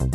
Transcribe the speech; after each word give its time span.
Hallo 0.00 0.08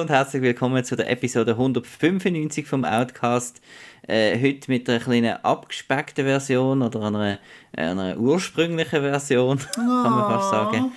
und 0.00 0.10
herzlich 0.10 0.42
willkommen 0.42 0.84
zu 0.84 0.96
der 0.96 1.08
Episode 1.08 1.52
195 1.52 2.66
vom 2.66 2.84
Outcast. 2.84 3.62
Äh, 4.06 4.38
heute 4.38 4.70
mit 4.70 4.90
einer 4.90 4.98
kleinen 4.98 5.36
abgespeckten 5.42 6.26
Version 6.26 6.82
oder 6.82 7.02
einer, 7.02 7.38
einer 7.74 8.18
ursprünglichen 8.18 9.00
Version, 9.00 9.58
kann 9.74 9.86
man 9.86 10.24
fast 10.24 10.50
sagen. 10.50 10.92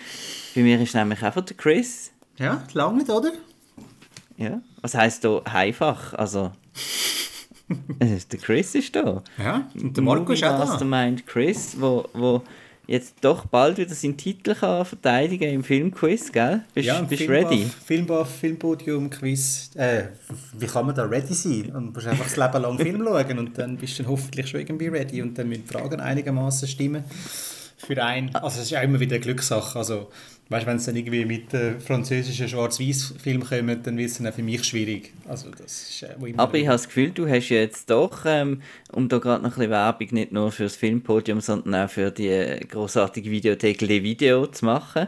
Bei 0.55 0.61
mir 0.61 0.79
ist 0.81 0.95
nämlich 0.95 1.21
einfach 1.23 1.43
der 1.43 1.55
Chris. 1.55 2.11
Ja, 2.38 2.63
lange 2.73 3.00
nicht, 3.00 3.09
oder? 3.09 3.32
Ja. 4.37 4.61
Was 4.82 4.96
heisst 4.96 5.24
da 5.25 5.41
einfach? 5.43 6.14
Also. 6.14 6.51
der 8.00 8.39
Chris 8.39 8.74
ist 8.75 8.96
da. 8.96 9.21
Ja, 9.38 9.69
und 9.75 9.96
der 9.96 10.04
Marco 10.04 10.33
ist 10.33 10.43
auch 10.43 10.57
da. 10.57 10.65
Mastermind 10.65 11.27
Chris, 11.27 11.75
wo, 11.79 12.05
wo 12.14 12.41
jetzt 12.88 13.18
doch 13.21 13.46
bald 13.46 13.77
wieder 13.77 13.93
seinen 13.93 14.18
Titel 14.18 14.55
kann 14.55 14.83
verteidigen 14.83 15.54
im 15.54 15.64
Filmquiz, 15.64 16.32
gell? 16.32 16.63
Bist, 16.74 16.88
ja, 16.88 17.02
bist 17.02 17.21
du 17.21 17.27
ready? 17.27 17.69
Filmbuff, 17.86 18.29
Filmpodium, 18.39 19.10
Quiz. 19.11 19.69
Äh, 19.75 20.05
wie 20.57 20.66
kann 20.66 20.88
man 20.88 20.96
da 20.96 21.04
ready 21.04 21.33
sein? 21.33 21.71
Und 21.75 21.93
musst 21.93 22.07
einfach 22.07 22.25
das 22.25 22.38
Leben 22.38 22.61
lang 22.63 22.79
Film 22.79 23.04
schauen 23.05 23.39
und 23.39 23.57
dann 23.57 23.77
bist 23.77 24.00
du 24.00 24.04
dann 24.04 24.11
hoffentlich 24.11 24.50
schon 24.50 24.61
irgendwie 24.61 24.88
ready 24.88 25.21
und 25.21 25.38
dann 25.38 25.50
müssen 25.50 25.68
Fragen 25.68 26.00
einigermaßen 26.00 26.68
stimmen 26.68 27.04
für 27.79 28.04
einen. 28.04 28.36
Also 28.36 28.60
es 28.60 28.65
ist 28.65 28.71
ja 28.71 28.82
immer 28.82 29.00
wieder 29.00 29.15
eine 29.15 29.24
Glückssache. 29.24 29.78
Also 29.78 30.10
weißt, 30.50 30.65
wenn 30.65 30.78
es 30.78 30.86
dann 30.86 30.96
irgendwie 30.96 31.25
mit 31.25 31.54
äh, 31.54 31.79
französischen 31.79 32.50
Schwarz-Weiß-Film 32.50 33.44
kommt, 33.44 33.88
dann 33.88 33.97
wird 33.97 34.09
es 34.09 34.17
dann 34.17 34.33
für 34.33 34.42
mich 34.42 34.64
schwierig. 34.64 35.14
Also, 35.28 35.49
das 35.52 35.89
ist, 35.89 36.03
äh, 36.03 36.33
Aber 36.38 36.55
ich 36.55 36.66
habe 36.66 36.75
das 36.75 36.88
Gefühl, 36.88 37.11
du 37.11 37.27
hast 37.30 37.50
jetzt 37.50 37.89
doch, 37.89 38.25
ähm, 38.25 38.61
um 38.91 39.07
da 39.07 39.19
gerade 39.19 39.44
noch 39.44 39.52
ein 39.52 39.55
bisschen 39.55 39.72
Werbung 39.72 40.07
nicht 40.11 40.31
nur 40.31 40.52
für 40.52 40.63
das 40.63 40.75
Filmpodium, 40.75 41.39
sondern 41.39 41.75
auch 41.75 41.89
für 41.89 42.11
die 42.11 42.59
großartige 42.67 43.30
Videothek 43.30 43.81
Le 43.81 44.03
Video 44.03 44.47
zu 44.47 44.66
machen. 44.66 45.07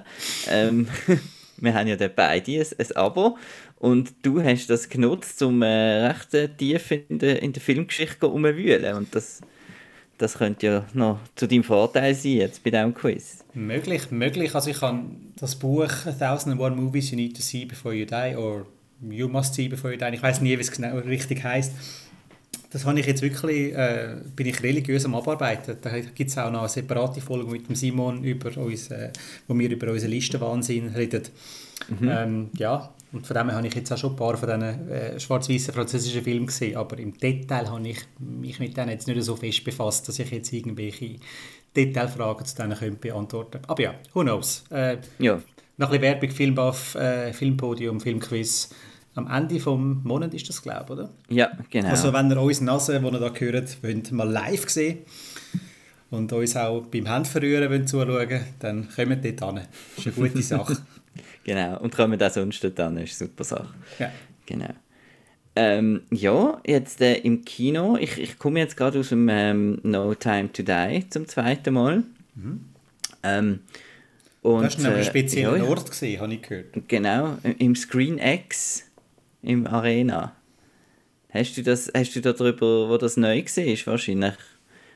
ähm, 0.49 0.87
wir 1.57 1.73
haben 1.73 1.87
ja 1.87 1.95
dort 1.95 2.15
beide 2.15 2.51
ein, 2.51 2.67
ein 2.77 2.95
Abo. 2.95 3.37
Und 3.79 4.13
du 4.21 4.43
hast 4.43 4.67
das 4.69 4.89
genutzt, 4.89 5.41
um 5.41 5.63
äh, 5.63 6.05
recht 6.05 6.35
äh, 6.35 6.49
tief 6.49 6.91
in 6.91 7.17
der, 7.17 7.41
in 7.41 7.51
der 7.51 7.63
Filmgeschichte 7.63 8.19
zu 8.19 8.27
Und 8.27 9.15
das 9.15 9.41
das 10.21 10.35
könnte 10.35 10.65
ja 10.65 10.85
noch 10.93 11.19
zu 11.35 11.47
deinem 11.47 11.63
Vorteil 11.63 12.13
sein 12.13 12.33
jetzt 12.33 12.63
bei 12.63 12.69
diesem 12.69 12.93
Quiz. 12.93 13.43
Möglich, 13.53 14.11
möglich. 14.11 14.53
Also 14.53 14.69
ich 14.69 14.81
habe 14.81 14.99
das 15.35 15.55
Buch 15.55 15.89
«A 16.05 16.11
Thousand 16.11 16.53
and 16.53 16.61
One 16.61 16.75
Movies 16.75 17.11
You 17.11 17.17
Need 17.17 17.35
to 17.35 17.41
See 17.41 17.65
Before 17.65 17.93
You 17.93 18.05
Die» 18.05 18.35
oder 18.35 18.65
«You 19.09 19.27
Must 19.27 19.55
See 19.55 19.67
Before 19.67 19.93
You 19.93 19.99
Die», 19.99 20.15
ich 20.15 20.21
weiß 20.21 20.41
nie, 20.41 20.57
wie 20.57 20.61
es 20.61 20.71
genau 20.71 20.97
richtig 20.99 21.43
heißt. 21.43 21.73
Das 22.69 22.85
habe 22.85 22.99
ich 22.99 23.05
jetzt 23.05 23.21
wirklich, 23.21 23.73
äh, 23.73 24.15
bin 24.35 24.47
ich 24.47 24.63
religiös 24.63 25.03
am 25.05 25.15
Abarbeiten. 25.15 25.75
Da 25.81 25.99
gibt 25.99 26.29
es 26.29 26.37
auch 26.37 26.51
noch 26.51 26.59
eine 26.59 26.69
separate 26.69 27.19
Folge 27.19 27.51
mit 27.51 27.67
dem 27.67 27.75
Simon, 27.75 28.23
über 28.23 28.55
uns, 28.57 28.89
äh, 28.91 29.09
wo 29.47 29.57
wir 29.57 29.69
über 29.69 29.91
unseren 29.91 30.11
Listenwahnsinn 30.11 30.89
reden. 30.89 31.23
Mhm. 31.89 32.09
Ähm, 32.09 32.49
ja, 32.57 32.93
und 33.13 33.27
von 33.27 33.35
dem 33.35 33.49
her 33.49 33.57
habe 33.57 33.67
ich 33.67 33.75
jetzt 33.75 33.91
auch 33.91 33.97
schon 33.97 34.11
ein 34.11 34.15
paar 34.15 34.37
von 34.37 34.47
diesen 34.47 34.89
äh, 34.89 35.19
schwarz-weißen 35.19 35.73
französischen 35.73 36.23
Filmen 36.23 36.45
gesehen, 36.45 36.77
aber 36.77 36.97
im 36.97 37.17
Detail 37.17 37.69
habe 37.69 37.87
ich 37.87 37.99
mich 38.19 38.59
mit 38.59 38.77
denen 38.77 38.91
jetzt 38.91 39.07
nicht 39.07 39.21
so 39.23 39.35
fest 39.35 39.63
befasst, 39.63 40.07
dass 40.07 40.19
ich 40.19 40.31
jetzt 40.31 40.53
irgendwelche 40.53 41.17
Detailfragen 41.75 42.45
zu 42.45 42.55
denen 42.55 42.77
könnte 42.77 42.99
beantworten 42.99 43.51
könnte. 43.51 43.69
Aber 43.69 43.81
ja, 43.81 43.95
who 44.13 44.21
knows. 44.21 44.63
Äh, 44.69 44.97
ja. 45.19 45.41
Noch 45.77 45.91
ein 45.91 45.99
bisschen 45.99 46.01
Werbung, 46.01 46.29
Filmbuff, 46.29 46.95
äh, 46.95 47.33
Filmpodium, 47.33 47.99
Filmquiz. 47.99 48.69
Am 49.15 49.27
Ende 49.27 49.55
des 49.55 49.65
Monats 49.65 50.33
ist 50.33 50.47
das, 50.47 50.61
glaube 50.61 50.85
ich, 50.85 50.91
oder? 50.91 51.09
Ja, 51.27 51.51
genau. 51.69 51.89
Also 51.89 52.13
wenn 52.13 52.31
ihr 52.31 52.41
unsere 52.41 52.65
Nase, 52.65 52.97
die 52.97 53.05
ihr 53.05 53.11
da 53.19 53.33
hört, 53.33 53.83
wollt, 53.83 54.11
mal 54.13 54.29
live 54.29 54.69
sehen 54.69 54.99
und 56.11 56.31
uns 56.31 56.55
auch 56.55 56.83
beim 56.87 57.09
Handverrühren 57.09 57.69
wollt 57.69 57.89
zuschauen 57.89 58.41
dann 58.59 58.87
kommt 58.95 59.25
dort 59.25 59.43
an. 59.43 59.61
Das 59.95 60.05
ist 60.05 60.17
eine 60.17 60.29
gute 60.29 60.41
Sache. 60.41 60.77
Genau, 61.43 61.79
und 61.79 61.95
kommen 61.95 62.21
auch 62.21 62.29
sonst 62.29 62.63
an, 62.63 62.97
ist 62.97 63.21
eine 63.21 63.29
super 63.29 63.43
Sache. 63.43 63.73
Ja. 63.99 64.11
Genau. 64.45 64.73
Ähm, 65.55 66.03
ja, 66.11 66.61
jetzt 66.65 67.01
äh, 67.01 67.15
im 67.15 67.43
Kino, 67.43 67.97
ich, 67.97 68.17
ich 68.17 68.39
komme 68.39 68.59
jetzt 68.59 68.77
gerade 68.77 68.99
aus 68.99 69.09
dem 69.09 69.27
ähm, 69.29 69.79
No 69.83 70.13
Time 70.15 70.51
to 70.51 70.63
Die 70.63 71.05
zum 71.09 71.27
zweiten 71.27 71.73
Mal. 71.73 72.03
Mhm. 72.35 72.65
Ähm, 73.23 73.59
und, 74.41 74.63
das 74.63 74.83
war 74.83 74.95
ein 74.95 75.03
spezieller 75.03 75.55
äh, 75.55 75.59
ja, 75.59 75.65
Ort, 75.65 75.91
gewesen, 75.91 76.21
habe 76.21 76.33
ich 76.33 76.41
gehört. 76.41 76.87
Genau, 76.87 77.37
im 77.57 77.75
Screen 77.75 78.17
X 78.17 78.89
im 79.41 79.67
Arena. 79.67 80.35
Hast 81.29 81.57
du, 81.57 81.63
das, 81.63 81.91
hast 81.95 82.15
du 82.15 82.21
da 82.21 82.33
drüber, 82.33 82.89
wo 82.89 82.97
das 82.97 83.17
neu 83.17 83.41
war, 83.41 83.87
wahrscheinlich 83.87 84.33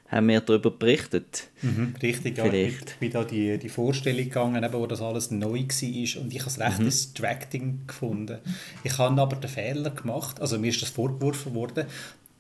haben 0.08 0.28
wir 0.28 0.42
darüber 0.42 0.72
berichtet. 0.72 1.50
Mhm, 1.62 1.96
richtig, 2.02 2.36
Vielleicht. 2.36 2.54
ja. 2.54 2.92
Ich 2.94 3.00
bin 3.00 3.12
da 3.12 3.24
die, 3.24 3.58
die 3.58 3.70
Vorstellung 3.70 4.24
gegangen, 4.24 4.64
eben, 4.64 4.74
wo 4.74 4.86
das 4.86 5.02
alles 5.02 5.32
neu 5.32 5.62
war 5.62 6.22
und 6.22 6.34
ich 6.34 6.40
habe 6.40 6.50
es 6.50 6.60
recht 6.60 6.80
mhm. 6.80 6.86
distracting 6.86 7.80
gefunden. 7.88 8.40
Ich 8.84 8.98
habe 8.98 9.20
aber 9.20 9.36
den 9.36 9.50
Fehler 9.50 9.90
gemacht, 9.90 10.40
also 10.40 10.60
mir 10.60 10.70
ist 10.70 10.82
das 10.82 10.90
vorgeworfen 10.90 11.56
worden, 11.56 11.86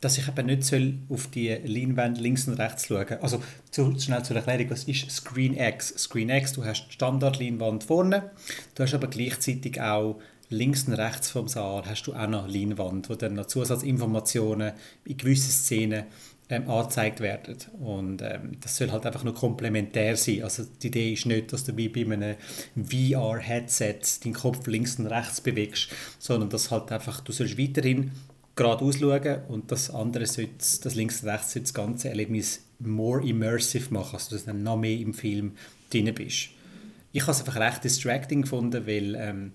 dass 0.01 0.19
ich 0.19 0.27
eben 0.27 0.45
nicht 0.45 0.63
soll 0.63 0.93
auf 1.09 1.27
die 1.27 1.49
Leinwand 1.49 2.19
links 2.19 2.47
und 2.47 2.59
rechts 2.59 2.85
schauen 2.85 3.17
Also 3.21 3.41
zu, 3.71 3.97
schnell 3.99 4.23
zur 4.23 4.35
Erklärung, 4.35 4.69
was 4.69 4.83
ist 4.83 5.09
Screen 5.09 5.57
X? 5.57 5.95
Screen 5.97 6.29
X, 6.29 6.53
du 6.53 6.63
hast 6.63 6.87
die 6.87 6.93
Standard-Leinwand 6.93 7.83
vorne, 7.83 8.29
du 8.75 8.83
hast 8.83 8.93
aber 8.93 9.07
gleichzeitig 9.07 9.81
auch 9.81 10.19
links 10.49 10.83
und 10.83 10.93
rechts 10.93 11.31
vom 11.31 11.47
Saal 11.47 11.83
hast 11.87 12.03
du 12.03 12.13
auch 12.13 12.27
noch 12.27 12.47
Leinwand, 12.47 13.09
wo 13.09 13.15
dann 13.15 13.33
noch 13.33 13.47
Zusatzinformationen 13.47 14.73
in 15.05 15.17
gewissen 15.17 15.51
Szenen 15.51 16.03
ähm, 16.49 16.69
angezeigt 16.69 17.19
werden. 17.21 17.57
Und 17.79 18.21
ähm, 18.21 18.57
das 18.61 18.77
soll 18.77 18.91
halt 18.91 19.05
einfach 19.05 19.23
nur 19.23 19.33
komplementär 19.33 20.15
sein. 20.15 20.43
Also 20.43 20.63
die 20.63 20.87
Idee 20.87 21.13
ist 21.13 21.25
nicht, 21.25 21.51
dass 21.51 21.63
du 21.63 21.75
wie 21.75 21.89
bei 21.89 22.01
einem 22.01 22.35
VR-Headset 22.75 23.99
deinen 24.23 24.33
Kopf 24.33 24.67
links 24.67 24.99
und 24.99 25.07
rechts 25.07 25.41
bewegst, 25.41 25.89
sondern 26.19 26.49
dass 26.49 26.71
halt 26.71 26.91
einfach, 26.91 27.21
du 27.21 27.31
sollst 27.31 27.57
weiterhin 27.57 28.11
geradeaus 28.55 28.99
schauen 28.99 29.41
und 29.47 29.71
das 29.71 29.89
andere 29.89 30.25
sollte, 30.25 30.51
das 30.57 30.95
links 30.95 31.23
und 31.23 31.29
rechts 31.29 31.53
soll 31.53 31.63
das 31.63 31.73
ganze 31.73 32.09
Erlebnis 32.09 32.61
more 32.79 33.27
immersive 33.27 33.93
machen, 33.93 34.15
also 34.15 34.35
dass 34.35 34.45
du 34.45 34.51
dann 34.51 34.63
noch 34.63 34.77
mehr 34.77 34.97
im 34.97 35.13
Film 35.13 35.53
drin 35.89 36.13
bist. 36.13 36.49
Ich 37.11 37.21
habe 37.21 37.31
es 37.31 37.39
einfach 37.39 37.55
recht 37.55 37.83
distracting 37.83 38.43
gefunden, 38.43 38.85
weil 38.85 39.15
ähm, 39.15 39.53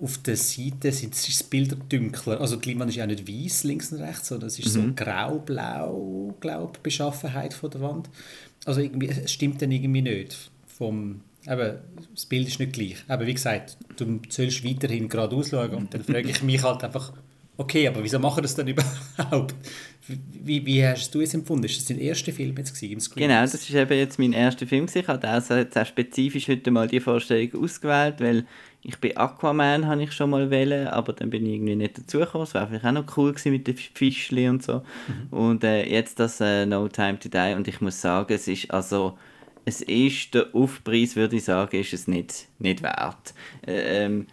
auf 0.00 0.18
der 0.18 0.36
Seite 0.36 0.92
sind 0.92 1.14
die 1.14 1.44
Bilder 1.50 1.76
dunkler. 1.88 2.40
Also 2.40 2.56
die 2.56 2.70
Leinwand 2.70 2.90
ist 2.90 2.96
ja 2.96 3.06
nicht 3.06 3.28
weiß 3.28 3.64
links 3.64 3.92
und 3.92 4.00
rechts, 4.00 4.28
sondern 4.28 4.48
es 4.48 4.58
ist 4.58 4.76
mhm. 4.76 4.82
so 4.82 4.92
grau-blau, 4.94 6.34
glaube 6.40 6.78
Beschaffenheit 6.82 7.54
von 7.54 7.70
der 7.70 7.80
Wand. 7.80 8.10
Also 8.64 8.80
irgendwie, 8.80 9.08
es 9.08 9.32
stimmt 9.32 9.62
dann 9.62 9.72
irgendwie 9.72 10.02
nicht. 10.02 10.50
Vom, 10.66 11.20
eben, 11.46 11.78
das 12.14 12.26
Bild 12.26 12.48
ist 12.48 12.58
nicht 12.58 12.72
gleich. 12.72 12.96
Aber 13.08 13.26
wie 13.26 13.34
gesagt, 13.34 13.76
du 13.96 14.20
sollst 14.28 14.64
weiterhin 14.64 15.08
geradeaus 15.08 15.50
schauen 15.50 15.74
und 15.74 15.94
dann 15.94 16.04
frage 16.04 16.28
ich 16.28 16.42
mich 16.42 16.62
halt 16.62 16.82
einfach, 16.82 17.12
okay, 17.56 17.86
aber 17.88 18.02
wieso 18.02 18.18
machen 18.18 18.42
das 18.42 18.54
dann 18.54 18.68
überhaupt? 18.68 19.54
Wie, 20.06 20.64
wie 20.66 20.84
hast 20.84 21.14
du 21.14 21.20
es 21.20 21.32
empfunden? 21.32 21.64
Ist 21.64 21.78
das 21.78 21.86
dein 21.86 21.98
erster 21.98 22.32
Film 22.32 22.54
jetzt 22.58 22.82
im 22.82 23.00
Screen? 23.00 23.28
Genau, 23.28 23.40
das 23.40 23.54
ist 23.54 23.70
eben 23.70 23.98
jetzt 23.98 24.18
mein 24.18 24.32
erster 24.34 24.66
Film. 24.66 24.86
Ich 24.92 25.08
habe 25.08 25.36
auch 25.36 25.86
spezifisch 25.86 26.48
heute 26.48 26.70
mal 26.70 26.88
die 26.88 27.00
Vorstellung 27.00 27.62
ausgewählt, 27.62 28.16
weil 28.18 28.44
ich 28.84 28.98
bin 28.98 29.16
Aquaman, 29.16 29.86
habe 29.86 30.02
ich 30.02 30.12
schon 30.12 30.30
mal 30.30 30.50
wählen, 30.50 30.88
aber 30.88 31.14
dann 31.14 31.30
bin 31.30 31.46
ich 31.46 31.54
irgendwie 31.54 31.74
nicht 31.74 31.98
dazugekommen. 31.98 32.46
Es 32.46 32.52
wäre 32.52 32.66
vielleicht 32.66 32.84
auch 32.84 32.92
noch 32.92 33.16
cool 33.16 33.32
gewesen 33.32 33.52
mit 33.52 33.66
den 33.66 33.76
Fischli 33.76 34.48
und 34.48 34.62
so. 34.62 34.82
Mhm. 35.08 35.36
Und 35.36 35.64
äh, 35.64 35.86
jetzt 35.86 36.20
das 36.20 36.40
äh, 36.40 36.66
No 36.66 36.86
Time 36.88 37.18
to 37.18 37.30
Die 37.30 37.54
und 37.56 37.66
ich 37.66 37.80
muss 37.80 38.00
sagen, 38.00 38.32
es 38.34 38.46
ist 38.46 38.70
also 38.70 39.16
es 39.64 39.80
ist 39.80 40.34
der 40.34 40.54
Aufpreis, 40.54 41.16
würde 41.16 41.36
ich 41.36 41.44
sagen, 41.44 41.80
ist 41.80 41.94
es 41.94 42.06
nicht, 42.06 42.48
nicht 42.58 42.82
wert. 42.82 43.32
Äh, 43.66 44.04
ähm, 44.04 44.26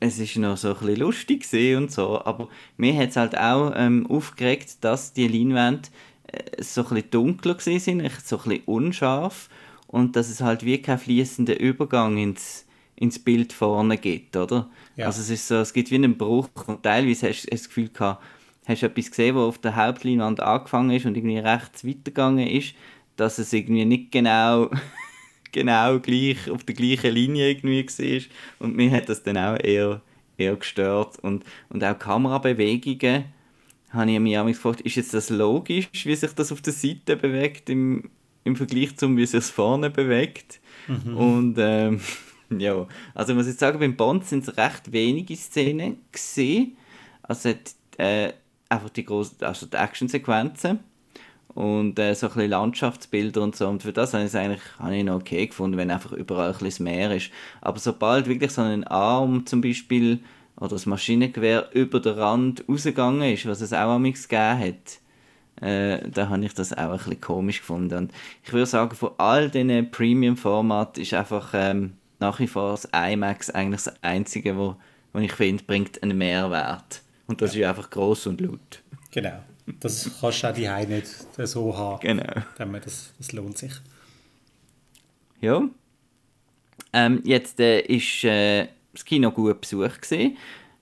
es 0.00 0.18
ist 0.18 0.36
noch 0.36 0.56
so 0.56 0.70
ein 0.70 0.80
bisschen 0.80 0.96
lustig 0.96 1.46
und 1.76 1.92
so, 1.92 2.20
aber 2.24 2.48
mir 2.76 2.96
hat 2.96 3.10
es 3.10 3.16
halt 3.16 3.38
auch 3.38 3.72
ähm, 3.76 4.08
aufgeregt, 4.10 4.78
dass 4.80 5.12
die 5.12 5.28
Leinwände 5.28 5.88
äh, 6.26 6.60
so 6.60 6.82
ein 6.82 6.88
bisschen 6.88 7.10
dunkler 7.12 7.56
sind, 7.60 7.84
so 8.24 8.36
ein 8.38 8.42
bisschen 8.42 8.64
unscharf 8.66 9.48
und 9.86 10.16
dass 10.16 10.28
es 10.28 10.40
halt 10.40 10.64
wie 10.64 10.82
kein 10.82 10.98
fließender 10.98 11.60
Übergang 11.60 12.18
ins 12.18 12.66
ins 13.02 13.18
Bild 13.18 13.52
vorne 13.52 13.98
gibt, 13.98 14.36
oder? 14.36 14.70
Ja. 14.94 15.06
Also 15.06 15.22
es 15.22 15.28
ist 15.28 15.48
so, 15.48 15.56
es 15.56 15.72
gibt 15.72 15.90
wie 15.90 15.96
einen 15.96 16.16
Bruch 16.16 16.48
und 16.68 16.84
teilweise 16.84 17.28
hast 17.28 17.42
du 17.42 17.50
das 17.50 17.66
Gefühl 17.66 17.88
gehabt, 17.88 18.22
hast 18.64 18.82
du 18.82 18.86
etwas 18.86 19.10
gesehen, 19.10 19.34
was 19.34 19.42
auf 19.42 19.58
der 19.58 19.74
Hauptleinwand 19.74 20.38
angefangen 20.38 20.92
ist 20.92 21.04
und 21.04 21.16
irgendwie 21.16 21.38
rechts 21.38 21.84
weitergegangen 21.84 22.46
ist, 22.46 22.74
dass 23.16 23.38
es 23.38 23.52
irgendwie 23.52 23.84
nicht 23.84 24.12
genau, 24.12 24.70
genau 25.52 25.98
gleich 25.98 26.48
auf 26.48 26.62
der 26.62 26.76
gleichen 26.76 27.12
Linie 27.12 27.50
irgendwie 27.50 27.84
war 27.84 28.22
und 28.60 28.76
mir 28.76 28.92
hat 28.92 29.08
das 29.08 29.24
dann 29.24 29.36
auch 29.36 29.58
eher, 29.58 30.00
eher 30.38 30.54
gestört 30.54 31.18
und, 31.18 31.44
und 31.70 31.82
auch 31.82 31.98
Kamerabewegungen 31.98 33.24
habe 33.90 34.10
ich 34.12 34.20
mich 34.20 34.38
auch 34.38 34.46
gefragt, 34.46 34.80
ist 34.82 34.94
jetzt 34.94 35.12
das 35.12 35.28
logisch, 35.28 35.88
wie 35.92 36.14
sich 36.14 36.32
das 36.32 36.52
auf 36.52 36.62
der 36.62 36.72
Seite 36.72 37.16
bewegt 37.16 37.68
im, 37.68 38.10
im 38.44 38.54
Vergleich 38.54 38.96
zum, 38.96 39.16
wie 39.16 39.26
sich 39.26 39.40
es 39.40 39.50
vorne 39.50 39.90
bewegt 39.90 40.60
mhm. 40.86 41.16
und 41.16 41.56
ähm, 41.58 42.00
ja, 42.58 42.86
also 43.14 43.32
ich 43.32 43.36
muss 43.36 43.46
jetzt 43.46 43.60
sagen, 43.60 43.78
beim 43.78 43.96
Bond 43.96 44.26
sind 44.26 44.46
es 44.46 44.56
recht 44.56 44.92
wenige 44.92 45.36
Szenen 45.36 45.98
gesehen. 46.10 46.76
Also 47.22 47.50
hat, 47.50 47.74
äh, 47.98 48.32
einfach 48.68 48.90
die 48.90 49.04
großen, 49.04 49.42
also 49.42 49.66
die 49.66 49.76
Actionsequenzen 49.76 50.80
und 51.54 51.98
äh, 51.98 52.14
so 52.14 52.28
ein 52.28 52.34
bisschen 52.34 52.50
Landschaftsbilder 52.50 53.42
und 53.42 53.54
so. 53.56 53.68
Und 53.68 53.82
für 53.82 53.92
das 53.92 54.14
habe 54.14 54.24
ich 54.24 54.28
es 54.28 54.34
eigentlich 54.34 54.62
habe 54.78 54.96
ich 54.96 55.04
noch 55.04 55.16
okay 55.16 55.46
gefunden, 55.46 55.76
wenn 55.76 55.90
einfach 55.90 56.12
überall 56.12 56.52
ein 56.52 56.58
bisschen 56.58 56.84
Meer 56.84 57.14
ist. 57.14 57.30
Aber 57.60 57.78
sobald 57.78 58.26
wirklich 58.26 58.52
so 58.52 58.62
ein 58.62 58.84
Arm 58.84 59.46
zum 59.46 59.60
Beispiel 59.60 60.20
oder 60.56 60.70
das 60.70 60.86
Maschinengewehr 60.86 61.68
über 61.72 62.00
den 62.00 62.14
Rand 62.18 62.64
rausgegangen 62.68 63.32
ist, 63.32 63.46
was 63.46 63.60
es 63.60 63.72
auch 63.72 63.90
am 63.90 64.04
gegeben 64.04 64.58
hat, 64.58 65.00
äh, 65.60 66.08
da 66.08 66.28
habe 66.28 66.44
ich 66.44 66.54
das 66.54 66.72
auch 66.72 66.78
ein 66.90 66.96
bisschen 66.96 67.20
komisch 67.20 67.60
gefunden. 67.60 67.94
Und 67.94 68.12
ich 68.44 68.52
würde 68.52 68.66
sagen, 68.66 68.96
von 68.96 69.10
all 69.18 69.50
diesen 69.50 69.90
Premium-Formaten 69.90 71.02
ist 71.02 71.14
einfach 71.14 71.50
ähm, 71.54 71.92
nach 72.22 72.38
wie 72.38 72.46
vor 72.46 72.70
das 72.70 72.88
IMAX 72.94 73.50
eigentlich 73.50 73.82
das 73.82 74.02
Einzige, 74.02 74.56
wo, 74.56 74.76
wo 75.12 75.18
ich 75.18 75.32
finde, 75.32 75.64
bringt 75.64 76.02
einen 76.02 76.16
Mehrwert. 76.16 77.02
Und 77.26 77.42
das 77.42 77.54
ja. 77.54 77.62
ist 77.62 77.76
einfach 77.76 77.90
groß 77.90 78.28
und 78.28 78.40
laut. 78.40 78.82
Genau. 79.10 79.42
Das 79.80 80.10
kannst 80.20 80.42
du 80.42 80.48
auch 80.48 80.54
die 80.54 80.86
nicht 80.86 81.06
so 81.38 81.76
haben. 81.76 82.00
Genau. 82.00 82.78
Das, 82.84 83.12
das 83.18 83.32
lohnt 83.32 83.58
sich. 83.58 83.72
Ja. 85.40 85.62
Ähm, 86.92 87.20
jetzt 87.24 87.58
äh, 87.60 87.80
ist 87.80 88.24
äh, 88.24 88.68
das 88.92 89.04
Kino 89.04 89.30
gut 89.30 89.60
besucht 89.60 90.02
gesehen. 90.02 90.36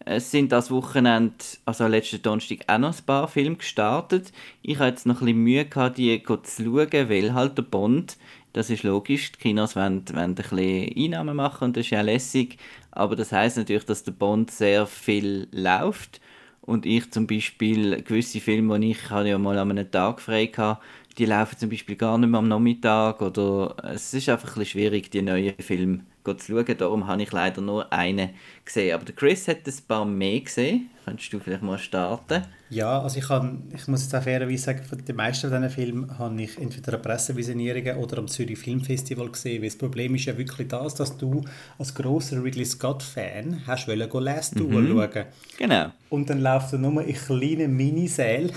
Es 0.04 0.30
sind 0.30 0.50
das 0.50 0.70
Wochenende, 0.70 1.36
also 1.66 1.86
letzten 1.86 2.22
Donnerstag, 2.22 2.64
auch 2.66 2.78
noch 2.78 2.98
ein 2.98 3.04
paar 3.04 3.28
Filme 3.28 3.56
gestartet. 3.56 4.32
Ich 4.62 4.78
hatte 4.78 4.90
jetzt 4.90 5.06
noch 5.06 5.20
ein 5.20 5.26
bisschen 5.26 5.42
Mühe, 5.42 5.64
gehabt, 5.66 5.98
die 5.98 6.22
zu 6.22 6.64
schauen, 6.64 7.08
weil 7.08 7.34
halt 7.34 7.58
der 7.58 7.62
Bond, 7.62 8.16
das 8.52 8.70
ist 8.70 8.82
logisch, 8.82 9.32
die 9.32 9.38
Kinos 9.38 9.76
wollen, 9.76 10.04
wollen 10.08 10.18
ein 10.30 10.34
bisschen 10.34 10.92
Einnahmen 10.96 11.36
machen 11.36 11.64
und 11.66 11.76
das 11.76 11.86
ist 11.86 11.90
ja 11.90 12.00
lässig. 12.00 12.58
Aber 12.90 13.16
das 13.16 13.32
heißt 13.32 13.56
natürlich, 13.58 13.84
dass 13.84 14.02
der 14.04 14.12
Bond 14.12 14.50
sehr 14.50 14.86
viel 14.86 15.48
läuft 15.52 16.20
und 16.62 16.86
ich 16.86 17.10
zum 17.10 17.26
Beispiel 17.26 18.02
gewisse 18.02 18.40
Filme, 18.40 18.78
die 18.80 18.92
ich 18.92 19.10
hatte 19.10 19.28
ja 19.30 19.38
mal 19.38 19.58
an 19.58 19.70
einem 19.70 19.90
Tag 19.90 20.20
frei 20.20 20.46
hatte, 20.56 20.80
die 21.18 21.26
laufen 21.26 21.58
zum 21.58 21.70
Beispiel 21.70 21.96
gar 21.96 22.18
nicht 22.18 22.28
mehr 22.30 22.38
am 22.38 22.48
Nachmittag 22.48 23.20
oder 23.22 23.76
es 23.84 24.14
ist 24.14 24.28
einfach 24.28 24.48
ein 24.48 24.60
bisschen 24.60 24.80
schwierig, 24.80 25.10
die 25.10 25.22
neuen 25.22 25.54
Filme 25.58 26.04
zu 26.24 26.52
schauen. 26.52 26.76
Darum 26.78 27.06
habe 27.06 27.22
ich 27.22 27.32
leider 27.32 27.60
nur 27.60 27.92
einen 27.92 28.30
gesehen. 28.64 28.94
Aber 28.94 29.04
der 29.04 29.14
Chris 29.14 29.48
hat 29.48 29.66
ein 29.66 29.74
paar 29.86 30.04
mehr 30.04 30.40
gesehen. 30.40 30.90
Könntest 31.04 31.32
du 31.32 31.40
vielleicht 31.40 31.62
mal 31.62 31.78
starten? 31.78 32.44
Ja, 32.68 33.00
also 33.02 33.18
ich, 33.18 33.26
kann, 33.26 33.64
ich 33.74 33.88
muss 33.88 34.02
jetzt 34.02 34.14
auch 34.14 34.22
fairerweise 34.22 34.62
sagen, 34.62 34.84
von 34.84 35.04
den 35.04 35.16
meisten 35.16 35.50
von 35.50 35.60
diesen 35.60 35.74
Filmen 35.74 36.18
habe 36.18 36.40
ich 36.40 36.56
entweder 36.56 36.94
an 36.94 37.02
Pressevisionierungen 37.02 37.96
oder 37.96 38.18
am 38.18 38.28
Zürich 38.28 38.58
Filmfestival 38.58 39.28
gesehen. 39.28 39.62
Weil 39.62 39.70
das 39.70 39.78
Problem 39.78 40.14
ist 40.14 40.26
ja 40.26 40.38
wirklich 40.38 40.68
das, 40.68 40.94
dass 40.94 41.16
du 41.16 41.42
als 41.78 41.94
grosser 41.94 42.42
Ridley 42.42 42.64
Scott-Fan 42.64 43.66
hast 43.66 43.88
wollen 43.88 44.08
go 44.08 44.20
Last 44.20 44.58
Duel 44.58 44.82
mhm. 44.82 45.00
schauen. 45.00 45.24
Genau. 45.58 45.86
Und 46.10 46.30
dann 46.30 46.42
läuft 46.42 46.72
er 46.72 46.78
nur 46.78 47.02
in 47.02 47.14
kleinen 47.14 47.76
Minisälen 47.76 48.52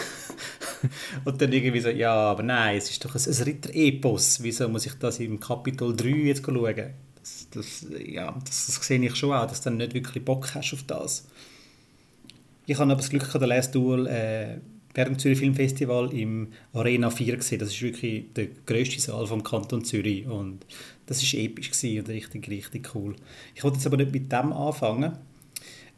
und 1.26 1.42
dann 1.42 1.52
irgendwie 1.52 1.80
so, 1.80 1.90
ja, 1.90 2.14
aber 2.14 2.44
nein, 2.44 2.78
es 2.78 2.92
ist 2.92 3.04
doch 3.04 3.16
ein, 3.16 3.22
ein 3.26 3.44
Ritter-Epos. 3.44 4.44
Wieso 4.44 4.70
muss 4.70 4.86
ich 4.86 4.94
das 5.00 5.20
im 5.20 5.40
Kapitel 5.40 5.96
3 5.96 6.08
jetzt 6.08 6.46
schauen? 6.46 6.94
Das, 7.24 7.48
das, 7.52 7.86
ja, 8.06 8.38
das, 8.46 8.66
das 8.66 8.76
sehe 8.86 9.02
ich 9.02 9.16
schon 9.16 9.32
auch, 9.32 9.48
dass 9.48 9.62
du 9.62 9.70
dann 9.70 9.78
nicht 9.78 9.94
wirklich 9.94 10.26
Bock 10.26 10.54
hast 10.54 10.74
auf 10.74 10.84
das. 10.84 11.26
Ich 12.66 12.78
habe 12.78 12.92
aber 12.92 13.02
das 13.02 13.10
Glück 13.10 13.32
der 13.32 13.48
Last 13.48 13.74
Duel 13.74 14.08
äh, 14.08 14.58
während 14.94 15.16
dem 15.16 15.20
Zürich 15.20 15.40
Filmfestival 15.40 16.14
im 16.14 16.50
Arena 16.74 17.10
4 17.10 17.38
gesehen. 17.38 17.60
Das 17.60 17.70
ist 17.70 17.82
wirklich 17.82 18.26
der 18.36 18.48
grösste 18.66 19.00
Saal 19.00 19.26
vom 19.26 19.42
Kanton 19.42 19.86
Zürich 19.86 20.28
und 20.28 20.66
das 21.06 21.24
ist 21.24 21.34
episch 21.34 21.72
und 21.98 22.10
richtig, 22.10 22.50
richtig 22.50 22.94
cool. 22.94 23.16
Ich 23.56 23.64
wollte 23.64 23.78
jetzt 23.78 23.88
aber 23.88 23.98
nicht 23.98 24.12
mit 24.12 24.30
dem 24.30 24.52
anfangen, 24.52 25.14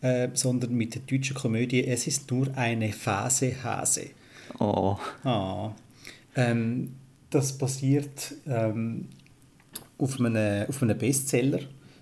äh, 0.01 0.30
sondern 0.33 0.75
mit 0.75 0.94
der 0.94 1.01
deutschen 1.01 1.36
Komödie 1.36 1.86
«Es 1.86 2.06
ist 2.06 2.30
nur 2.30 2.56
eine 2.56 2.94
Phase 2.94 3.63
Hase». 3.63 4.12
Oh. 4.60 4.95
Ah. 5.24 5.71
Ähm, 6.36 6.92
das 7.31 7.57
basiert 7.57 8.36
ähm, 8.48 9.10
auf 9.97 10.19
einem, 10.19 10.68
auf 10.68 10.81
einem 10.81 10.97
Bestseller, 10.97 11.59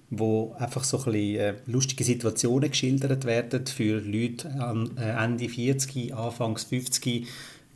wo 0.09 0.53
einfach 0.57 0.83
so 0.83 0.97
ein 0.99 1.03
bisschen, 1.05 1.39
äh, 1.39 1.53
lustige 1.65 2.03
Situationen 2.03 2.69
geschildert 2.69 3.25
werden 3.25 3.65
für 3.65 3.99
Leute 3.99 4.49
äh, 4.97 5.23
Ende 5.23 5.49
40, 5.49 6.13
Anfangs 6.13 6.65
50, 6.65 7.27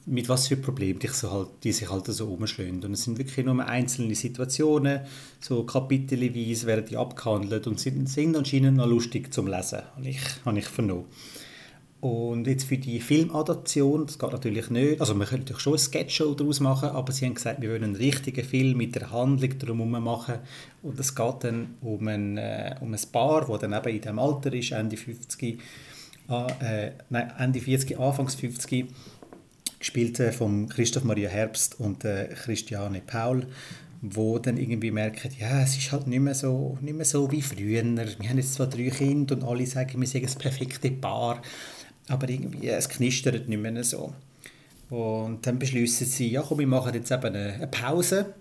mit 0.07 0.29
was 0.29 0.47
für 0.47 0.55
Problemen 0.55 0.99
die, 0.99 1.07
so 1.07 1.31
halt, 1.31 1.49
die 1.63 1.73
sich 1.73 1.89
halt 1.89 2.05
so 2.05 2.27
umschlagen. 2.27 2.83
Und 2.83 2.93
es 2.93 3.03
sind 3.03 3.17
wirklich 3.17 3.45
nur 3.45 3.65
einzelne 3.65 4.15
Situationen, 4.15 5.01
so 5.41 5.63
kapitelweise 5.63 6.65
werden 6.65 6.85
die 6.89 6.97
abgehandelt 6.97 7.67
und 7.67 7.79
sind, 7.79 8.07
sind 8.07 8.35
anscheinend 8.35 8.77
noch 8.77 8.87
lustig 8.87 9.33
zum 9.33 9.47
Lesen, 9.47 9.81
habe 9.95 10.07
ich, 10.07 10.19
habe 10.45 10.57
ich 10.57 10.65
vernommen. 10.65 11.05
Und 11.99 12.45
jetzt 12.45 12.65
für 12.65 12.77
die 12.77 12.99
Filmadaption, 12.99 14.05
das 14.05 14.19
geht 14.19 14.31
natürlich 14.31 14.69
nicht, 14.69 15.01
also 15.01 15.15
man 15.15 15.25
könnte 15.25 15.45
natürlich 15.45 15.63
schon 15.63 15.73
ein 15.73 15.79
Sketch-Show 15.79 16.35
daraus 16.35 16.59
machen, 16.59 16.89
aber 16.89 17.11
sie 17.11 17.25
haben 17.25 17.33
gesagt, 17.33 17.59
wir 17.59 17.71
wollen 17.71 17.83
einen 17.83 17.95
richtigen 17.95 18.45
Film 18.45 18.77
mit 18.77 18.94
der 18.94 19.11
Handlung 19.11 19.57
drumherum 19.57 20.03
machen. 20.03 20.35
Und 20.83 20.99
es 20.99 21.15
geht 21.15 21.35
dann 21.44 21.75
um 21.81 22.07
ein, 22.07 22.38
äh, 22.38 22.75
um 22.81 22.94
ein 22.94 22.99
Paar, 23.11 23.47
das 23.47 23.61
dann 23.61 23.73
eben 23.73 23.95
in 23.95 24.01
diesem 24.01 24.19
Alter 24.19 24.53
ist, 24.53 24.71
Ende 24.73 24.95
50, 24.95 25.59
äh, 26.29 26.91
nein, 27.09 27.33
Ende 27.39 27.59
40, 27.59 28.00
Anfangs 28.00 28.35
50, 28.35 28.85
gespielt 29.79 30.19
äh, 30.19 30.31
von 30.31 30.69
Christoph 30.69 31.03
Maria 31.03 31.29
Herbst 31.29 31.79
und 31.79 32.05
äh, 32.05 32.27
Christiane 32.27 33.01
Paul, 33.05 33.47
wo 34.01 34.38
dann 34.38 34.57
irgendwie 34.57 34.91
merken, 34.91 35.31
ja, 35.39 35.61
es 35.63 35.75
ist 35.75 35.91
halt 35.91 36.05
nicht 36.05 36.19
mehr 36.19 36.35
so, 36.35 36.77
nicht 36.81 36.95
mehr 36.95 37.05
so 37.05 37.31
wie 37.31 37.41
früher. 37.41 37.83
Wir 37.83 38.29
haben 38.29 38.38
jetzt 38.38 38.53
zwar 38.53 38.67
drei 38.67 38.91
Kinder 38.91 39.35
und 39.35 39.43
alle 39.43 39.65
sagen, 39.65 40.00
wir 40.00 40.07
sind 40.07 40.25
das 40.25 40.35
perfekte 40.35 40.91
Paar 40.91 41.41
aber 42.09 42.30
irgendwie, 42.30 42.68
es 42.68 42.89
knistert 42.89 43.48
nicht 43.48 43.62
mehr 43.62 43.83
so. 43.83 44.13
Und 44.89 45.45
dann 45.45 45.59
beschließen 45.59 46.07
sie, 46.07 46.30
ja 46.30 46.42
komm, 46.42 46.59
wir 46.59 46.68
machen 46.68 46.94
jetzt 46.94 47.12
eben 47.12 47.36
eine, 47.36 47.68
Pause. 47.68 48.33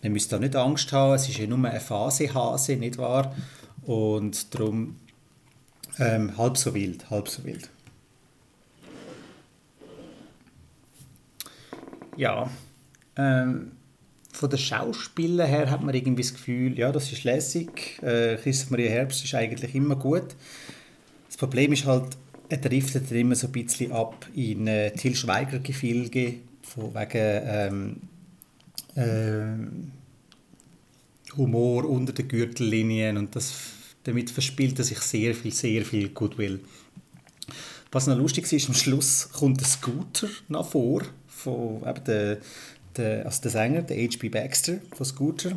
Wir 0.00 0.10
müssen 0.10 0.30
da 0.30 0.38
nicht 0.38 0.56
Angst 0.56 0.92
haben, 0.92 1.14
es 1.14 1.28
ist 1.28 1.38
ja 1.38 1.46
nur 1.46 1.58
eine 1.58 1.80
Phase 1.80 2.32
Hase, 2.32 2.76
nicht 2.76 2.96
wahr? 2.96 3.34
Und 3.82 4.54
darum 4.54 4.96
ähm, 5.98 6.36
halb 6.38 6.56
so 6.56 6.72
wild, 6.72 7.10
halb 7.10 7.28
so 7.28 7.44
wild. 7.44 7.68
Ja, 12.16 12.50
ähm, 13.16 13.72
von 14.32 14.48
den 14.48 14.58
Schauspielern 14.58 15.46
her 15.46 15.70
hat 15.70 15.82
man 15.82 15.94
irgendwie 15.94 16.22
das 16.22 16.32
Gefühl, 16.32 16.78
ja, 16.78 16.92
das 16.92 17.12
ist 17.12 17.24
lässig. 17.24 18.02
Äh, 18.02 18.36
Christoph 18.36 18.70
Maria 18.70 18.90
Herbst 18.90 19.24
ist 19.24 19.34
eigentlich 19.34 19.74
immer 19.74 19.96
gut. 19.96 20.34
Das 21.26 21.36
Problem 21.36 21.72
ist 21.72 21.84
halt, 21.84 22.16
er 22.50 22.58
driftet 22.58 23.10
immer 23.12 23.36
so 23.36 23.46
ein 23.46 23.52
bisschen 23.52 23.92
ab 23.92 24.26
in 24.34 24.66
äh, 24.66 24.90
Til 24.92 25.14
Schweiger-Gefilge, 25.14 26.34
von 26.62 26.92
wegen 26.94 28.00
ähm, 28.96 28.96
äh, 28.96 29.54
Humor 31.36 31.88
unter 31.88 32.12
den 32.12 32.26
Gürtellinien 32.26 33.16
und 33.16 33.36
das, 33.36 33.54
damit 34.02 34.30
verspielt 34.30 34.78
er 34.78 34.84
sich 34.84 34.98
sehr 34.98 35.34
viel, 35.34 35.52
sehr 35.52 35.84
viel 35.84 36.08
Goodwill. 36.08 36.60
Was 37.92 38.08
noch 38.08 38.16
lustig 38.16 38.52
ist, 38.52 38.68
am 38.68 38.74
Schluss 38.74 39.30
kommt 39.32 39.60
der 39.60 39.68
Scooter 39.68 40.28
nach 40.48 40.66
vor, 40.66 41.02
von 41.28 41.82
eben 41.86 42.04
der, 42.04 42.38
der, 42.96 43.26
also 43.26 43.42
der 43.42 43.50
Sänger, 43.50 43.82
der 43.82 43.96
H.B. 43.96 44.28
Baxter 44.28 44.78
von 44.92 45.06
Scooter 45.06 45.52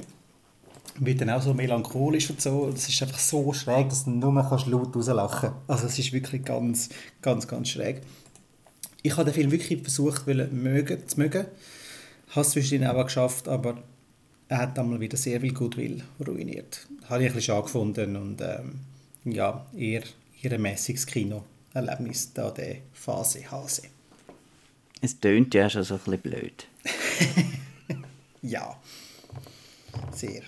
wird 1.00 1.22
dann 1.22 1.30
auch 1.30 1.42
so 1.42 1.54
melancholisch 1.54 2.30
und 2.30 2.42
so. 2.42 2.70
Es 2.74 2.88
ist 2.88 3.02
einfach 3.02 3.20
so 3.20 3.52
schräg, 3.54 3.90
dass 3.90 4.06
du 4.06 4.12
nur 4.12 4.48
kannst 4.48 4.68
laut 4.68 4.96
rauslachen 4.96 5.50
kannst. 5.50 5.70
Also 5.70 5.88
es 5.88 6.00
ist 6.00 6.14
wirklich 6.14 6.44
ganz, 6.44 6.90
ganz, 7.22 7.48
ganz 7.48 7.70
schräg. 7.70 8.02
Ich 9.02 9.14
habe 9.14 9.26
den 9.26 9.34
Film 9.34 9.52
wirklich 9.52 9.82
versucht 9.82 10.28
mögen, 10.28 11.08
zu 11.08 11.20
mögen. 11.20 11.46
Habe 12.30 12.42
es 12.42 12.52
zwischendurch 12.52 12.96
auch 12.96 13.06
geschafft, 13.06 13.48
aber 13.48 13.84
er 14.48 14.58
hat 14.60 14.80
einmal 14.80 15.00
wieder 15.00 15.18
sehr 15.18 15.42
viel 15.42 15.54
Goodwill 15.54 16.04
ruiniert. 16.26 16.88
Habe 17.10 17.24
ich 17.24 17.30
ein 17.30 17.36
bisschen 17.36 17.54
schade 17.54 17.64
gefunden 17.64 18.16
und 18.16 18.42
ähm, 18.42 18.80
ja, 19.26 19.66
eher, 19.76 20.04
eher 20.42 20.54
ein 20.54 20.62
mäßiges 20.62 21.06
Kinoerlebnis, 21.06 22.34
da 22.34 22.52
der 22.52 22.78
Phase 22.94 23.50
Hase. 23.50 23.84
Es 25.02 25.20
tönt 25.20 25.54
ja 25.54 25.70
schon 25.70 25.84
so 25.84 25.96
ein 25.96 26.00
bisschen 26.00 26.22
blöd. 26.22 26.68
ja, 28.42 28.78
sehr. 30.14 30.44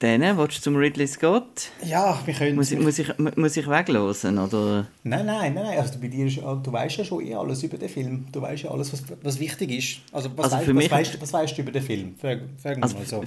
Dann, 0.00 0.22
willst 0.38 0.58
du 0.58 0.62
zum 0.62 0.76
Ridley 0.76 1.06
Scott? 1.06 1.70
Ja, 1.84 2.18
wir 2.24 2.32
können... 2.32 2.56
Muss 2.56 2.72
ich, 2.72 2.80
muss 2.80 2.98
ich, 2.98 3.18
muss 3.18 3.56
ich 3.58 3.68
weglosen, 3.68 4.38
oder? 4.38 4.86
Nein, 5.04 5.26
nein, 5.26 5.52
nein, 5.52 5.78
also 5.78 5.98
bei 6.00 6.08
dir 6.08 6.26
ist, 6.26 6.38
du 6.38 6.72
weißt 6.72 6.96
ja 6.96 7.04
schon 7.04 7.26
eh 7.26 7.34
alles 7.34 7.62
über 7.62 7.76
den 7.76 7.90
Film. 7.90 8.26
Du 8.32 8.40
weißt 8.40 8.62
ja 8.62 8.70
alles, 8.70 8.94
was, 8.94 9.04
was 9.22 9.38
wichtig 9.38 9.70
ist. 9.70 10.00
Also 10.10 10.30
was, 10.36 10.54
also 10.54 10.74
weißt, 10.74 10.90
was, 10.90 10.90
weißt, 10.90 11.20
was 11.20 11.32
weißt 11.34 11.58
du 11.58 11.62
über 11.62 11.72
den 11.72 11.82
Film? 11.82 12.14
Fragen 12.18 12.82
also 12.82 12.96
mal 12.96 13.04
so. 13.04 13.24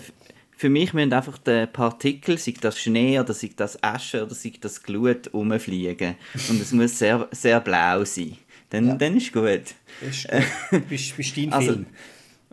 Für 0.57 0.69
mich 0.69 0.93
müssen 0.95 1.13
einfach 1.13 1.37
die 1.37 1.67
Partikel, 1.67 2.39
sei 2.39 2.55
das 2.59 2.79
Schnee 2.79 3.19
oder 3.19 3.35
sei 3.35 3.51
das 3.55 3.81
Asche 3.83 4.23
oder 4.23 4.33
sei 4.33 4.53
das 4.59 4.81
Glut, 4.81 5.31
rumfliegen. 5.31 6.15
Und 6.49 6.59
es 6.59 6.71
muss 6.71 6.97
sehr, 6.97 7.27
sehr 7.31 7.59
blau 7.59 8.03
sein. 8.03 8.37
Dann, 8.71 8.87
ja. 8.87 8.95
dann 8.95 9.17
ist 9.17 9.31
gut. 9.31 9.75
Das 10.01 10.09
ist 10.09 10.27
gut. 10.27 10.87
bist, 10.89 11.15
bist 11.15 11.37
dein 11.37 11.53
also, 11.53 11.73
Film. 11.73 11.85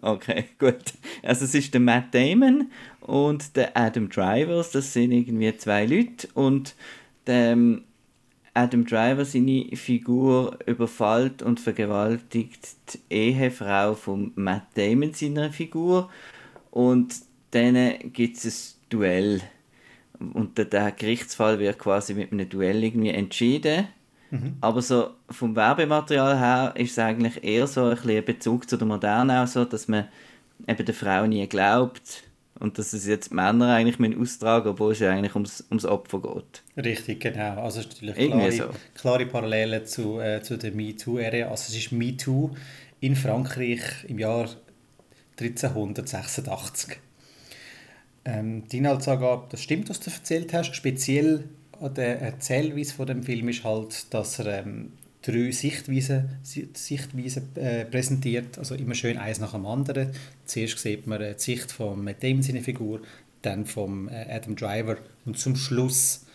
Okay, 0.03 0.45
gut. 0.59 0.93
Also 1.23 1.45
es 1.45 1.55
ist 1.55 1.73
der 1.73 1.81
Matt 1.81 2.15
Damon 2.15 2.71
und 3.11 3.57
der 3.57 3.76
Adam 3.76 4.09
Drivers, 4.09 4.71
das 4.71 4.93
sind 4.93 5.11
irgendwie 5.11 5.57
zwei 5.57 5.85
Leute. 5.85 6.29
Und 6.35 6.76
der 7.26 7.52
ähm, 7.52 7.83
Adam 8.55 8.85
Driver, 8.85 9.25
seine 9.25 9.64
Figur, 9.75 10.57
überfällt 10.64 11.43
und 11.43 11.59
vergewaltigt 11.59 12.76
die 12.93 13.00
Ehefrau 13.12 13.95
von 13.95 14.31
Matt 14.37 14.62
Damon, 14.75 15.12
seiner 15.12 15.50
Figur. 15.50 16.09
Und 16.71 17.17
dann 17.50 17.99
gibt 18.12 18.37
es 18.37 18.76
ein 18.76 18.88
Duell. 18.90 19.40
Und 20.33 20.57
der, 20.57 20.67
der 20.67 20.93
Gerichtsfall 20.93 21.59
wird 21.59 21.81
quasi 21.81 22.14
mit 22.14 22.31
einem 22.31 22.49
Duell 22.49 22.85
irgendwie 22.85 23.11
entschieden. 23.11 23.88
Mhm. 24.31 24.55
Aber 24.61 24.83
so 24.83 25.11
vom 25.29 25.57
Werbematerial 25.57 26.38
her 26.38 26.75
ist 26.76 26.93
es 26.93 26.99
eigentlich 27.00 27.43
eher 27.43 27.67
so 27.67 27.87
ein, 27.87 27.99
ein 27.99 28.25
Bezug 28.25 28.71
zu 28.71 28.76
der 28.76 28.87
Moderne 28.87 29.43
auch 29.43 29.49
so, 29.49 29.64
dass 29.64 29.88
man 29.88 30.07
eben 30.69 30.85
der 30.85 30.95
Frau 30.95 31.26
nie 31.26 31.49
glaubt 31.49 32.30
und 32.61 32.79
dass 32.79 32.93
es 32.93 33.07
jetzt 33.07 33.33
Männer 33.33 33.75
eigentlich 33.75 33.99
müssen 33.99 34.21
austragen 34.21 34.69
obwohl 34.69 34.93
es 34.93 35.00
ja 35.00 35.11
eigentlich 35.11 35.35
ums, 35.35 35.64
ums 35.71 35.85
Opfer 35.85 36.21
geht. 36.21 36.85
Richtig, 36.85 37.21
genau. 37.21 37.62
Also 37.62 37.81
es 37.81 37.87
ist 37.87 38.02
natürlich 38.02 38.29
klare, 38.29 38.52
so. 38.52 38.64
klare 38.95 39.26
Parallele 39.26 39.85
zu, 39.85 40.21
äh, 40.21 40.43
zu 40.43 40.57
der 40.57 40.73
MeToo-Ära. 40.73 41.50
Also 41.50 41.73
es 41.73 41.76
ist 41.76 41.93
MeToo 41.93 42.50
in 43.00 43.17
Frankreich 43.17 43.81
im 44.07 44.19
Jahr 44.19 44.49
1386. 45.40 46.99
Ähm, 48.26 48.69
die 48.69 48.79
Inhaltsangabe, 48.79 49.47
das 49.50 49.62
stimmt, 49.62 49.88
was 49.88 50.00
du 50.00 50.11
erzählt 50.11 50.52
hast. 50.52 50.76
Speziell 50.76 51.45
an 51.81 51.95
der 51.95 52.21
Erzählweise 52.21 52.95
von 52.95 53.07
dem 53.07 53.23
Film 53.23 53.49
ist 53.49 53.64
halt, 53.64 54.12
dass 54.12 54.38
er 54.38 54.67
ähm, 54.67 54.93
drei 55.23 55.50
Sichtweisen, 55.50 56.39
Sichtweisen 56.43 57.55
äh, 57.57 57.85
präsentiert, 57.85 58.59
also 58.59 58.75
immer 58.75 58.95
schön 58.95 59.19
eins 59.19 59.39
nach 59.39 59.53
dem 59.53 59.67
anderen. 59.67 60.12
Zuerst 60.45 60.79
sieht 60.79 61.07
man 61.07 61.21
die 61.21 61.35
Sicht 61.37 61.71
von 61.71 62.03
Matt 62.03 62.23
Damon, 62.23 62.43
seine 62.43 62.62
Figur, 62.62 63.00
dann 63.43 63.67
vom 63.67 64.09
äh, 64.09 64.27
Adam 64.31 64.57
Driver 64.57 64.97
und 65.27 65.39
zum 65.39 65.57
Schluss 65.57 66.27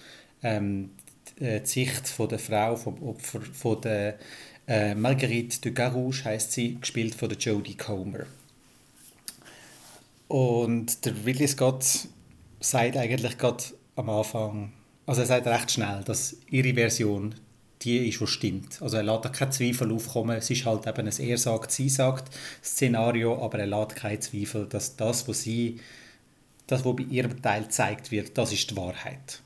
ähm, 0.43 0.91
die 1.39 1.59
Sicht 1.63 2.07
von 2.07 2.29
der 2.29 2.39
Frau, 2.39 2.75
vom 2.77 3.01
Opfer, 3.03 3.41
von 3.41 3.81
der 3.81 4.17
äh, 4.67 4.95
Marguerite 4.95 5.59
de 5.61 5.71
Garouche 5.71 6.25
heißt 6.25 6.51
sie, 6.51 6.77
gespielt 6.79 7.15
von 7.15 7.29
der 7.29 7.37
Jodie 7.37 7.75
Comer. 7.75 8.25
Und 10.27 11.05
der 11.05 11.13
Ridley 11.25 11.47
Scott 11.47 11.85
sagt 12.59 12.97
eigentlich 12.97 13.37
gerade 13.37 13.63
am 13.95 14.09
Anfang, 14.09 14.73
also 15.05 15.21
er 15.21 15.27
sagt 15.27 15.47
recht 15.47 15.71
schnell, 15.71 16.03
dass 16.03 16.37
ihre 16.49 16.73
Version 16.73 17.35
die 17.81 18.07
ist, 18.07 18.19
die 18.19 18.27
stimmt. 18.27 18.81
Also 18.81 18.97
er 18.97 19.03
lässt 19.03 19.33
keinen 19.33 19.51
Zweifel 19.51 19.91
aufkommen. 19.91 20.37
Es 20.37 20.49
ist 20.49 20.65
halt 20.65 20.87
eben 20.87 21.07
ein 21.07 21.19
Er 21.19 21.37
sagt, 21.37 21.71
sie 21.71 21.89
sagt 21.89 22.33
Szenario, 22.63 23.43
aber 23.43 23.59
er 23.59 23.67
lässt 23.67 23.95
keinen 23.95 24.21
Zweifel, 24.21 24.65
dass 24.67 24.95
das, 24.95 25.27
was 25.27 25.41
sie, 25.41 25.79
das, 26.67 26.85
was 26.85 26.95
bei 26.95 27.03
ihrem 27.03 27.41
Teil 27.41 27.63
gezeigt 27.63 28.11
wird, 28.11 28.37
das 28.37 28.53
ist 28.53 28.71
die 28.71 28.77
Wahrheit. 28.77 29.41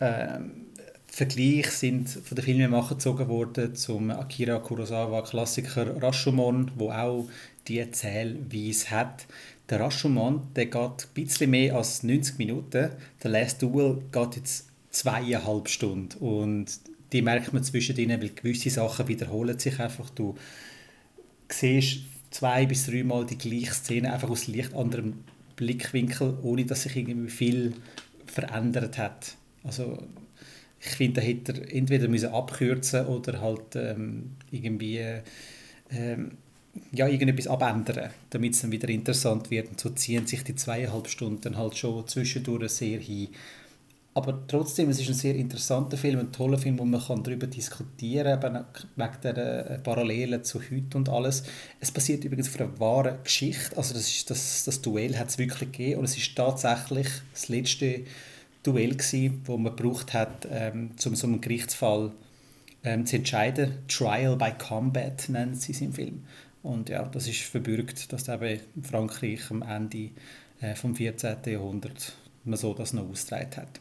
Ähm, 0.00 0.64
Vergleich 1.14 1.70
sind 1.70 2.08
von 2.08 2.34
den 2.34 2.44
Filmemachern 2.44 2.98
gezogen 2.98 3.28
worden 3.28 3.76
zum 3.76 4.10
Akira 4.10 4.58
Kurosawa 4.58 5.22
Klassiker 5.22 6.02
Rashomon, 6.02 6.72
wo 6.74 6.90
auch 6.90 7.28
die 7.68 7.78
Erzählweise 7.78 8.90
hat. 8.90 9.26
Der 9.70 9.78
Rashomon 9.78 10.48
der 10.56 10.66
geht 10.66 10.74
ein 10.74 11.14
bisschen 11.14 11.50
mehr 11.50 11.76
als 11.76 12.02
90 12.02 12.38
Minuten. 12.38 12.90
Der 13.22 13.30
Last 13.30 13.62
Duel 13.62 14.02
geht 14.10 14.34
jetzt 14.34 14.66
zweieinhalb 14.94 15.68
Stunden. 15.68 16.16
Und 16.18 16.66
die 17.12 17.22
merkt 17.22 17.52
man 17.52 17.64
zwischendrin, 17.64 18.10
weil 18.10 18.30
gewisse 18.30 18.70
Sachen 18.70 19.08
wiederholen 19.08 19.58
sich 19.58 19.78
einfach. 19.78 20.10
Du 20.10 20.34
siehst 21.48 22.00
zwei 22.30 22.66
bis 22.66 22.86
dreimal 22.86 23.26
die 23.26 23.38
gleiche 23.38 23.74
Szene 23.74 24.12
einfach 24.12 24.30
aus 24.30 24.48
leicht 24.48 24.74
anderem 24.74 25.14
Blickwinkel, 25.56 26.38
ohne 26.42 26.64
dass 26.64 26.82
sich 26.82 26.96
irgendwie 26.96 27.30
viel 27.30 27.74
verändert 28.26 28.98
hat. 28.98 29.36
Also 29.62 29.98
ich 30.80 30.90
finde, 30.90 31.20
da 31.20 31.26
hätte 31.26 31.52
er 31.52 31.72
entweder 31.72 32.08
müssen 32.08 32.30
abkürzen 32.30 33.06
oder 33.06 33.40
halt 33.40 33.76
ähm, 33.76 34.32
irgendwie 34.50 35.00
ähm, 35.90 36.32
ja, 36.92 37.06
irgendetwas 37.06 37.46
abändern, 37.46 38.10
damit 38.30 38.54
es 38.54 38.62
dann 38.62 38.72
wieder 38.72 38.88
interessant 38.88 39.50
wird. 39.50 39.68
Und 39.68 39.80
so 39.80 39.90
ziehen 39.90 40.26
sich 40.26 40.42
die 40.42 40.56
zweieinhalb 40.56 41.08
Stunden 41.08 41.56
halt 41.56 41.76
schon 41.76 42.06
zwischendurch 42.08 42.72
sehr 42.72 42.98
hin. 42.98 43.28
Aber 44.16 44.46
trotzdem, 44.46 44.90
es 44.90 45.00
ist 45.00 45.08
ein 45.08 45.14
sehr 45.14 45.34
interessanter 45.34 45.96
Film, 45.96 46.20
ein 46.20 46.30
toller 46.30 46.56
Film, 46.56 46.78
wo 46.78 46.84
man 46.84 47.02
darüber 47.24 47.48
diskutieren 47.48 48.38
kann, 48.38 48.64
wegen 48.94 49.34
der 49.34 49.70
äh, 49.70 49.78
Parallelen 49.80 50.44
zu 50.44 50.60
heute 50.60 50.96
und 50.96 51.08
alles. 51.08 51.42
Es 51.80 51.90
basiert 51.90 52.22
übrigens 52.24 52.48
auf 52.48 52.60
einer 52.60 52.78
wahren 52.78 53.18
Geschichte. 53.24 53.76
Also 53.76 53.92
das, 53.92 54.08
ist, 54.08 54.30
das, 54.30 54.64
das 54.64 54.80
Duell 54.80 55.18
hat 55.18 55.30
es 55.30 55.38
wirklich 55.38 55.72
gegeben 55.72 55.98
und 55.98 56.04
es 56.04 56.16
ist 56.16 56.36
tatsächlich 56.36 57.08
das 57.32 57.48
letzte 57.48 58.02
Duell 58.62 58.96
wo 59.44 59.58
man 59.58 59.74
gebraucht 59.74 60.14
hat, 60.14 60.46
ähm, 60.48 60.92
um 61.04 61.16
so 61.16 61.26
einen 61.26 61.40
Gerichtsfall 61.40 62.12
ähm, 62.84 63.06
zu 63.06 63.16
entscheiden. 63.16 63.78
Trial 63.88 64.36
by 64.36 64.52
Combat 64.56 65.28
nennen 65.28 65.56
sie 65.56 65.72
es 65.72 65.80
im 65.80 65.92
Film. 65.92 66.22
Und 66.62 66.88
ja, 66.88 67.02
das 67.02 67.26
ist 67.26 67.40
verbürgt, 67.40 68.12
dass 68.12 68.28
eben 68.28 68.60
in 68.76 68.84
Frankreich 68.84 69.50
am 69.50 69.62
Ende 69.62 70.10
äh, 70.60 70.76
vom 70.76 70.94
14. 70.94 71.36
Jahrhundert 71.46 72.14
man 72.44 72.58
so 72.58 72.74
das 72.74 72.92
noch 72.92 73.08
ausgetragen 73.08 73.56
hat. 73.56 73.80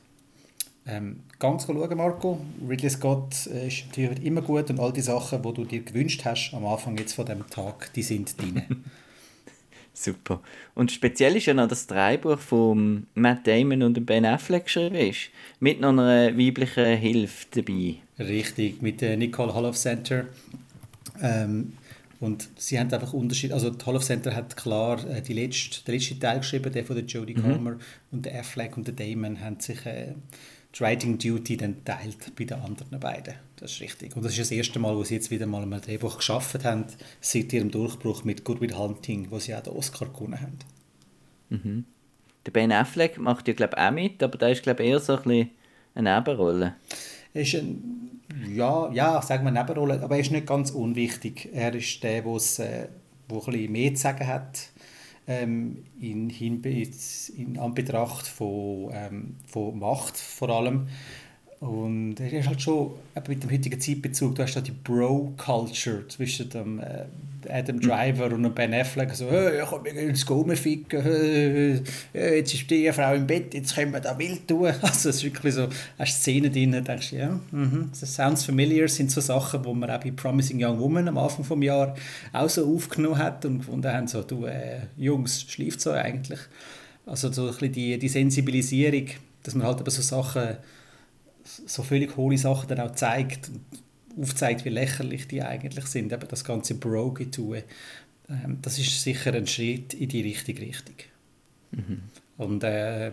Ähm, 0.85 1.21
ganz 1.39 1.65
schauen, 1.65 1.97
Marco. 1.97 2.39
Ridley 2.67 2.89
Scott 2.89 3.47
äh, 3.47 3.67
ist 3.67 3.85
natürlich 3.87 4.23
immer 4.25 4.41
gut 4.41 4.69
und 4.69 4.79
all 4.79 4.91
die 4.91 5.01
Sachen, 5.01 5.41
die 5.41 5.53
du 5.53 5.63
dir 5.63 5.81
gewünscht 5.81 6.23
hast 6.25 6.53
am 6.53 6.65
Anfang 6.65 6.97
jetzt 6.97 7.13
von 7.13 7.25
dem 7.25 7.47
Tag, 7.49 7.93
die 7.93 8.03
sind 8.03 8.39
drin. 8.39 8.63
Super. 9.93 10.41
Und 10.73 10.91
speziell 10.91 11.35
ist 11.35 11.45
ja 11.45 11.53
noch 11.53 11.67
das 11.67 11.85
Drehbuch 11.85 12.39
von 12.39 13.05
Matt 13.13 13.45
Damon 13.45 13.83
und 13.83 14.05
Ben 14.05 14.25
Affleck 14.25 14.65
geschrieben 14.65 14.95
ist. 14.95 15.29
Mit 15.59 15.79
noch 15.79 15.89
einer 15.89 16.35
weiblichen 16.37 16.97
Hilfe 16.97 17.45
dabei. 17.51 17.95
Richtig, 18.17 18.81
mit 18.81 19.01
der 19.01 19.17
Nicole 19.17 19.53
Holof 19.53 19.77
Center. 19.77 20.25
Ähm, 21.21 21.73
und 22.19 22.47
sie 22.55 22.79
haben 22.79 22.91
einfach 22.91 23.13
Unterschied. 23.13 23.51
Also, 23.51 23.69
die 23.69 23.85
Hall 23.85 23.97
of 23.97 24.03
Center 24.03 24.33
hat 24.33 24.55
klar 24.55 25.05
äh, 25.09 25.21
die 25.21 25.33
letzte, 25.33 25.83
den 25.83 25.95
letzten 25.95 26.19
Teil 26.19 26.39
geschrieben, 26.39 26.71
der 26.71 26.85
von 26.85 26.95
der 26.95 27.05
Jodie 27.05 27.35
mhm. 27.35 27.41
Comer 27.41 27.75
und 28.11 28.25
der 28.25 28.39
Affleck 28.39 28.77
und 28.77 28.87
der 28.87 28.95
Damon 28.95 29.41
haben 29.41 29.59
sich 29.59 29.85
äh, 29.85 30.13
die 30.75 30.79
Writing 30.81 31.17
Duty 31.17 31.57
dann 31.57 31.83
teilt 31.85 32.35
bei 32.35 32.45
den 32.45 32.59
anderen 32.59 32.99
beiden. 32.99 33.35
Das 33.57 33.73
ist 33.73 33.81
richtig. 33.81 34.15
Und 34.15 34.23
das 34.23 34.33
ist 34.33 34.41
das 34.41 34.51
erste 34.51 34.79
Mal, 34.79 34.95
wo 34.95 35.03
sie 35.03 35.15
jetzt 35.15 35.29
wieder 35.29 35.45
mal 35.45 35.61
ein 35.61 35.81
Drehbuch 35.81 36.17
geschafft 36.17 36.63
haben, 36.65 36.85
seit 37.21 37.53
ihrem 37.53 37.69
Durchbruch 37.69 38.23
mit 38.23 38.43
Good 38.43 38.61
Will 38.61 38.75
Hunting, 38.75 39.27
wo 39.29 39.39
sie 39.39 39.55
auch 39.55 39.61
den 39.61 39.73
Oscar 39.73 40.07
gewonnen 40.07 40.41
haben. 40.41 40.59
Mhm. 41.49 41.85
Der 42.45 42.51
Ben 42.51 42.71
Affleck 42.71 43.17
macht 43.19 43.47
ja, 43.47 43.53
glaube 43.53 43.75
ich, 43.77 43.83
auch 43.83 43.91
mit, 43.91 44.23
aber 44.23 44.37
da 44.37 44.49
ist, 44.49 44.63
glaube 44.63 44.83
ich, 44.83 44.89
eher 44.89 44.99
so 44.99 45.15
ein 45.15 45.23
bisschen 45.23 45.49
eine 45.95 46.15
Nebenrolle. 46.15 46.75
ist 47.33 47.55
ein 47.55 48.13
ja, 48.49 48.91
ja, 48.91 49.21
sagen 49.21 49.45
wir 49.45 49.51
Nebenrolle, 49.51 50.01
aber 50.01 50.15
er 50.15 50.21
ist 50.21 50.31
nicht 50.31 50.47
ganz 50.47 50.71
unwichtig. 50.71 51.49
Er 51.53 51.73
ist 51.75 52.01
der, 52.03 52.21
der 52.21 52.31
äh, 52.59 52.87
wo 53.29 53.39
ein 53.39 53.45
bisschen 53.45 53.71
mehr 53.71 53.93
zu 53.93 54.01
sagen 54.01 54.27
hat 54.27 54.69
ähm, 55.27 55.83
in, 55.99 56.29
in, 56.29 57.31
in 57.37 57.57
Anbetracht 57.57 58.27
von, 58.27 58.89
ähm, 58.93 59.35
von 59.47 59.79
Macht 59.79 60.17
vor 60.17 60.49
allem. 60.49 60.87
Und 61.63 62.19
er 62.19 62.33
ist 62.33 62.49
halt 62.49 62.61
schon 62.61 62.91
mit 63.25 63.41
dem 63.41 63.49
heutigen 63.49 63.79
Zeitbezug, 63.79 64.35
du 64.35 64.43
hast 64.43 64.55
da 64.55 64.59
die 64.59 64.71
Bro-Culture 64.71 66.05
zwischen 66.09 66.49
dem 66.49 66.81
äh, 66.81 67.05
Adam 67.47 67.79
Driver 67.79 68.25
und 68.25 68.43
dem 68.43 68.53
Ben 68.53 68.73
Affleck. 68.73 69.15
So, 69.15 69.31
hey, 69.31 69.61
ich 69.61 69.69
kann 69.69 69.81
mich 69.81 69.95
ins 69.95 70.25
Gome 70.25 70.57
ficken, 70.57 71.01
hey, 71.01 71.81
jetzt 72.13 72.53
ist 72.53 72.69
die 72.69 72.91
Frau 72.91 73.13
im 73.13 73.25
Bett, 73.25 73.53
jetzt 73.53 73.75
können 73.75 73.93
wir 73.93 74.01
da 74.01 74.19
wild 74.19 74.45
tun. 74.45 74.73
Also 74.81 75.07
es 75.07 75.15
ist 75.15 75.23
wirklich 75.23 75.53
so, 75.53 75.69
hast 75.97 76.21
Szenen 76.21 76.51
drin, 76.51 76.83
denkst 76.83 77.11
du, 77.11 77.15
ja, 77.15 77.39
mhm, 77.51 77.91
das 77.97 78.13
sounds 78.13 78.43
familiar, 78.43 78.89
sind 78.89 79.09
so 79.09 79.21
Sachen, 79.21 79.63
die 79.63 79.73
man 79.73 79.89
auch 79.89 80.03
bei 80.03 80.11
Promising 80.11 80.61
Young 80.61 80.77
Woman 80.81 81.07
am 81.07 81.17
Anfang 81.17 81.45
des 81.47 81.65
Jahres 81.65 81.97
auch 82.33 82.49
so 82.49 82.75
aufgenommen 82.75 83.17
hat 83.17 83.45
und 83.45 83.59
gefunden 83.59 83.89
haben, 83.89 84.07
so, 84.07 84.21
du, 84.21 84.47
äh, 84.47 84.81
Jungs, 84.97 85.43
schläft 85.43 85.79
so 85.79 85.91
eigentlich. 85.91 86.41
Also 87.05 87.31
so 87.31 87.43
ein 87.43 87.51
bisschen 87.51 87.71
die, 87.71 87.97
die 87.97 88.09
Sensibilisierung, 88.09 89.05
dass 89.43 89.55
man 89.55 89.65
halt 89.65 89.79
eben 89.79 89.89
so 89.89 90.01
Sachen 90.01 90.57
so 91.43 91.83
völlig 91.83 92.15
hohle 92.17 92.37
Sachen 92.37 92.69
dann 92.69 92.79
auch 92.79 92.95
zeigt 92.95 93.49
und 93.49 93.61
aufzeigt, 94.21 94.65
wie 94.65 94.69
lächerlich 94.69 95.27
die 95.27 95.41
eigentlich 95.41 95.85
sind, 95.85 96.11
eben 96.11 96.27
das 96.27 96.43
ganze 96.43 96.75
Bro-Getue. 96.75 97.63
Ähm, 98.29 98.59
das 98.61 98.77
ist 98.77 99.01
sicher 99.01 99.33
ein 99.33 99.47
Schritt 99.47 99.93
in 99.93 100.09
die 100.09 100.21
richtige 100.21 100.61
Richtung. 100.61 100.95
Mhm. 101.71 102.03
Und 102.37 102.63
äh, 102.63 103.11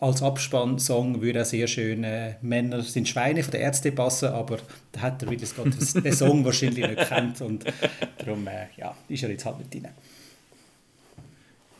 als 0.00 0.22
Abspannsong 0.22 1.20
würde 1.22 1.42
auch 1.42 1.46
sehr 1.46 1.66
schön 1.66 2.04
äh, 2.04 2.34
«Männer 2.42 2.82
sind 2.82 3.08
Schweine» 3.08 3.42
von 3.42 3.52
der 3.52 3.60
Ärzte 3.60 3.92
passen, 3.92 4.28
aber 4.28 4.58
da 4.92 5.00
hat 5.00 5.22
er 5.22 5.30
Ridley 5.30 5.46
Scott 5.46 5.72
den 6.04 6.12
Song 6.12 6.44
wahrscheinlich 6.44 6.86
nicht 6.86 7.08
kennt 7.08 7.40
und 7.40 7.64
darum 8.18 8.46
äh, 8.46 8.66
ja, 8.76 8.94
ist 9.08 9.22
er 9.22 9.30
jetzt 9.30 9.46
halt 9.46 9.58
nicht 9.58 9.74
drin. 9.74 9.88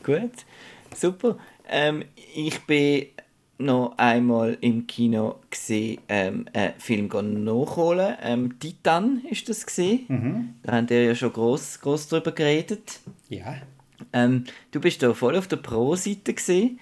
Gut, 0.03 0.31
super. 0.95 1.37
Ähm, 1.69 2.05
ich 2.33 2.59
bin 2.61 3.07
noch 3.57 3.97
einmal 3.97 4.57
im 4.61 4.87
Kino 4.87 5.35
gesehen, 5.49 5.99
ähm, 6.09 6.45
einen 6.53 6.73
Film 6.77 7.07
nachholen. 7.43 8.15
Ähm, 8.21 8.59
Titan 8.59 9.21
ist 9.29 9.49
das 9.49 9.65
gesehen. 9.65 10.05
Mhm. 10.07 10.53
Da 10.63 10.73
haben 10.73 10.89
wir 10.89 11.03
ja 11.03 11.15
schon 11.15 11.33
groß, 11.33 11.81
groß 11.81 12.07
darüber 12.07 12.31
geredet. 12.31 12.99
Ja. 13.29 13.55
Ähm, 14.13 14.43
du 14.71 14.79
bist 14.79 15.01
da 15.01 15.13
voll 15.13 15.35
auf 15.35 15.47
der 15.47 15.57
Pro-Seite 15.57 16.33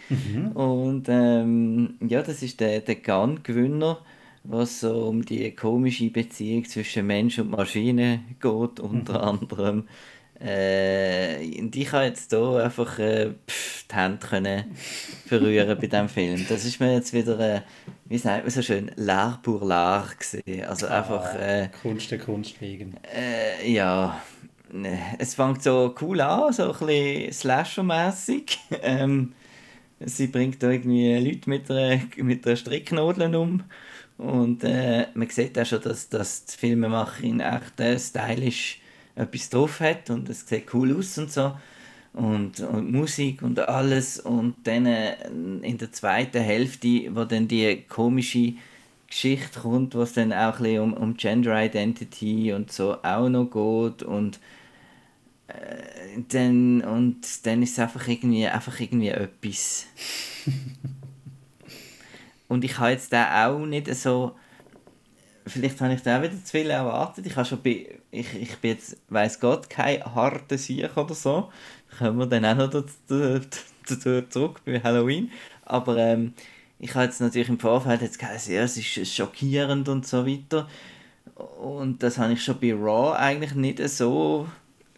mhm. 0.10 0.52
und 0.54 1.06
ähm, 1.08 1.96
ja, 2.06 2.22
das 2.22 2.44
ist 2.44 2.60
der, 2.60 2.82
der 2.82 2.96
Gun-Gewinner, 2.96 4.00
was 4.44 4.82
so 4.82 5.08
um 5.08 5.24
die 5.24 5.52
komische 5.52 6.10
Beziehung 6.10 6.66
zwischen 6.66 7.08
Mensch 7.08 7.40
und 7.40 7.52
Maschine 7.52 8.20
geht, 8.42 8.80
unter 8.80 9.20
mhm. 9.20 9.28
anderem. 9.30 9.84
Äh, 10.40 11.60
und 11.60 11.76
ich 11.76 11.92
habe 11.92 12.06
jetzt 12.06 12.30
hier 12.32 12.64
einfach 12.64 13.00
äh, 13.00 13.32
pff, 13.48 13.86
die 13.90 13.96
Hände 13.96 14.28
können 14.28 14.76
berühren 15.30 15.78
bei 15.80 15.88
diesem 15.88 16.10
Film. 16.10 16.46
Das 16.50 16.66
ist 16.66 16.80
mir 16.80 16.94
jetzt 16.94 17.14
wieder, 17.14 17.40
äh, 17.40 17.62
wie 18.06 18.18
sagt 18.18 18.44
man 18.44 18.52
so 18.52 18.62
schön, 18.62 18.92
l'art 18.98 19.42
pour 19.42 19.64
l'art 19.64 20.18
gesehen. 20.18 20.66
Also 20.66 20.88
ah, 20.88 20.98
einfach... 20.98 21.36
Äh, 21.36 21.70
Kunst 21.82 22.12
der 22.12 22.20
Kunst 22.20 22.60
wegen. 22.60 22.96
Äh, 23.16 23.72
ja, 23.72 24.22
ne, 24.72 25.00
es 25.20 25.36
fängt 25.36 25.64
so 25.64 25.96
cool 26.02 26.20
an, 26.20 26.52
so 26.52 26.74
ein 26.74 26.86
bisschen 26.86 27.32
Slasher-mässig. 27.32 28.58
ähm, 28.84 29.34
sie 30.00 30.28
bringt 30.28 30.62
da 30.62 30.70
irgendwie 30.70 31.16
Leute 31.18 31.50
mit 31.50 31.72
einer, 31.72 32.02
mit 32.18 32.46
einer 32.46 32.56
Stricknadel 32.58 33.36
um. 33.36 33.64
Und 34.18 34.64
äh, 34.64 35.08
man 35.14 35.30
sieht 35.30 35.58
auch 35.60 35.66
schon, 35.66 35.82
dass, 35.82 36.10
dass 36.10 36.46
die 36.46 36.58
Filmemacherin 36.58 37.42
echt 37.42 37.80
äh, 37.80 38.00
stylisch 38.00 38.80
etwas 39.16 39.50
drauf 39.50 39.80
hat 39.80 40.10
und 40.10 40.30
es 40.30 40.48
sieht 40.48 40.74
cool 40.74 40.98
aus 40.98 41.18
und 41.18 41.32
so. 41.32 41.56
Und, 42.14 42.62
und 42.62 42.92
Musik 42.92 43.42
und 43.42 43.60
alles. 43.60 44.20
Und 44.20 44.56
dann 44.64 44.86
äh, 44.86 45.16
in 45.28 45.78
der 45.78 45.92
zweiten 45.92 46.42
Hälfte, 46.42 47.14
wo 47.14 47.26
dann 47.26 47.48
die 47.48 47.84
komische 47.90 48.54
Geschichte 49.08 49.60
kommt, 49.60 49.96
was 49.96 50.14
dann 50.14 50.32
auch 50.32 50.58
ein 50.58 50.64
bisschen 50.64 50.80
um, 50.80 50.94
um 50.94 51.18
Gender 51.18 51.64
Identity 51.64 52.54
und 52.54 52.72
so 52.72 53.04
auch 53.04 53.28
noch 53.28 53.46
geht. 53.46 54.04
Und 54.04 54.40
äh, 55.48 56.22
dann, 56.30 56.82
und 56.82 57.46
dann 57.46 57.64
ist 57.64 57.74
es 57.74 57.80
einfach 57.80 58.08
irgendwie, 58.08 58.48
einfach 58.48 58.80
irgendwie 58.80 59.10
etwas. 59.10 59.88
und 62.48 62.64
ich 62.64 62.80
habe 62.80 62.92
jetzt 62.92 63.12
da 63.12 63.48
auch 63.48 63.66
nicht 63.66 63.94
so 63.94 64.36
vielleicht 65.46 65.80
habe 65.82 65.94
ich 65.94 66.02
da 66.02 66.18
auch 66.18 66.24
wieder 66.24 66.44
zu 66.44 66.52
viel 66.52 66.70
erwartet. 66.70 67.26
Ich, 67.26 67.36
habe 67.36 67.46
schon 67.46 67.62
bei, 67.62 68.00
ich, 68.12 68.34
ich 68.34 68.58
bin 68.58 68.72
jetzt, 68.72 68.98
weiß 69.10 69.40
Gott, 69.40 69.70
kein 69.70 70.04
harter 70.04 70.58
Sieg 70.58 70.96
oder 70.98 71.14
so. 71.14 71.50
Da 71.92 71.98
kommen 71.98 72.20
wir 72.20 72.26
dann 72.26 72.46
auch 72.46 72.56
noch 72.56 72.70
dazu, 72.70 73.42
dazu 73.88 74.22
zurück 74.30 74.62
bei 74.66 74.82
Halloween. 74.82 75.32
Aber 75.64 75.98
ähm, 75.98 76.34
ich 76.80 76.94
habe 76.96 77.06
jetzt 77.06 77.22
natürlich 77.22 77.50
im 77.50 77.60
Vorfeld 77.60 78.02
jetzt 78.02 78.20
geheißen, 78.20 78.54
ja, 78.54 78.64
es 78.64 78.78
ist 78.78 79.16
schockierend 79.16 79.88
und 79.90 80.08
so 80.08 80.26
weiter. 80.26 80.68
Und 81.62 82.02
das 82.02 82.18
habe 82.18 82.34
ich 82.34 82.44
schon 82.44 82.60
bei 82.60 82.74
Raw 82.74 83.18
eigentlich 83.18 83.56
nicht 83.56 83.88
so 83.90 84.48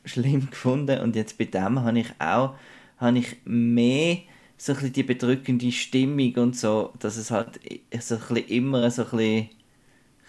schlimm 0.05 0.49
gefunden. 0.49 1.01
Und 1.01 1.15
jetzt 1.15 1.37
bei 1.37 1.45
dem 1.45 1.81
habe 1.81 1.99
ich 1.99 2.11
auch 2.19 2.55
habe 2.97 3.19
ich 3.19 3.37
mehr 3.45 4.17
so 4.57 4.71
ein 4.71 4.75
bisschen 4.75 4.93
die 4.93 5.03
bedrückende 5.03 5.71
Stimmung 5.71 6.33
und 6.35 6.55
so, 6.55 6.93
dass 6.99 7.17
es 7.17 7.29
halt 7.31 7.59
so 7.99 8.15
ein 8.15 8.21
bisschen 8.21 8.47
immer 8.47 8.89
so 8.89 9.03
ein 9.03 9.09
bisschen 9.11 9.49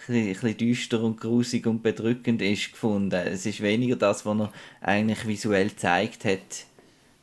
ein 0.09 0.27
bisschen 0.33 0.57
düster 0.57 1.01
und 1.01 1.19
grusig 1.19 1.65
und 1.67 1.83
bedrückend 1.83 2.41
ist 2.41 2.71
gefunden. 2.71 3.15
Es 3.15 3.45
ist 3.45 3.61
weniger 3.61 3.95
das, 3.95 4.25
was 4.25 4.39
er 4.39 4.53
eigentlich 4.81 5.27
visuell 5.27 5.69
gezeigt 5.69 6.25
hat, 6.25 6.65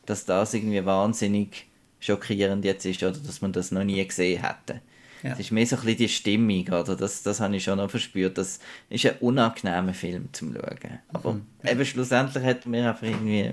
dass 0.05 0.25
das 0.25 0.53
irgendwie 0.53 0.85
wahnsinnig 0.85 1.67
schockierend 1.99 2.63
jetzt 2.65 2.85
ist 2.85 3.03
oder 3.03 3.17
dass 3.17 3.41
man 3.41 3.51
das 3.51 3.71
noch 3.71 3.83
nie 3.83 4.05
gesehen 4.05 4.41
hätte. 4.41 4.81
Ja. 5.23 5.33
Es 5.33 5.39
ist 5.39 5.51
mehr 5.51 5.65
so 5.65 5.75
ein 5.75 5.81
bisschen 5.81 5.97
die 5.97 6.09
Stimmung, 6.09 6.67
oder? 6.67 6.95
Das, 6.95 7.23
das 7.23 7.39
habe 7.39 7.55
ich 7.55 7.63
schon 7.63 7.77
noch 7.77 7.89
verspürt. 7.89 8.37
Das 8.37 8.59
ist 8.89 9.05
ein 9.05 9.17
unangenehmer 9.19 9.93
Film 9.93 10.29
zum 10.31 10.53
Schauen. 10.53 10.99
Aber 11.11 11.33
mhm. 11.33 11.45
eben 11.65 11.85
schlussendlich 11.85 12.43
hat 12.43 12.65
mir 12.65 12.89
einfach 12.89 13.03
irgendwie, 13.03 13.51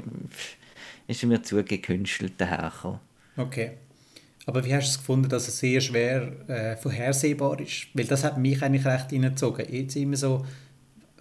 ist 1.08 1.22
mir 1.24 1.42
zu 1.42 1.62
gekünstelt 1.64 2.34
dahergekommen. 2.36 3.00
Okay. 3.36 3.72
Aber 4.46 4.64
wie 4.64 4.74
hast 4.74 4.86
du 4.86 4.90
es 4.90 4.98
gefunden, 4.98 5.28
dass 5.28 5.48
es 5.48 5.58
sehr 5.58 5.80
schwer 5.80 6.32
äh, 6.48 6.76
vorhersehbar 6.76 7.60
ist? 7.60 7.86
Weil 7.94 8.04
das 8.04 8.24
hat 8.24 8.38
mich 8.38 8.62
eigentlich 8.62 8.84
recht 8.84 9.10
hineingezogen. 9.10 9.66
Jetzt 9.72 9.96
immer 9.96 10.16
so, 10.16 10.44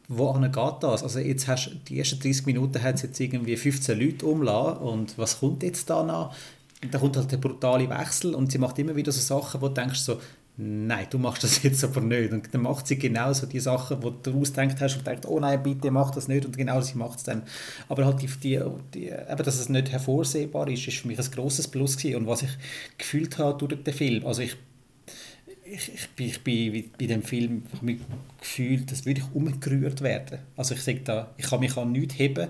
wohin 0.08 0.52
geht 0.52 0.74
das? 0.82 1.04
Also 1.04 1.20
jetzt 1.20 1.48
hast 1.48 1.72
die 1.88 2.00
ersten 2.00 2.20
30 2.20 2.46
Minuten 2.46 2.82
hat 2.82 2.96
es 2.96 3.04
jetzt 3.04 3.20
irgendwie 3.20 3.56
15 3.56 4.00
Leute 4.00 4.26
umlassen 4.26 4.78
und 4.80 5.18
was 5.18 5.40
kommt 5.40 5.64
jetzt 5.64 5.90
da 5.90 6.04
noch? 6.04 6.36
Da 6.92 7.00
kommt 7.00 7.16
halt 7.16 7.32
der 7.32 7.38
brutale 7.38 7.90
Wechsel 7.90 8.36
und 8.36 8.52
sie 8.52 8.58
macht 8.58 8.78
immer 8.80 8.96
wieder 8.96 9.12
so 9.12 9.22
Sachen, 9.22 9.62
wo 9.62 9.70
du 9.70 9.74
denkst 9.74 10.02
so, 10.02 10.20
nein, 10.58 11.08
du 11.10 11.18
machst 11.18 11.44
das 11.44 11.64
jetzt 11.64 11.84
aber 11.84 12.02
nicht. 12.02 12.32
Und 12.32 12.54
dann 12.54 12.62
macht 12.62 12.88
sie 12.88 12.98
genauso 12.98 13.46
die 13.46 13.60
Sachen, 13.60 14.00
die 14.02 14.12
du 14.24 14.40
ausdenkt 14.40 14.80
hast 14.82 14.98
und 14.98 15.08
denkst, 15.08 15.28
oh 15.28 15.40
nein, 15.40 15.62
bitte 15.64 15.92
mach 15.92 16.12
das 16.12 16.28
nicht. 16.28 16.46
Und 16.46 16.58
genau 16.58 16.82
sie 16.82 16.98
macht 16.98 17.20
es 17.20 17.24
dann. 17.24 17.44
Aber 17.90 18.06
halt 18.06 18.22
die, 18.22 18.28
die, 18.28 18.62
die, 18.94 19.08
eben, 19.08 19.44
dass 19.44 19.60
es 19.60 19.70
nicht 19.70 19.92
hervorsehbar 19.92 20.68
ist, 20.68 20.88
ist 20.88 20.98
für 20.98 21.08
mich 21.08 21.20
ein 21.20 21.32
grosses 21.32 21.68
Plus 21.68 21.98
gewesen. 21.98 22.18
Und 22.18 22.28
was 22.28 22.44
ich 22.44 22.52
gefühlt 22.98 23.38
habe 23.38 23.58
durch 23.58 23.84
den 23.84 23.94
Film, 23.94 24.26
also 24.26 24.42
ich 24.42 24.56
ich, 25.66 25.92
ich, 25.94 26.10
bin, 26.12 26.28
ich 26.28 26.44
bin 26.44 26.92
bei 27.00 27.06
dem 27.08 27.24
Film 27.24 27.64
ich 27.74 27.82
mich 27.82 28.00
gefühlt, 28.40 28.92
dass 28.92 29.06
würde 29.06 29.22
ich 29.22 29.36
umgerührt 29.36 30.02
werden. 30.02 30.40
Also 30.56 30.76
ich 30.76 30.82
sage 30.82 31.00
da, 31.00 31.34
ich 31.38 31.46
kann 31.50 31.62
mich 31.62 31.76
an 31.78 31.92
nichts 31.92 32.20
heben 32.20 32.50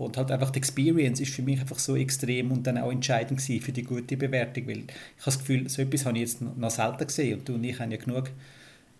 und 0.00 0.16
halt 0.16 0.30
einfach 0.30 0.50
die 0.50 0.58
Experience 0.58 1.20
ist 1.20 1.34
für 1.34 1.42
mich 1.42 1.60
einfach 1.60 1.78
so 1.78 1.94
extrem 1.94 2.50
und 2.52 2.66
dann 2.66 2.78
auch 2.78 2.90
entscheidend 2.90 3.40
für 3.42 3.72
die 3.72 3.82
gute 3.82 4.16
Bewertung, 4.16 4.66
weil 4.66 4.78
ich 4.78 4.86
habe 4.86 5.26
das 5.26 5.38
Gefühl, 5.38 5.68
so 5.68 5.82
etwas 5.82 6.06
habe 6.06 6.16
ich 6.16 6.22
jetzt 6.22 6.40
noch 6.40 6.70
selten 6.70 7.06
gesehen 7.06 7.38
und 7.38 7.48
du 7.48 7.54
und 7.54 7.64
ich 7.64 7.78
haben 7.78 7.90
ja 7.90 7.98
genug, 7.98 8.30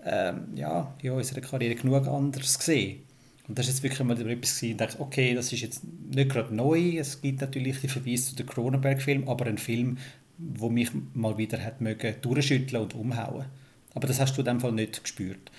ähm, 0.04 0.48
ja, 0.54 0.94
in 1.00 1.12
unserer 1.12 1.40
Karriere 1.40 1.74
genug 1.74 2.06
anderes 2.06 2.58
gesehen. 2.58 3.00
Und 3.48 3.58
das 3.58 3.66
ist 3.66 3.74
jetzt 3.74 3.82
wirklich 3.82 4.06
mal 4.06 4.12
etwas 4.12 4.56
gewesen, 4.56 4.72
und 4.72 4.80
dachte, 4.80 5.00
okay, 5.00 5.34
das 5.34 5.52
ist 5.52 5.62
jetzt 5.62 5.82
nicht 5.84 6.30
gerade 6.30 6.54
neu, 6.54 6.98
es 6.98 7.20
gibt 7.20 7.40
natürlich 7.40 7.80
den 7.80 7.90
Verweis 7.90 8.26
zu 8.26 8.36
dem 8.36 8.46
Cronenberg-Film, 8.46 9.26
aber 9.26 9.46
ein 9.46 9.58
Film, 9.58 9.96
wo 10.36 10.68
mich 10.68 10.90
mal 11.14 11.36
wieder 11.38 11.64
hat 11.64 11.80
mögen 11.80 12.14
durchschütteln 12.20 12.82
und 12.82 12.94
umhauen. 12.94 13.46
Aber 13.94 14.06
das 14.06 14.20
hast 14.20 14.36
du 14.36 14.42
in 14.42 14.46
dem 14.46 14.60
Fall 14.60 14.72
nicht 14.72 15.02
gespürt. 15.02 15.50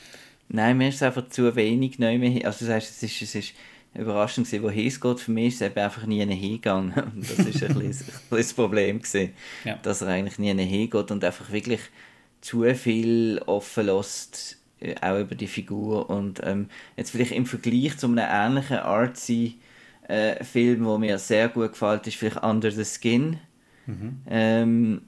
Nein, 0.50 0.78
mir 0.78 0.90
ist 0.90 0.96
es 0.96 1.04
einfach 1.04 1.30
zu 1.30 1.56
wenig 1.56 1.98
neu 1.98 2.18
mehr. 2.18 2.46
Also 2.46 2.66
das 2.66 2.76
heißt, 2.76 2.92
es 2.92 3.04
ist, 3.04 3.22
es 3.22 3.36
ist 3.36 3.54
überraschend 3.94 4.48
gewesen, 4.48 4.64
wohin 4.64 4.88
es 4.88 5.02
geht. 5.02 5.20
Für 5.20 5.32
mich 5.32 5.48
ist 5.48 5.62
es 5.62 5.68
eben 5.68 5.80
einfach 5.80 6.06
nie 6.06 6.26
hingegangen. 6.26 6.94
Und 7.16 7.30
das 7.30 7.40
ist 7.40 7.64
ein 7.64 7.78
bisschen, 7.78 8.08
das 8.30 8.54
Problem 8.54 9.00
gewesen, 9.00 9.34
ja. 9.64 9.78
dass 9.82 10.02
er 10.02 10.10
eigentlich 10.10 10.40
nie 10.40 10.54
hingeht 10.66 11.12
und 11.12 11.24
einfach 11.24 11.52
wirklich 11.52 11.82
zu 12.40 12.64
viel 12.74 13.42
offen 13.46 13.86
lässt, 13.86 14.58
äh, 14.80 14.96
auch 15.02 15.20
über 15.20 15.36
die 15.36 15.48
Figur. 15.48 16.10
Und 16.10 16.42
ähm, 16.44 16.70
jetzt 16.98 17.12
vielleicht 17.12 17.34
im 17.34 17.46
Vergleich 17.46 17.98
zu 17.98 18.08
einem 18.08 18.20
ähnlichen 18.20 18.78
artsy 18.78 19.60
äh, 20.08 20.44
Film, 20.44 20.86
der 20.86 20.98
mir 20.98 21.18
sehr 21.20 21.50
gut 21.50 21.74
gefällt, 21.74 22.08
ist 22.08 22.18
vielleicht 22.18 22.44
Under 22.44 22.72
the 22.72 22.86
Skin. 22.86 23.38
Mhm. 23.86 24.22
Ähm, 24.30 25.02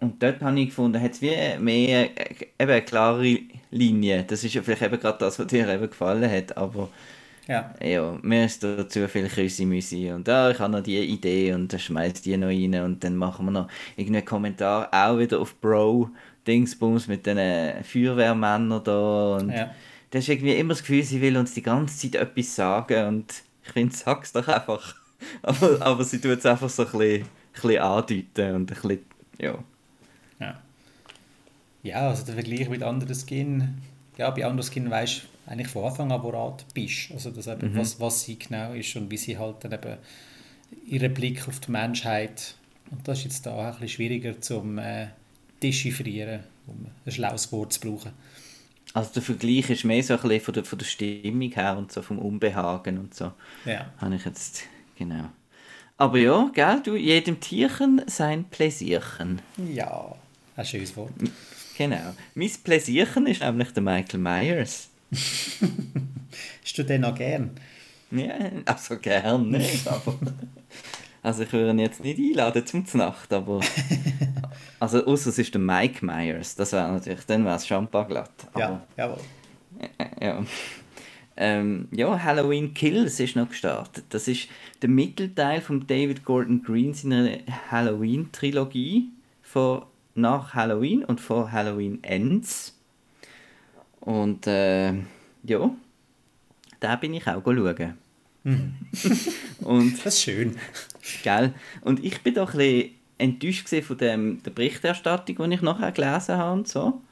und 0.00 0.22
dort 0.22 0.40
habe 0.42 0.60
ich 0.60 0.68
gefunden, 0.68 1.00
hat 1.00 1.12
es 1.12 1.22
wie 1.22 1.58
mehr 1.58 2.10
äh, 2.16 2.46
eben 2.58 2.70
eine 2.70 2.82
klare 2.82 3.38
Linie. 3.70 4.24
Das 4.24 4.44
ist 4.44 4.54
ja 4.54 4.62
vielleicht 4.62 4.82
eben 4.82 5.00
gerade 5.00 5.18
das, 5.18 5.38
was 5.38 5.46
dir 5.46 5.68
eben 5.68 5.88
gefallen 5.88 6.30
hat, 6.30 6.56
aber 6.56 6.90
ja. 7.48 7.74
ja, 7.80 8.18
mir 8.22 8.44
ist 8.44 8.62
da 8.64 8.88
zu 8.88 9.08
viel 9.08 9.28
Küssi-Müsi 9.28 10.10
und 10.10 10.26
ja, 10.26 10.50
ich 10.50 10.58
habe 10.58 10.72
noch 10.72 10.82
die 10.82 10.98
Idee 10.98 11.52
und 11.52 11.72
dann 11.72 11.80
schmeißt 11.80 12.26
die 12.26 12.36
noch 12.36 12.48
rein 12.48 12.74
und 12.82 13.04
dann 13.04 13.16
machen 13.16 13.46
wir 13.46 13.52
noch 13.52 13.68
irgendeinen 13.96 14.24
Kommentar 14.24 14.88
auch 14.92 15.18
wieder 15.18 15.40
auf 15.40 15.54
Bro 15.60 16.10
Dingsbums 16.46 17.06
mit 17.06 17.26
den 17.26 17.84
Feuerwehrmännern 17.84 18.82
da 18.82 19.36
und 19.36 19.50
ja. 19.50 19.70
da 20.10 20.18
ist 20.18 20.28
irgendwie 20.28 20.54
immer 20.54 20.70
das 20.70 20.80
Gefühl, 20.80 21.02
sie 21.02 21.20
will 21.20 21.36
uns 21.36 21.54
die 21.54 21.62
ganze 21.62 22.10
Zeit 22.10 22.20
etwas 22.20 22.54
sagen 22.54 23.06
und 23.06 23.32
ich 23.64 23.72
finde, 23.72 23.94
sag's 23.94 24.32
doch 24.32 24.46
einfach. 24.48 24.94
aber, 25.42 25.78
aber 25.80 26.04
sie 26.04 26.20
tut 26.20 26.38
es 26.38 26.46
einfach 26.46 26.68
so 26.68 26.84
ein 26.84 26.90
bisschen, 26.90 27.22
ein 27.22 27.28
bisschen 27.52 27.78
andeuten 27.78 28.54
und 28.54 28.62
ein 28.62 28.66
bisschen, 28.66 28.98
ja. 29.38 29.58
Ja, 30.40 30.60
ja 31.82 32.08
also 32.08 32.24
der 32.24 32.34
Vergleich 32.34 32.68
mit 32.68 32.82
anderen 32.82 33.14
Skin, 33.14 33.82
ja, 34.16 34.30
bei 34.30 34.44
anderen 34.44 34.70
Skin 34.70 34.90
weißt 34.90 35.22
du, 35.22 35.35
eigentlich 35.46 35.68
von 35.68 35.84
Anfang 35.84 36.12
an 36.12 36.22
woran 36.22 36.54
bist. 36.74 37.10
Also 37.12 37.30
das 37.30 37.46
eben, 37.46 37.72
mhm. 37.72 37.78
was, 37.78 37.98
was 38.00 38.24
sie 38.24 38.38
genau 38.38 38.72
ist 38.72 38.94
und 38.96 39.10
wie 39.10 39.16
sie 39.16 39.38
halt 39.38 39.64
dann 39.64 39.72
eben 39.72 39.96
ihren 40.86 41.14
Blick 41.14 41.46
auf 41.48 41.60
die 41.60 41.70
Menschheit 41.70 42.56
und 42.90 43.06
das 43.06 43.18
ist 43.18 43.24
jetzt 43.24 43.46
da 43.46 43.52
auch 43.52 43.64
ein 43.64 43.70
bisschen 43.72 43.88
schwieriger 43.88 44.40
zum 44.40 44.78
äh, 44.78 45.08
dechiffrieren, 45.62 46.40
um 46.66 46.86
ein 47.04 47.12
schlaues 47.12 47.50
Wort 47.52 47.72
zu 47.72 47.80
brauchen. 47.80 48.12
Also 48.92 49.10
der 49.14 49.22
Vergleich 49.22 49.68
ist 49.70 49.84
mehr 49.84 50.02
so 50.02 50.14
ein 50.14 50.20
bisschen 50.20 50.40
von 50.40 50.54
der, 50.54 50.64
von 50.64 50.78
der 50.78 50.86
Stimmung 50.86 51.50
her 51.50 51.76
und 51.76 51.92
so 51.92 52.02
vom 52.02 52.18
Unbehagen 52.18 52.98
und 52.98 53.14
so. 53.14 53.32
Ja. 53.64 53.92
Habe 53.98 54.14
ich 54.14 54.24
jetzt, 54.24 54.62
genau. 54.96 55.30
Aber 55.98 56.18
ja, 56.18 56.50
gell, 56.54 56.80
du, 56.82 56.94
jedem 56.94 57.40
Tierchen 57.40 58.02
sein 58.06 58.44
Pläsierchen. 58.44 59.40
Ja, 59.72 60.14
ein 60.56 60.64
schönes 60.64 60.96
Wort. 60.96 61.12
Genau. 61.76 62.14
Mein 62.34 62.50
Pläsierchen 62.62 63.26
ist 63.26 63.40
nämlich 63.40 63.70
der 63.72 63.82
Michael 63.82 64.20
Myers. 64.20 64.88
Hast 66.62 66.78
du 66.78 66.82
den 66.84 67.02
noch 67.02 67.14
gern? 67.14 67.50
Ja, 68.10 68.34
also 68.64 68.98
gern 68.98 69.50
nicht, 69.50 69.86
aber... 69.88 70.18
Also 71.22 71.42
ich 71.42 71.52
würde 71.52 71.70
ihn 71.70 71.80
jetzt 71.80 72.04
nicht 72.04 72.20
einladen 72.20 72.64
zum 72.64 72.84
Nacht, 72.94 73.32
aber... 73.32 73.60
Also 74.78 75.04
außer 75.06 75.30
es 75.30 75.38
ist 75.38 75.54
der 75.54 75.60
Mike 75.60 76.04
Myers, 76.04 76.54
das 76.54 76.72
wäre 76.72 76.92
natürlich, 76.92 77.24
dann 77.24 77.44
wäre 77.44 77.56
es 77.56 77.66
Champagner 77.66 78.24
glatt. 78.24 78.48
ja, 78.56 78.86
jawohl. 78.96 79.18
Ja. 80.20 80.44
ähm, 81.36 81.88
ja, 81.92 82.22
Halloween 82.22 82.74
Kills 82.74 83.18
ist 83.20 83.36
noch 83.36 83.48
gestartet. 83.48 84.04
Das 84.10 84.28
ist 84.28 84.48
der 84.82 84.90
Mittelteil 84.90 85.60
von 85.60 85.86
David 85.86 86.24
Gordon 86.24 86.62
Green 86.62 86.94
seiner 86.94 87.38
Halloween-Trilogie 87.70 89.10
von 89.42 89.82
nach 90.14 90.54
Halloween 90.54 91.04
und 91.04 91.20
vor 91.20 91.52
Halloween 91.52 92.02
Ends. 92.02 92.75
Und 94.06 94.46
äh, 94.46 94.92
ja, 95.42 95.70
da 96.78 96.96
bin 96.96 97.14
ich 97.14 97.26
auch 97.26 97.42
schauen. 97.44 97.94
Mhm. 98.44 98.74
und, 99.62 100.06
das 100.06 100.14
ist 100.14 100.22
schön. 100.22 100.56
Gell? 101.24 101.52
Und 101.80 102.04
ich 102.04 102.22
bin 102.22 102.34
doch 102.34 102.54
ein 102.54 102.58
bisschen 102.58 102.90
enttäuscht 103.18 103.68
von 103.82 103.98
dem, 103.98 104.42
der 104.44 104.52
Berichterstattung, 104.52 105.50
die 105.50 105.54
ich 105.56 105.62
nachher 105.62 105.90
gelesen 105.90 106.36
habe. 106.36 106.52
Und, 106.52 106.68
so. 106.68 107.02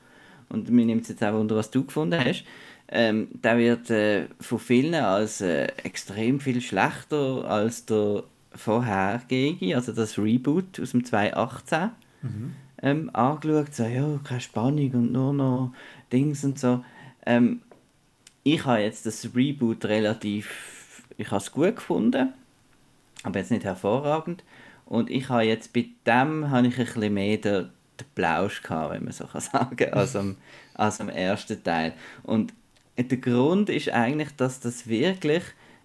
und 0.49 0.71
mir 0.71 0.87
nimmt 0.87 1.03
es 1.03 1.09
jetzt 1.09 1.25
auch 1.25 1.33
wunder, 1.33 1.57
was 1.57 1.73
du 1.73 1.85
gefunden 1.85 2.25
hast. 2.25 2.45
Ähm, 2.87 3.27
der 3.33 3.59
wird 3.59 3.91
äh, 3.91 4.27
von 4.41 4.61
vielen 4.61 4.95
als 4.95 5.41
äh, 5.41 5.65
extrem 5.83 6.39
viel 6.39 6.61
schlechter 6.61 7.45
als 7.45 7.87
der 7.87 8.23
vorhergehende, 8.55 9.75
also 9.75 9.91
das 9.91 10.17
Reboot 10.17 10.79
aus 10.79 10.93
dem 10.93 11.05
2018, 11.05 11.91
mhm. 12.23 12.53
ähm, 12.81 13.11
angeschaut. 13.13 13.75
So, 13.75 13.85
ja, 13.85 14.21
keine 14.23 14.41
Spannung 14.41 14.91
und 14.93 15.11
nur 15.13 15.33
noch 15.33 15.73
Dings 16.15 16.45
und 16.45 16.59
so. 16.59 16.85
Ähm, 17.27 17.61
ich 18.45 18.65
habe 18.65 18.81
jetzt 18.81 19.05
das 19.07 19.29
Reboot 19.35 19.85
relativ, 19.87 21.03
ich 21.17 21.31
habe 21.31 21.39
es 21.43 21.51
gut 21.51 21.77
gefunden, 21.77 22.33
aber 23.25 23.39
jetzt 23.39 23.51
nicht 23.51 23.65
hervorragend. 23.65 24.45
Und 24.87 25.11
ich 25.11 25.29
habe 25.29 25.43
jetzt 25.43 25.73
bei 25.73 25.87
dem 26.07 26.51
habe 26.51 26.69
ich 26.69 26.79
ein 26.79 26.85
bisschen 26.85 27.15
mehr 27.15 27.37
den, 27.39 27.71
den 27.99 28.07
Plausch 28.15 28.63
gehabt, 28.63 28.95
wenn 28.95 29.05
man 29.05 29.13
so 29.13 29.27
kann 29.27 29.41
sagen, 29.53 29.93
als 29.93 30.15
am, 30.15 30.37
als 30.75 31.01
am 31.01 31.09
ersten 31.09 31.63
Teil. 31.63 31.95
Und 32.23 32.53
der 32.97 33.19
Grund 33.19 33.71
ist 33.71 33.89
eigentlich, 33.89 34.31
dass 34.37 34.61
das 34.61 34.87
wirklich 34.87 35.43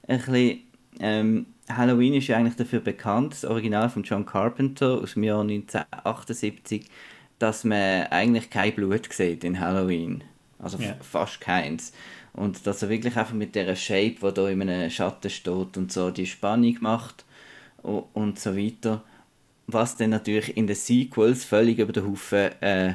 ein 0.07 0.19
bisschen, 0.19 0.59
ähm, 0.99 1.45
Halloween 1.69 2.15
ist 2.15 2.27
ja 2.27 2.37
eigentlich 2.37 2.55
dafür 2.55 2.81
bekannt, 2.81 3.33
das 3.33 3.45
Original 3.45 3.89
von 3.89 4.03
John 4.03 4.25
Carpenter 4.25 5.01
aus 5.01 5.13
dem 5.13 5.23
Jahr 5.23 5.41
1978, 5.41 6.85
dass 7.39 7.63
man 7.63 8.07
eigentlich 8.07 8.49
kein 8.49 8.75
Blut 8.75 9.11
sieht 9.11 9.43
in 9.43 9.59
Halloween. 9.59 10.23
Also 10.59 10.77
yeah. 10.77 10.97
fast 11.01 11.41
keins. 11.41 11.93
Und 12.33 12.67
dass 12.67 12.83
er 12.83 12.89
wirklich 12.89 13.15
einfach 13.17 13.33
mit 13.33 13.55
der 13.55 13.75
Shape, 13.75 14.15
die 14.21 14.33
da 14.33 14.49
in 14.49 14.61
einem 14.61 14.89
Schatten 14.89 15.29
steht 15.29 15.77
und 15.77 15.91
so 15.91 16.11
die 16.11 16.25
Spannung 16.25 16.77
macht 16.81 17.25
und 17.81 18.39
so 18.39 18.55
weiter. 18.55 19.03
Was 19.67 19.95
dann 19.95 20.11
natürlich 20.11 20.55
in 20.57 20.67
den 20.67 20.75
Sequels 20.75 21.45
völlig 21.45 21.79
über 21.79 21.93
den 21.93 22.07
Haufen 22.07 22.51
äh, 22.61 22.93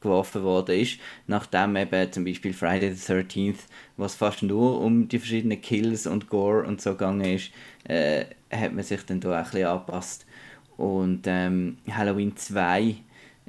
geworfen 0.00 0.42
worden 0.42 0.80
ist, 0.80 0.98
nachdem 1.26 1.76
eben 1.76 2.12
zum 2.12 2.24
Beispiel 2.24 2.52
Friday 2.52 2.92
the 2.92 3.12
13th, 3.12 3.58
was 3.96 4.14
fast 4.14 4.42
nur 4.42 4.80
um 4.80 5.08
die 5.08 5.18
verschiedenen 5.18 5.60
Kills 5.60 6.06
und 6.06 6.28
Gore 6.28 6.66
und 6.66 6.80
so 6.80 6.92
gegangen 6.92 7.36
ist, 7.36 7.50
äh, 7.84 8.26
hat 8.50 8.72
man 8.72 8.84
sich 8.84 9.04
dann 9.04 9.20
da 9.20 9.30
auch 9.30 9.36
ein 9.36 9.44
bisschen 9.44 9.66
angepasst. 9.66 10.26
Und 10.76 11.22
ähm, 11.26 11.78
Halloween 11.90 12.36
2, 12.36 12.96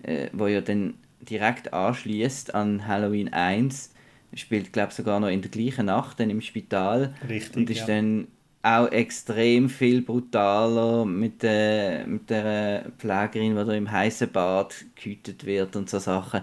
äh, 0.03 0.27
wo 0.33 0.47
ja 0.47 0.61
dann 0.61 0.95
direkt 1.21 1.73
anschließt 1.73 2.53
an 2.55 2.87
Halloween 2.87 3.31
1, 3.33 3.93
spielt 4.33 4.73
glaube 4.73 4.93
sogar 4.93 5.19
noch 5.19 5.29
in 5.29 5.41
der 5.41 5.51
gleichen 5.51 5.87
Nacht 5.87 6.19
dann 6.19 6.29
im 6.29 6.41
Spital 6.41 7.13
Richtig, 7.27 7.55
und 7.55 7.69
ist 7.69 7.79
ja. 7.79 7.87
dann 7.87 8.27
auch 8.63 8.91
extrem 8.91 9.69
viel 9.69 10.01
brutaler 10.01 11.05
mit 11.05 11.41
der, 11.43 12.05
mit 12.05 12.29
der 12.29 12.91
Pflegerin, 12.97 13.55
die 13.55 13.65
da 13.65 13.73
im 13.73 13.89
heißen 13.89 14.29
Bad 14.29 14.85
gehütet 14.95 15.45
wird 15.45 15.75
und 15.75 15.89
so 15.89 15.99
Sachen. 15.99 16.41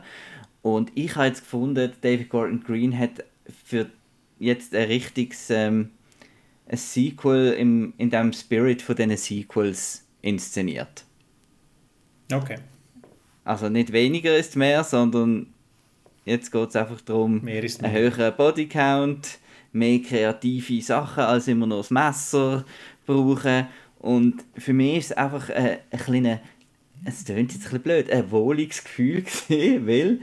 Und 0.62 0.92
ich 0.94 1.14
habe 1.16 1.26
jetzt 1.26 1.40
gefunden, 1.40 1.92
David 2.00 2.30
Gordon 2.30 2.62
Green 2.64 2.98
hat 2.98 3.24
für 3.64 3.90
jetzt 4.38 4.74
ein 4.74 4.86
richtiges 4.86 5.50
ähm, 5.50 5.90
ein 6.66 6.78
Sequel 6.78 7.52
im, 7.52 7.92
in 7.98 8.10
dem 8.10 8.32
Spirit 8.32 8.80
von 8.80 8.96
diesen 8.96 9.16
Sequels 9.16 10.04
inszeniert. 10.22 11.04
Okay. 12.32 12.56
Also 13.44 13.68
nicht 13.68 13.92
weniger 13.92 14.36
ist 14.36 14.56
mehr, 14.56 14.82
sondern 14.84 15.46
jetzt 16.24 16.50
geht 16.50 16.68
es 16.68 16.76
einfach 16.76 17.00
darum, 17.02 17.42
mehr 17.42 17.62
ist 17.62 17.82
mehr. 17.82 17.90
einen 17.90 18.00
höheren 18.00 18.34
Bodycount, 18.36 19.38
mehr 19.72 20.00
kreative 20.00 20.82
Sachen 20.82 21.24
als 21.24 21.48
immer 21.48 21.66
noch 21.66 21.78
das 21.78 21.90
Messer 21.90 22.64
brauchen. 23.06 23.66
Und 23.98 24.44
für 24.56 24.72
mich 24.72 24.98
ist 24.98 25.10
es 25.10 25.16
einfach 25.16 25.50
ein, 25.50 25.78
ein 25.90 25.98
kleiner, 25.98 26.40
es 27.04 27.24
klingt 27.24 27.52
jetzt 27.52 27.66
ein 27.66 27.70
bisschen 27.70 27.82
blöd, 27.82 28.10
ein 28.10 28.30
wohliges 28.30 28.82
Gefühl 28.82 29.22
gewesen, 29.48 29.86
weil 29.86 30.20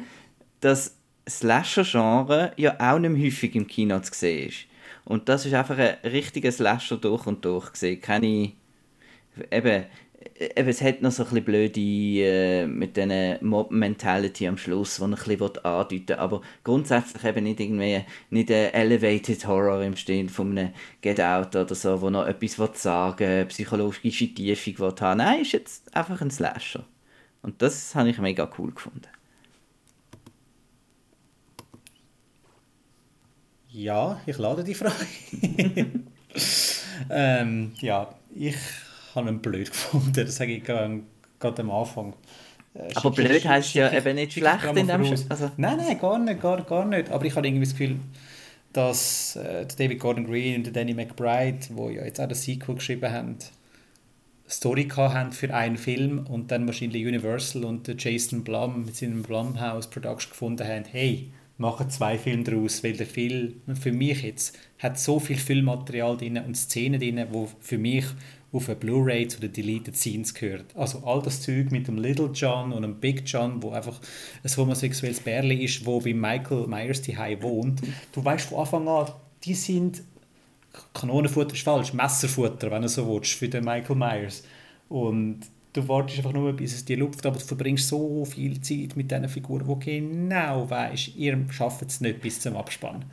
das 0.60 0.96
Slasher-Genre 1.30 2.54
ja 2.58 2.76
auch 2.80 3.00
nicht 3.00 3.12
mehr 3.12 3.26
häufig 3.26 3.56
im 3.56 3.68
Kino 3.68 4.00
zu 4.00 4.14
sehen 4.14 4.50
ist. 4.50 4.66
Und 5.06 5.30
das 5.30 5.46
ist 5.46 5.54
einfach 5.54 5.78
ein 5.78 5.98
richtiger 6.04 6.52
Slasher 6.52 6.98
durch 6.98 7.26
und 7.28 7.44
durch 7.44 7.74
gesehen. 7.74 8.02
Keine, 8.02 8.54
eben, 9.52 9.86
eben, 10.56 10.70
es 10.70 10.82
hat 10.82 11.02
noch 11.02 11.12
so 11.12 11.24
ein 11.24 11.30
bisschen 11.30 11.46
blöde 11.46 11.80
äh, 11.80 12.68
mit 12.68 12.98
dieser 12.98 13.44
Mob-Mentality 13.44 14.48
am 14.48 14.58
Schluss, 14.58 14.98
die 14.98 15.04
ein 15.04 15.12
bisschen 15.12 15.42
andeuten 15.64 16.08
will, 16.08 16.16
aber 16.16 16.42
grundsätzlich 16.64 17.24
eben 17.24 17.44
nicht 17.44 17.60
irgendwie 17.60 18.04
nicht 18.30 18.52
ein 18.52 18.74
Elevated 18.74 19.46
Horror 19.48 19.84
im 19.84 19.96
Stehen 19.96 20.30
von 20.30 20.58
einem 20.58 20.74
Get 21.02 21.20
Out 21.22 21.56
oder 21.56 21.76
so, 21.76 22.02
wo 22.02 22.10
noch 22.10 22.28
etwas 22.28 22.60
will 22.60 22.70
sagen 22.74 23.48
psychologische 23.48 24.34
Tiefung 24.34 24.80
will 24.80 24.96
haben. 25.00 25.18
Nein, 25.18 25.42
ist 25.42 25.54
jetzt 25.54 25.96
einfach 25.96 26.22
ein 26.22 26.32
Slasher. 26.32 26.86
Und 27.42 27.62
das 27.62 27.96
habe 27.96 28.10
ich 28.10 28.18
mega 28.20 28.50
cool 28.58 28.72
gefunden. 28.72 29.08
Ja, 33.70 34.20
ich 34.26 34.38
lade 34.38 34.64
die 34.64 34.74
Frage. 34.74 35.08
ähm, 37.10 37.72
ja, 37.80 38.14
ich 38.36 38.58
habe 39.15 39.30
ihn 39.30 39.39
blöd 39.39 39.69
gefunden, 39.71 40.13
das 40.13 40.36
sage 40.36 40.56
ich 40.56 40.63
gerade 40.63 41.04
am 41.41 41.71
Anfang. 41.71 42.13
Äh, 42.74 42.89
aber 42.95 43.12
blöd 43.12 43.45
heißt 43.45 43.74
ja 43.74 43.91
eben 43.91 44.15
nicht 44.15 44.34
schlecht 44.34 44.65
in 44.76 44.88
dem 44.88 45.02
also. 45.30 45.52
Nein, 45.58 45.78
nein, 45.78 46.00
gar 46.00 46.19
nicht, 46.19 46.41
gar, 46.41 46.62
gar 46.63 46.86
nicht. 46.86 47.10
Aber 47.10 47.26
ich 47.26 47.36
habe 47.36 47.47
irgendwie 47.47 47.65
das 47.65 47.74
Gefühl, 47.74 47.97
dass 48.74 49.36
äh, 49.36 49.65
David 49.78 50.00
Gordon 50.00 50.26
Green 50.26 50.56
und 50.56 50.76
Danny 50.76 50.93
McBride, 50.93 51.60
wo 51.71 51.89
ja 51.89 52.06
jetzt 52.06 52.19
auch 52.19 52.28
das 52.28 52.43
Sequel 52.43 52.76
geschrieben 52.76 53.12
haben, 53.12 53.38
Story 54.52 54.88
haben 54.89 55.32
für 55.32 55.54
einen 55.54 55.78
Film 55.78 56.28
und 56.28 56.52
dann 56.52 56.65
wahrscheinlich 56.67 57.06
Universal 57.06 57.63
und 57.63 57.89
Jason 58.02 58.43
Blum 58.43 58.86
mit 58.86 58.95
seinem 58.97 59.24
Blumhouse 59.24 59.89
Production 59.89 60.32
gefunden 60.32 60.67
haben, 60.67 60.84
hey, 60.91 61.32
machen 61.58 61.89
zwei 61.89 62.17
Filme 62.17 62.43
daraus, 62.43 62.84
weil 62.84 62.93
der 62.93 63.06
Film 63.06 63.62
für 63.80 63.93
mich 63.93 64.24
jetzt 64.24 64.58
hat 64.80 65.00
so 65.00 65.19
viel 65.19 65.38
Filmmaterial 65.38 66.17
drin 66.17 66.38
und 66.38 66.58
Szenen 66.58 67.00
drin, 67.00 67.26
wo 67.32 67.47
für 67.62 67.78
mich 67.78 68.06
auf 68.54 68.68
eine 68.68 68.76
Blu-ray 68.76 69.28
zu 69.28 69.40
den 69.40 69.54
Deleted 69.54 69.96
Scenes 69.96 70.34
gehört. 70.34 70.76
Also 70.76 71.04
all 71.06 71.22
das 71.22 71.42
Zeug 71.42 71.72
mit 71.72 71.88
dem 71.88 71.98
Little 71.98 72.32
John 72.34 72.74
und 72.74 72.82
dem 72.82 72.96
Big 73.00 73.24
John, 73.26 73.64
wo 73.64 73.72
einfach 73.72 74.00
ein 74.44 74.58
homosexuelles 74.58 75.22
Bärli 75.22 75.64
ist, 75.64 75.86
wo 75.86 76.00
bei 76.00 76.14
Michael 76.14 76.68
Myers 76.68 77.02
die 77.02 77.18
wohnt. 77.42 77.82
Du 78.12 78.24
weißt 78.24 78.50
von 78.50 78.60
Anfang 78.60 78.88
an, 78.88 79.08
die 79.44 79.54
sind 79.54 80.04
Kanonenfutter 80.94 81.54
ist 81.54 81.64
falsch, 81.64 81.94
Messerfutter, 81.94 82.72
wenn 82.72 82.82
du 82.82 82.88
so 82.88 83.08
willst, 83.08 83.34
für 83.34 83.50
den 83.50 83.66
Michael 83.66 83.96
Myers. 83.96 84.44
Und 84.90 85.42
du 85.74 85.88
wartest 85.88 86.18
einfach 86.18 86.34
nur, 86.34 86.54
bis 86.54 86.74
es 86.74 86.86
dir 86.86 86.98
lupft, 86.98 87.26
aber 87.26 87.38
du 87.38 87.46
verbringst 87.46 87.88
so 87.88 88.26
viel 88.26 88.62
Zeit 88.62 88.96
mit 88.96 89.12
diesen 89.12 89.30
Figuren, 89.30 89.68
wo 89.68 89.76
genau 89.76 90.70
weißt, 90.70 91.16
ihr 91.16 91.46
schafft 91.50 91.84
es 91.84 92.02
nicht 92.02 92.22
bis 92.22 92.40
zum 92.40 92.56
Abspann. 92.56 93.06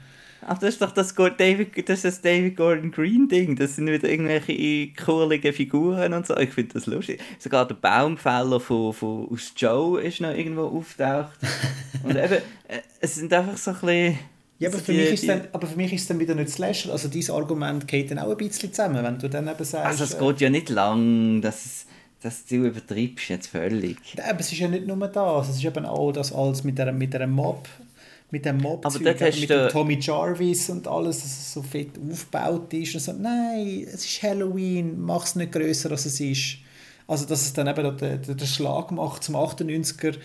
Ach, 0.47 0.59
das 0.59 0.71
ist 0.71 0.83
doch 0.83 0.93
das, 0.93 1.15
David, 1.15 1.89
das, 1.89 1.99
ist 1.99 2.05
das 2.05 2.21
David 2.21 2.57
Gordon 2.57 2.91
Green 2.91 3.29
Ding. 3.29 3.57
Das 3.57 3.77
sind 3.77 3.89
wieder 3.89 4.09
irgendwelche 4.09 4.93
kurlige 4.95 5.53
Figuren 5.53 6.13
und 6.13 6.27
so. 6.27 6.37
Ich 6.37 6.51
finde 6.51 6.75
das 6.75 6.87
lustig. 6.87 7.21
Sogar 7.39 7.67
der 7.67 7.75
Baumfäller 7.75 8.61
von, 8.61 8.93
von, 8.93 9.29
aus 9.31 9.53
Joe 9.57 10.01
ist 10.01 10.21
noch 10.21 10.31
irgendwo 10.31 10.67
auftaucht. 10.67 11.37
und 12.05 12.17
eben, 12.17 12.35
äh, 12.69 12.81
es 13.01 13.17
sind 13.17 13.33
einfach 13.33 13.57
so 13.57 13.73
ein 13.73 13.81
bisschen... 13.81 14.19
Ja, 14.61 14.71
aber 14.71 14.79
für, 14.79 14.93
die, 14.93 14.99
mich 14.99 15.13
ist 15.13 15.29
dann, 15.29 15.43
aber 15.53 15.67
für 15.69 15.77
mich 15.77 15.93
ist 15.93 16.03
es 16.03 16.09
dann 16.09 16.19
wieder 16.19 16.35
nicht 16.35 16.51
Slasher. 16.51 16.91
Also 16.91 17.09
dieses 17.09 17.31
Argument 17.31 17.87
geht 17.87 18.11
dann 18.11 18.19
auch 18.19 18.31
ein 18.31 18.37
bisschen 18.37 18.73
zusammen, 18.73 19.05
wenn 19.05 19.19
du 19.19 19.29
dann 19.29 19.47
eben 19.47 19.65
sagst... 19.65 19.87
Also 19.87 20.05
es 20.05 20.19
geht 20.19 20.41
ja 20.41 20.51
nicht 20.51 20.69
lang, 20.69 21.41
dass 21.43 21.87
das 22.21 22.45
du 22.47 22.67
übertreibst 22.67 23.29
jetzt 23.29 23.49
völlig. 23.49 23.99
Aber 24.29 24.41
es 24.41 24.51
ist 24.51 24.59
ja 24.59 24.69
nicht 24.69 24.87
nur 24.87 24.97
das, 25.07 25.49
es 25.49 25.57
ist 25.57 25.65
eben 25.65 25.87
auch 25.87 26.11
das 26.13 26.33
alles 26.33 26.65
mit 26.65 26.79
der, 26.79 26.93
mit 26.93 27.15
der 27.15 27.27
Mob 27.29 27.69
mit 28.31 28.45
dem 28.45 28.59
Mob 28.59 28.85
aber 28.85 28.99
mit 28.99 29.21
dem 29.21 29.69
Tommy 29.69 29.99
Jarvis 30.01 30.69
und 30.71 30.87
alles, 30.87 31.23
dass 31.23 31.31
es 31.31 31.53
so 31.53 31.63
fett 31.63 31.93
aufgebaut 31.99 32.73
ist 32.75 32.95
und 32.95 33.01
so, 33.01 33.13
nein, 33.13 33.87
es 33.87 34.05
ist 34.05 34.23
Halloween, 34.23 35.01
mach 35.01 35.25
es 35.25 35.35
nicht 35.35 35.53
größer 35.53 35.91
als 35.91 36.07
es 36.07 36.21
ist. 36.21 36.59
Also 37.07 37.25
dass 37.25 37.41
es 37.41 37.55
dann 37.55 37.67
eben 37.67 37.97
den, 37.97 38.21
den 38.23 38.47
Schlag 38.47 38.91
macht 38.91 39.25
zum 39.25 39.35
98er 39.35 40.17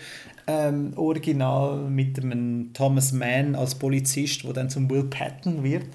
ähm, 0.46 0.92
Original 0.96 1.78
mit 1.88 2.22
einem 2.22 2.72
Thomas 2.74 3.12
Mann 3.12 3.54
als 3.54 3.74
Polizist, 3.74 4.44
der 4.44 4.52
dann 4.52 4.68
zum 4.68 4.90
Will 4.90 5.04
Patton 5.04 5.64
wird, 5.64 5.86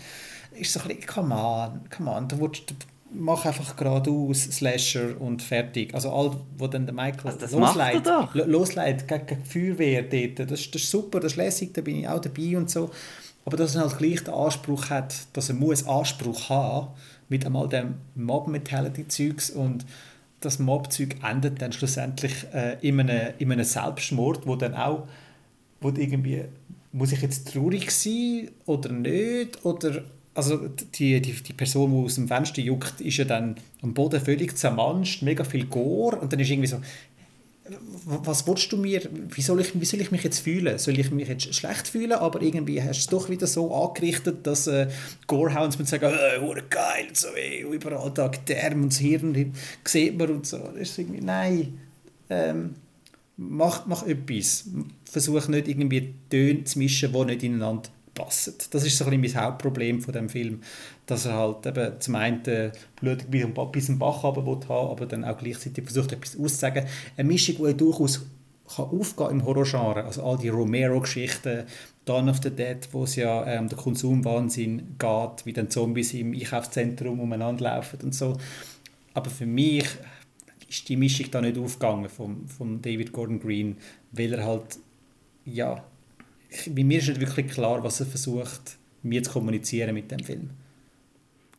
ist 0.54 0.74
so 0.74 0.80
ein 0.80 0.88
bisschen, 0.88 1.06
come 1.06 1.36
on, 1.36 1.82
come 1.96 2.10
on, 2.10 2.28
da 2.28 2.40
willst, 2.40 2.74
mach 3.12 3.46
einfach 3.46 3.76
geradeaus 3.76 4.44
Slasher 4.44 5.20
und 5.20 5.42
fertig. 5.42 5.94
Also 5.94 6.12
all, 6.12 6.36
wo 6.58 6.68
dann 6.68 6.86
der 6.86 6.94
Michael 6.96 7.32
also 7.32 7.60
losleitet, 7.60 8.08
losleitet 8.34 9.08
gegen, 9.08 9.26
gegen 9.26 9.44
die 9.44 9.50
Feuerwehr 9.50 10.04
dort, 10.04 10.52
das, 10.52 10.72
das 10.72 10.82
ist 10.84 10.92
super, 10.92 11.20
das 11.20 11.34
ist 11.34 11.38
lässig, 11.38 11.74
da 11.74 11.82
bin 11.82 11.98
ich 11.98 12.08
auch 12.08 12.20
dabei 12.20 12.58
und 12.58 12.70
so. 12.70 12.92
aber 13.46 13.58
dass 13.58 13.76
er 13.76 13.82
halt 13.82 13.98
gleich 13.98 14.24
den 14.24 14.34
Anspruch 14.34 14.90
hat, 14.90 15.16
dass 15.34 15.50
er 15.50 15.56
muss 15.56 15.88
Anspruch 15.88 16.50
haben 16.50 16.90
mit 17.30 17.46
einmal 17.46 17.68
dem 17.68 17.96
Mob-Mentality-Zeugs 18.16 19.52
und 19.52 19.86
das 20.40 20.60
Mob-Zeug 20.60 21.18
endet 21.24 21.62
dann 21.62 21.72
schlussendlich 21.72 22.46
äh, 22.54 22.78
in, 22.82 23.00
einem, 23.00 23.34
in 23.40 23.52
einem 23.52 23.66
Selbstmord, 23.66 24.48
wo 24.48 24.56
dann 24.56 24.74
auch 24.74 25.08
wo 25.82 25.90
irgendwie 25.90 26.46
muss 26.92 27.12
ich 27.12 27.22
jetzt 27.22 27.52
traurig 27.54 27.92
sein 27.92 28.50
oder 28.66 28.92
nicht 28.92 29.64
oder 29.66 30.04
also 30.40 30.70
die, 30.96 31.22
die, 31.22 31.34
die 31.34 31.54
Person, 31.54 31.92
die 31.92 32.06
aus 32.06 32.16
dem 32.16 32.28
Fenster 32.28 32.62
juckt, 32.62 33.02
ist 33.02 33.18
ja 33.18 33.26
dann 33.26 33.56
am 33.82 33.94
Boden 33.94 34.22
völlig 34.22 34.58
zermanscht, 34.58 35.22
mega 35.22 35.44
viel 35.44 35.66
Gore 35.66 36.18
und 36.18 36.32
dann 36.32 36.40
ist 36.40 36.50
irgendwie 36.50 36.68
so, 36.68 36.80
was 38.06 38.48
willst 38.48 38.72
du 38.72 38.78
mir, 38.78 39.02
wie 39.12 39.42
soll, 39.42 39.60
ich, 39.62 39.80
wie 39.80 39.86
soll 39.86 40.02
ich 40.02 40.12
mich 40.12 40.24
jetzt 40.24 40.40
fühlen? 40.40 40.78
Soll 40.78 40.98
ich 40.98 41.12
mich 41.12 41.28
jetzt 41.28 41.54
schlecht 41.54 41.88
fühlen, 41.88 42.14
aber 42.14 42.42
irgendwie 42.42 42.82
hast 42.82 43.12
du 43.12 43.18
es 43.18 43.22
doch 43.22 43.30
wieder 43.30 43.48
so 43.48 43.74
angerichtet, 43.76 44.48
dass 44.48 44.68
äh, 44.68 44.88
Gorehounds 45.28 45.78
mir 45.78 45.86
sagen, 45.86 46.12
oh, 46.42 46.56
geil, 46.70 47.08
so, 47.14 47.28
ey, 47.30 47.62
überall 47.62 48.12
da 48.12 48.28
Gedärm 48.28 48.84
und 48.84 48.94
das 48.94 49.00
Hirn 49.00 49.54
sieht 49.84 50.18
man 50.18 50.30
und 50.30 50.48
so. 50.48 50.58
Das 50.58 50.90
ist 50.90 50.98
irgendwie, 50.98 51.22
nein, 51.22 51.80
ähm, 52.30 52.76
mach, 53.38 53.86
mach 53.86 54.08
etwas. 54.08 54.66
Versuch 55.06 55.48
nicht 55.48 55.68
irgendwie 55.68 56.16
Töne 56.30 56.64
zu 56.64 56.80
mischen, 56.80 57.12
die 57.12 57.26
nicht 57.26 57.44
ineinander 57.44 57.90
passen. 58.20 58.54
Das 58.72 58.86
ist 58.86 58.98
so 58.98 59.06
ein 59.06 59.20
mein 59.20 59.36
Hauptproblem 59.36 60.02
von 60.02 60.14
dem 60.14 60.30
Film, 60.30 60.62
dass 61.06 61.26
er 61.26 61.34
halt 61.34 61.66
eben 61.66 62.00
zum 62.00 62.16
einen 62.16 62.72
Blut 63.00 63.32
bis 63.72 63.86
zum 63.86 64.00
Bach 64.00 64.24
haben 64.24 64.46
will, 64.46 64.60
aber 64.70 65.06
dann 65.06 65.24
auch 65.24 65.38
gleichzeitig 65.38 65.86
versucht, 65.86 66.12
etwas 66.12 66.38
auszusagen. 66.38 66.86
Eine 67.18 67.28
Mischung, 67.28 67.66
die 67.66 67.76
durchaus 67.76 68.26
kann 68.76 68.86
aufgehen 68.86 69.32
im 69.32 69.46
Horrorgenre. 69.46 70.04
Also 70.04 70.24
all 70.24 70.38
die 70.38 70.50
Romero-Geschichten, 70.50 71.64
Dawn 72.06 72.30
of 72.30 72.38
the 72.44 72.52
Dead, 72.52 72.78
wo 72.92 73.04
es 73.04 73.16
ja 73.16 73.46
ähm, 73.48 73.68
der 73.68 73.78
Konsumwahnsinn 73.78 74.96
geht, 75.00 75.46
wie 75.46 75.54
dann 75.54 75.70
Zombies 75.70 76.14
im 76.14 76.34
Einkaufszentrum 76.34 77.20
umeinander 77.20 77.64
laufen 77.64 78.00
und 78.04 78.14
so. 78.14 78.38
Aber 79.14 79.30
für 79.30 79.46
mich 79.46 79.86
ist 80.68 80.88
die 80.88 80.98
Mischung 80.98 81.32
da 81.32 81.42
nicht 81.42 81.58
aufgegangen 81.58 82.10
von 82.10 82.82
David 82.82 83.12
Gordon 83.12 83.40
Green, 83.40 83.78
weil 84.12 84.34
er 84.34 84.46
halt, 84.46 84.78
ja, 85.46 85.84
bei 86.68 86.84
mir 86.84 87.00
ist 87.00 87.08
nicht 87.08 87.20
wirklich 87.20 87.48
klar, 87.48 87.84
was 87.84 88.00
er 88.00 88.06
versucht, 88.06 88.78
mir 89.04 89.24
zu 89.24 89.32
kommunizieren 89.32 89.94
mit 89.94 90.12
dem 90.12 90.20
Film. 90.20 90.50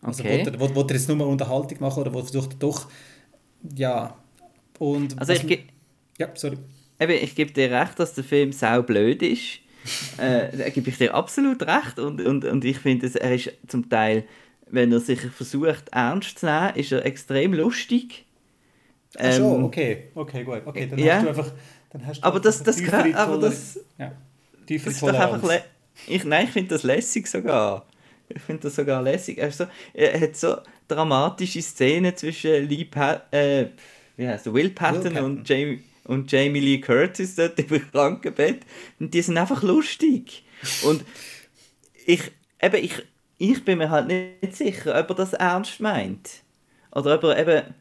Also 0.03 0.23
okay. 0.23 0.41
Also, 0.41 0.53
will, 0.53 0.75
will, 0.75 0.85
er 0.89 0.95
jetzt 0.95 1.09
nur 1.09 1.17
mal 1.17 1.27
Unterhaltung 1.27 1.79
machen 1.81 2.01
oder 2.01 2.11
versucht 2.11 2.55
er 2.55 2.59
doch, 2.59 2.91
ja, 3.77 4.17
und... 4.79 5.19
Also 5.19 5.35
ich 5.35 5.47
gebe... 5.47 5.63
Ja, 6.19 6.29
sorry. 6.35 6.57
Eben, 6.99 7.13
ich 7.13 7.35
gebe 7.35 7.53
dir 7.53 7.71
recht, 7.71 7.99
dass 7.99 8.15
der 8.15 8.25
Film 8.25 8.53
sau 8.53 8.83
blöd 8.83 9.23
ist. 9.23 9.61
äh, 10.19 10.57
da 10.57 10.69
gebe 10.69 10.91
ich 10.91 10.99
dir 10.99 11.15
absolut 11.15 11.63
recht 11.63 11.99
und, 11.99 12.21
und, 12.21 12.45
und 12.45 12.65
ich 12.65 12.79
finde, 12.79 13.11
er 13.21 13.35
ist 13.35 13.53
zum 13.67 13.89
Teil, 13.89 14.25
wenn 14.71 14.93
er 14.93 15.01
sich 15.01 15.21
versucht 15.21 15.89
ernst 15.93 16.39
zu 16.39 16.47
nehmen, 16.47 16.77
ist 16.77 16.93
er 16.93 17.05
extrem 17.05 17.55
lustig. 17.55 18.25
Ach 19.19 19.33
so, 19.33 19.57
ähm, 19.57 19.65
okay, 19.65 20.09
okay, 20.15 20.45
gut. 20.45 20.63
Okay, 20.65 20.87
dann 20.87 20.99
ja. 20.99 21.17
hast 21.17 21.25
du 21.25 21.29
einfach... 21.29 21.53
Dann 21.91 22.07
hast 22.07 22.21
du 22.21 22.25
aber 22.25 22.41
das, 22.41 22.63
das, 22.63 22.83
kann, 22.83 23.15
aber 23.15 23.39
das, 23.39 23.81
ja. 23.99 24.13
Das 24.69 24.87
ist 24.87 25.03
doch 25.03 25.09
einfach... 25.09 25.61
Ich, 26.07 26.25
nein, 26.25 26.47
ich 26.47 26.51
finde 26.51 26.71
das 26.71 26.83
lässig 26.83 27.27
sogar. 27.27 27.87
Ich 28.29 28.41
finde 28.41 28.63
das 28.63 28.77
sogar 28.77 29.03
lässig. 29.03 29.43
Also, 29.43 29.67
er 29.93 30.21
hat 30.21 30.37
so 30.37 30.57
dramatische 30.89 31.61
Szenen 31.61 32.17
zwischen 32.17 32.69
Lee 32.69 32.85
pa 32.85 33.23
äh, 33.33 33.67
wie 34.17 34.29
heißt 34.29 34.53
Will 34.53 34.71
Patton, 34.71 35.05
Will 35.05 35.11
Patton. 35.13 35.25
Und, 35.25 35.49
Jamie, 35.49 35.83
und 36.05 36.31
Jamie 36.31 36.61
Lee 36.61 36.81
Curtis 36.81 37.35
dort 37.37 37.59
im 37.59 37.91
Krankenbett. 37.91 38.61
Und 38.99 39.15
die 39.15 39.23
sind 39.23 39.39
einfach 39.39 39.63
lustig. 39.63 40.45
Und 40.85 41.05
ich, 42.07 42.31
eben, 42.63 42.85
ich, 42.85 43.03
ich 43.39 43.65
bin 43.65 43.79
mir 43.79 43.91
halt 43.91 44.09
nicht 44.09 44.57
sicher, 44.57 44.99
ob 44.99 45.11
er 45.11 45.17
das 45.17 45.33
ernst 45.33 45.81
meint. 45.81 46.43
Oder 46.93 47.15
ob 47.15 47.25
er 47.25 47.39
eben 47.39 47.75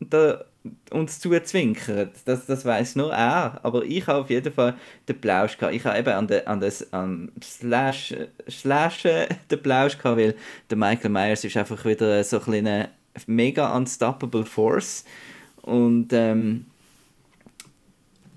da 0.00 0.44
uns 0.90 1.20
zuzwinkert. 1.20 2.14
Das, 2.24 2.46
das 2.46 2.64
weiß 2.64 2.96
nur 2.96 3.12
er. 3.12 3.60
Aber 3.62 3.84
ich 3.84 4.06
habe 4.06 4.20
auf 4.20 4.30
jeden 4.30 4.52
Fall 4.52 4.74
den 5.08 5.20
Plausch 5.20 5.58
gehabt. 5.58 5.74
Ich 5.74 5.84
habe 5.84 5.98
eben 5.98 6.10
an 6.10 6.26
den, 6.26 6.46
an 6.46 6.60
das, 6.60 6.92
an 6.92 7.32
Slash, 7.42 8.14
Slash 8.48 9.02
den 9.02 9.62
Plausch 9.62 9.98
gehabt, 9.98 10.18
weil 10.18 10.34
der 10.70 10.78
Michael 10.78 11.10
Myers 11.10 11.44
ist 11.44 11.56
einfach 11.56 11.84
wieder 11.84 12.22
so 12.24 12.40
eine 12.46 12.90
mega 13.26 13.76
unstoppable 13.76 14.44
Force. 14.44 15.04
Und, 15.62 16.12
ähm, 16.12 16.66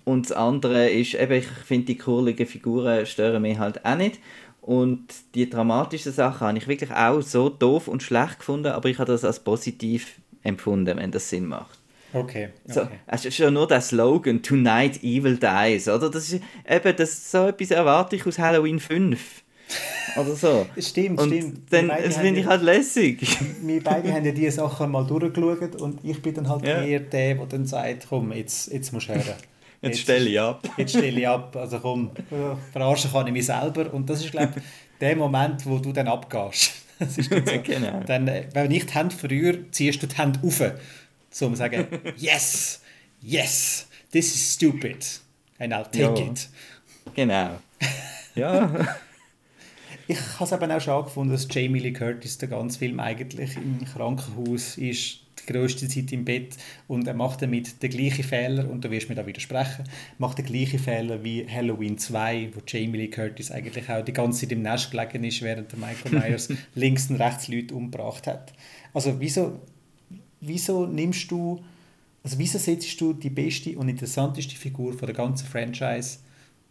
und 0.03 0.29
das 0.29 0.35
andere 0.35 0.89
ist, 0.89 1.13
eben, 1.13 1.33
ich 1.33 1.47
finde, 1.47 1.85
die 1.87 1.97
kurligen 1.97 2.47
Figuren 2.47 3.05
stören 3.05 3.41
mich 3.41 3.59
halt 3.59 3.85
auch 3.85 3.95
nicht. 3.95 4.19
Und 4.61 5.07
die 5.33 5.49
dramatischen 5.49 6.11
Sachen 6.11 6.47
habe 6.47 6.57
ich 6.57 6.67
wirklich 6.67 6.91
auch 6.91 7.21
so 7.21 7.49
doof 7.49 7.87
und 7.87 8.03
schlecht 8.03 8.39
gefunden, 8.39 8.67
aber 8.67 8.89
ich 8.89 8.99
habe 8.99 9.11
das 9.11 9.25
als 9.25 9.39
positiv 9.39 10.19
empfunden, 10.43 10.97
wenn 10.97 11.11
das 11.11 11.29
Sinn 11.29 11.47
macht. 11.47 11.80
Okay. 12.13 12.49
okay. 12.65 12.73
So, 12.73 12.87
es 13.07 13.25
ist 13.25 13.35
schon 13.35 13.53
nur 13.53 13.67
der 13.67 13.81
Slogan 13.81 14.41
Tonight 14.41 15.03
Evil 15.03 15.37
Dies, 15.37 15.87
oder? 15.87 16.09
Das 16.09 16.31
ist 16.31 16.41
eben 16.69 16.95
das, 16.95 17.31
so 17.31 17.47
etwas 17.47 17.71
erwarte 17.71 18.15
ich 18.15 18.25
aus 18.25 18.37
Halloween 18.37 18.79
5. 18.79 19.43
Oder 20.17 20.35
so. 20.35 20.65
stimmt, 20.77 21.19
und 21.21 21.29
stimmt. 21.29 21.71
Dann, 21.71 21.87
das 21.87 22.17
finde 22.17 22.41
ich 22.41 22.45
halt 22.45 22.61
lässig. 22.61 23.21
Wir 23.61 23.81
beide 23.81 24.13
haben 24.13 24.25
ja 24.25 24.31
diese 24.31 24.51
Sachen 24.51 24.91
mal 24.91 25.05
durchgeschaut 25.05 25.81
und 25.81 25.99
ich 26.03 26.21
bin 26.21 26.33
dann 26.33 26.49
halt 26.49 26.65
ja. 26.65 26.81
eher 26.81 26.99
der, 26.99 27.35
der 27.35 27.45
dann 27.45 27.65
sagt, 27.65 28.07
komm, 28.09 28.33
jetzt, 28.33 28.71
jetzt 28.71 28.91
musst 28.91 29.09
du 29.09 29.13
hören. 29.13 29.23
Jetzt, 29.81 29.95
jetzt 29.95 29.99
stelle 29.99 30.29
ich 30.29 30.39
ab. 30.39 30.69
Jetzt 30.77 30.91
stelle 30.91 31.19
ich 31.19 31.27
ab. 31.27 31.55
Also 31.55 31.79
komm, 31.79 32.11
verarschen 32.71 33.11
kann 33.11 33.25
ich 33.27 33.33
mich 33.33 33.47
selber. 33.47 33.91
Und 33.91 34.07
das 34.09 34.23
ist, 34.23 34.31
glaube 34.31 34.53
ich, 34.55 34.63
der 34.99 35.15
Moment, 35.15 35.65
wo 35.65 35.79
du 35.79 35.91
dann 35.91 36.07
abgehst. 36.07 36.73
Das 36.99 37.17
ist 37.17 37.31
dann 37.31 37.45
so. 37.47 37.53
genau. 37.63 38.03
Dann, 38.05 38.27
äh, 38.27 38.45
wenn 38.53 38.69
ich 38.69 38.85
die 38.85 38.93
Hände 38.93 39.15
verrühre, 39.15 39.71
ziehst 39.71 40.03
du 40.03 40.07
die 40.07 40.15
Hände 40.15 40.39
auf. 40.43 40.61
So, 41.31 41.47
um 41.47 41.53
zu 41.53 41.59
sagen, 41.59 41.87
yes, 42.17 42.81
yes, 43.21 43.87
this 44.11 44.35
is 44.35 44.53
stupid. 44.53 45.21
And 45.57 45.73
I'll 45.73 45.85
take 45.85 46.19
ja. 46.19 46.27
it. 46.27 46.49
Genau. 47.15 47.59
Ja. 48.35 48.97
ich 50.07 50.19
habe 50.39 50.43
es 50.43 50.51
eben 50.51 50.71
auch 50.71 50.81
schon 50.81 51.03
gefunden, 51.05 51.31
dass 51.31 51.47
Jamie 51.49 51.79
Lee 51.79 51.93
Curtis 51.93 52.37
der 52.37 52.49
ganze 52.49 52.79
Film 52.79 52.99
eigentlich 52.99 53.55
im 53.55 53.85
Krankenhaus 53.85 54.77
ist, 54.77 55.19
die 55.39 55.51
größte 55.51 55.87
Zeit 55.87 56.11
im 56.11 56.25
Bett 56.25 56.57
und 56.87 57.07
er 57.07 57.13
macht 57.13 57.41
damit 57.41 57.81
den 57.81 57.89
gleichen 57.89 58.23
Fehler, 58.23 58.69
und 58.69 58.83
du 58.83 58.91
wirst 58.91 59.09
mir 59.09 59.15
da 59.15 59.25
widersprechen, 59.25 59.85
macht 60.17 60.37
den 60.37 60.45
gleichen 60.45 60.79
Fehler 60.79 61.23
wie 61.23 61.47
Halloween 61.47 61.97
2, 61.97 62.51
wo 62.53 62.61
Jamie 62.67 62.97
Lee 62.97 63.07
Curtis 63.07 63.51
eigentlich 63.51 63.89
auch 63.89 64.03
die 64.03 64.13
ganze 64.13 64.41
Zeit 64.41 64.51
im 64.51 64.61
Nest 64.61 64.91
gelegen 64.91 65.23
ist, 65.23 65.41
während 65.41 65.71
der 65.71 65.79
Michael 65.79 66.11
Myers 66.11 66.49
links 66.75 67.09
und 67.09 67.17
rechts 67.17 67.47
Leute 67.47 67.73
umgebracht 67.73 68.27
hat. 68.27 68.53
Also 68.93 69.19
wieso, 69.19 69.61
wieso 70.41 70.85
nimmst 70.85 71.31
du, 71.31 71.63
also 72.23 72.37
wieso 72.37 72.57
setzt 72.57 72.99
du 72.99 73.13
die 73.13 73.29
beste 73.29 73.77
und 73.77 73.87
interessanteste 73.87 74.55
Figur 74.55 74.93
von 74.93 75.05
der 75.05 75.15
ganzen 75.15 75.47
Franchise, 75.47 76.19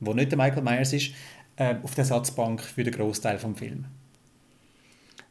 wo 0.00 0.12
nicht 0.12 0.30
der 0.30 0.38
Michael 0.38 0.62
Myers 0.62 0.92
ist, 0.92 1.12
äh, 1.56 1.76
auf 1.82 1.94
der 1.94 2.04
Satzbank 2.04 2.60
für 2.60 2.84
den 2.84 2.92
Großteil 2.92 3.38
vom 3.38 3.56
Film? 3.56 3.86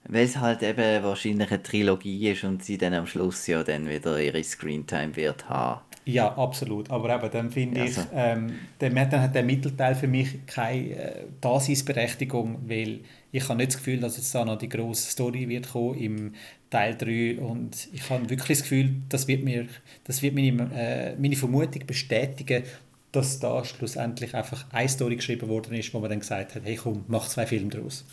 Weil 0.05 0.25
es 0.25 0.37
halt 0.37 0.63
eben 0.63 1.03
wahrscheinlich 1.03 1.51
eine 1.51 1.61
Trilogie 1.61 2.29
ist 2.29 2.43
und 2.43 2.63
sie 2.63 2.77
dann 2.77 2.93
am 2.93 3.05
Schluss 3.05 3.45
ja 3.45 3.63
dann 3.63 3.87
wieder 3.87 4.19
ihre 4.19 4.43
Screentime 4.43 5.15
wird 5.15 5.49
haben. 5.49 5.81
Ja, 6.05 6.35
absolut. 6.37 6.89
Aber 6.89 7.15
eben, 7.15 7.31
dann 7.31 7.51
finde 7.51 7.81
also. 7.81 8.01
ich, 8.01 8.07
ähm, 8.13 8.53
dann 8.79 9.21
hat 9.21 9.35
der 9.35 9.43
Mittelteil 9.43 9.95
für 9.95 10.07
mich 10.07 10.45
keine 10.47 10.95
äh, 10.95 11.23
Daseinsberechtigung, 11.41 12.59
weil 12.67 13.01
ich 13.31 13.47
habe 13.47 13.57
nicht 13.57 13.71
das 13.71 13.77
Gefühl, 13.77 13.99
dass 13.99 14.17
jetzt 14.17 14.33
da 14.33 14.43
noch 14.43 14.57
die 14.57 14.69
grosse 14.69 15.11
Story 15.11 15.47
wird 15.47 15.71
kommen 15.71 15.99
im 15.99 16.33
Teil 16.69 16.95
3 16.95 17.39
und 17.39 17.89
ich 17.93 18.09
habe 18.09 18.29
wirklich 18.29 18.59
das 18.59 18.63
Gefühl, 18.63 18.95
das 19.09 19.27
wird 19.27 19.43
mir, 19.43 19.67
das 20.05 20.21
wird 20.21 20.35
meine, 20.35 20.69
äh, 20.73 21.15
meine 21.15 21.35
Vermutung 21.35 21.85
bestätigen, 21.85 22.63
dass 23.11 23.39
da 23.39 23.63
schlussendlich 23.65 24.35
einfach 24.35 24.65
eine 24.71 24.89
Story 24.89 25.15
geschrieben 25.15 25.47
worden 25.47 25.73
ist, 25.73 25.93
wo 25.93 25.99
man 25.99 26.09
dann 26.09 26.19
gesagt 26.19 26.55
hat, 26.55 26.63
hey 26.63 26.75
komm, 26.75 27.05
mach 27.07 27.27
zwei 27.27 27.45
Filme 27.45 27.69
daraus. 27.69 28.05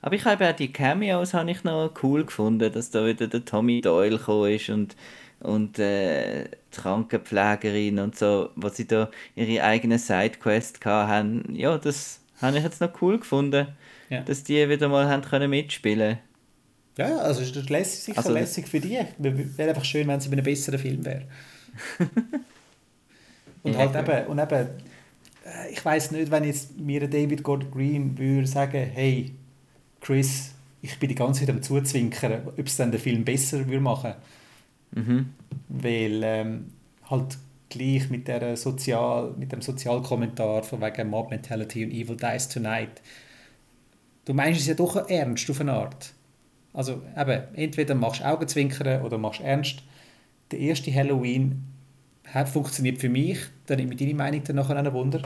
Aber 0.00 0.14
ich 0.14 0.24
habe 0.24 0.48
auch 0.48 0.56
die 0.56 0.72
Cameos 0.72 1.32
habe 1.32 1.50
ich 1.50 1.64
noch 1.64 1.92
cool 2.02 2.24
gefunden, 2.24 2.72
dass 2.72 2.90
da 2.90 3.06
wieder 3.06 3.28
der 3.28 3.44
Tommy 3.44 3.80
Doyle 3.80 4.18
gekommen 4.18 4.52
ist 4.52 4.68
und, 4.68 4.96
und 5.42 5.78
äh, 5.78 6.44
die 6.44 6.80
Krankenpflegerin 6.80 7.98
und 7.98 8.16
so, 8.16 8.50
wo 8.56 8.68
sie 8.68 8.86
da 8.86 9.10
ihre 9.34 9.62
eigene 9.64 9.98
Sidequest 9.98 10.84
haben. 10.84 11.54
Ja, 11.54 11.78
das 11.78 12.20
habe 12.40 12.58
ich 12.58 12.64
jetzt 12.64 12.80
noch 12.80 13.00
cool 13.02 13.18
gefunden, 13.18 13.68
ja. 14.08 14.22
dass 14.22 14.44
die 14.44 14.68
wieder 14.68 14.88
mal 14.88 15.08
haben 15.08 15.22
können 15.22 15.50
mitspielen 15.50 16.18
Ja, 16.96 17.18
also 17.18 17.42
ist 17.42 17.56
das 17.56 17.68
lässig, 17.68 18.04
sicher 18.04 18.18
also, 18.18 18.32
lässig 18.32 18.68
für 18.68 18.80
die. 18.80 19.00
Wäre 19.18 19.70
einfach 19.70 19.84
schön, 19.84 20.06
wenn 20.08 20.20
sie 20.20 20.28
in 20.28 20.34
einem 20.34 20.44
besseren 20.44 20.78
Film 20.78 21.04
wäre. 21.04 21.22
und 23.62 23.72
ja, 23.72 23.78
halt 23.78 23.96
eben, 23.96 24.26
und 24.26 24.38
eben, 24.38 24.68
äh, 25.44 25.72
ich 25.72 25.84
weiß 25.84 26.12
nicht, 26.12 26.30
wenn 26.30 26.44
jetzt 26.44 26.78
mir 26.78 27.08
David 27.08 27.42
Gordon 27.42 27.70
Green 27.70 28.16
würde 28.16 28.46
sagen, 28.46 28.90
hey, 28.94 29.32
Chris, 30.00 30.52
ich 30.82 30.98
bin 30.98 31.08
die 31.08 31.14
ganze 31.14 31.40
Zeit 31.40 31.50
am 31.50 31.62
Zuzwinkern, 31.62 32.42
ob 32.46 32.66
es 32.66 32.76
dann 32.76 32.90
den 32.90 33.00
Film 33.00 33.24
besser 33.24 33.66
würde 33.66 33.80
machen 33.80 34.14
mhm. 34.94 35.30
Weil 35.68 36.20
ähm, 36.22 36.66
halt 37.08 37.38
gleich 37.68 38.10
mit, 38.10 38.28
der 38.28 38.56
Sozial, 38.56 39.34
mit 39.38 39.52
dem 39.52 39.62
Sozialkommentar 39.62 40.62
von 40.62 40.80
wegen 40.80 41.08
Mob 41.08 41.30
Mentality 41.30 41.84
und 41.84 41.90
Evil 41.92 42.16
Dies 42.16 42.48
Tonight 42.48 43.00
du 44.24 44.34
meinst 44.34 44.60
es 44.60 44.66
ja 44.66 44.74
doch 44.74 45.08
ernst 45.08 45.50
auf 45.50 45.60
eine 45.60 45.72
Art. 45.72 46.12
Also 46.72 47.02
eben, 47.16 47.42
entweder 47.54 47.94
machst 47.94 48.20
du 48.20 48.24
Augenzwinkern 48.24 49.02
oder 49.02 49.18
machst 49.18 49.40
ernst. 49.40 49.82
Der 50.50 50.58
erste 50.58 50.94
Halloween 50.94 51.64
hat 52.26 52.48
funktioniert 52.48 52.98
für 52.98 53.08
mich, 53.08 53.38
dann 53.66 53.78
nimmt 53.78 53.90
mich 53.90 53.98
deine 53.98 54.14
Meinung 54.14 54.42
dann 54.44 54.56
nachher 54.56 54.86
auch 54.86 54.92
Wunder, 54.92 55.22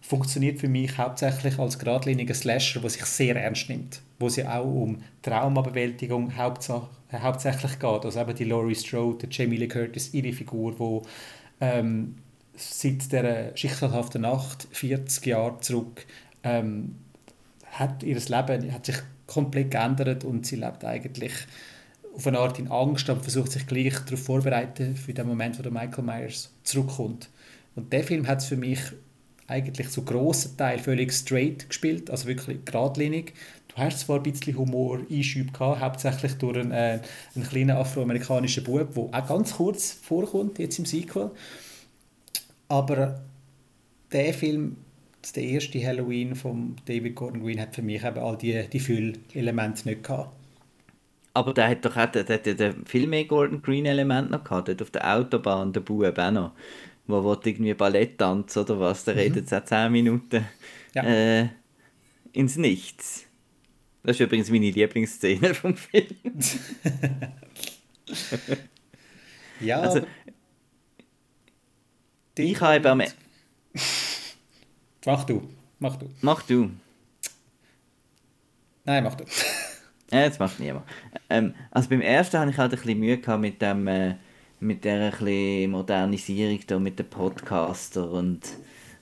funktioniert 0.00 0.58
für 0.58 0.68
mich 0.68 0.96
hauptsächlich 0.98 1.58
als 1.58 1.78
geradliniger 1.78 2.34
Slasher, 2.34 2.80
der 2.80 2.90
sich 2.90 3.04
sehr 3.04 3.36
ernst 3.36 3.68
nimmt, 3.68 4.00
wo 4.18 4.26
es 4.26 4.36
ja 4.36 4.58
auch 4.58 4.64
um 4.64 5.02
Traumabewältigung 5.22 6.36
hauptsächlich 6.36 7.78
geht. 7.78 8.04
Also 8.04 8.20
eben 8.20 8.34
die 8.34 8.44
Laurie 8.44 8.74
Strode, 8.74 9.26
die 9.26 9.36
Jamie 9.36 9.56
Lee 9.56 9.68
Curtis, 9.68 10.14
ihre 10.14 10.32
Figur, 10.32 10.78
wo 10.78 11.02
ähm, 11.60 12.16
seit 12.56 13.12
der 13.12 13.56
schicksalhaften 13.56 14.22
Nacht, 14.22 14.68
40 14.72 15.26
Jahre 15.26 15.60
zurück, 15.60 16.06
ähm, 16.42 16.96
hat 17.72 18.02
ihr 18.02 18.16
Leben 18.16 18.72
hat 18.72 18.86
sich 18.86 18.96
komplett 19.26 19.70
geändert 19.70 20.24
und 20.24 20.46
sie 20.46 20.56
lebt 20.56 20.84
eigentlich 20.84 21.32
auf 22.14 22.26
eine 22.26 22.38
Art 22.38 22.58
in 22.58 22.68
Angst, 22.68 23.08
aber 23.08 23.20
versucht 23.20 23.52
sich 23.52 23.66
gleich 23.66 23.94
darauf 24.00 24.24
vorzubereiten 24.24 24.96
für 24.96 25.14
den 25.14 25.28
Moment, 25.28 25.58
wo 25.58 25.62
der 25.62 25.70
Michael 25.70 26.04
Myers 26.04 26.52
zurückkommt. 26.64 27.28
Und 27.76 27.92
der 27.92 28.02
Film 28.02 28.26
hat 28.26 28.38
es 28.38 28.46
für 28.46 28.56
mich 28.56 28.80
eigentlich 29.50 29.90
zu 29.90 30.04
grossen 30.04 30.56
Teil 30.56 30.78
völlig 30.78 31.12
straight 31.12 31.68
gespielt, 31.68 32.10
also 32.10 32.26
wirklich 32.26 32.64
geradlinig. 32.64 33.34
Du 33.68 33.76
hast 33.76 34.00
zwar 34.00 34.16
ein 34.16 34.22
bisschen 34.22 34.56
Humor 34.56 35.00
Einschübe 35.10 35.52
gehabt, 35.52 35.80
hauptsächlich 35.80 36.34
durch 36.34 36.58
einen, 36.58 36.72
äh, 36.72 37.00
einen 37.34 37.48
kleinen 37.48 37.76
afroamerikanischen 37.76 38.64
Bub, 38.64 38.94
der 38.94 39.20
auch 39.20 39.28
ganz 39.28 39.54
kurz 39.54 39.92
vorkommt, 39.92 40.58
jetzt 40.58 40.78
im 40.78 40.86
Sequel. 40.86 41.30
Aber 42.68 43.20
der 44.12 44.34
Film, 44.34 44.76
der 45.34 45.42
erste 45.44 45.84
Halloween 45.84 46.34
von 46.34 46.76
David 46.86 47.14
Gordon 47.14 47.42
Green, 47.42 47.60
hat 47.60 47.74
für 47.74 47.82
mich 47.82 48.02
eben 48.02 48.18
all 48.18 48.36
die, 48.36 48.66
die 48.68 48.80
Füllelemente 48.80 49.88
nicht 49.88 50.02
gehabt. 50.02 50.30
Aber 51.32 51.54
der 51.54 51.68
hat 51.68 51.84
doch 51.84 51.96
auch 51.96 52.10
der, 52.10 52.24
der, 52.24 52.38
der 52.38 52.74
viel 52.86 53.06
mehr 53.06 53.24
Gordon 53.24 53.62
Green 53.62 53.86
Element 53.86 54.30
noch 54.30 54.42
gehabt, 54.42 54.68
dort 54.68 54.82
auf 54.82 54.90
der 54.90 55.16
Autobahn, 55.16 55.72
der 55.72 55.80
Bub 55.80 56.18
auch 56.18 56.30
noch 56.30 56.52
wo 57.10 57.24
will 57.24 57.38
irgendwie 57.44 57.74
Ballett 57.74 58.18
tanzen 58.18 58.60
oder 58.60 58.80
was, 58.80 59.04
der 59.04 59.14
mhm. 59.14 59.20
redet 59.20 59.48
seit 59.48 59.68
10 59.68 59.92
Minuten 59.92 60.46
ja. 60.94 61.02
äh, 61.04 61.48
ins 62.32 62.56
Nichts. 62.56 63.26
Das 64.02 64.16
ist 64.16 64.20
übrigens 64.20 64.50
meine 64.50 64.70
Lieblingsszene 64.70 65.54
vom 65.54 65.76
Film. 65.76 66.06
ja. 69.60 69.80
Also, 69.80 70.06
ich 72.38 72.60
habe 72.60 72.90
am... 72.90 73.02
Mach 75.06 75.24
du, 75.24 75.48
mach 75.78 75.96
du. 75.96 76.10
Mach 76.20 76.42
du. 76.42 76.70
Nein, 78.84 79.02
mach 79.04 79.14
du. 79.14 79.24
ja, 80.10 80.20
jetzt 80.20 80.38
macht 80.38 80.60
niemand. 80.60 80.84
Ähm, 81.30 81.54
also 81.70 81.88
beim 81.88 82.02
ersten 82.02 82.38
hatte 82.38 82.50
ich 82.50 82.58
halt 82.58 82.72
ein 82.72 82.78
bisschen 82.78 82.98
Mühe 82.98 83.18
gehabt 83.18 83.40
mit 83.40 83.62
dem... 83.62 83.86
Äh, 83.86 84.16
mit 84.60 84.84
der 84.84 85.12
Modernisierung 85.68 86.60
da 86.66 86.78
mit 86.78 86.98
den 86.98 87.08
Podcaster 87.08 88.10
und, 88.10 88.40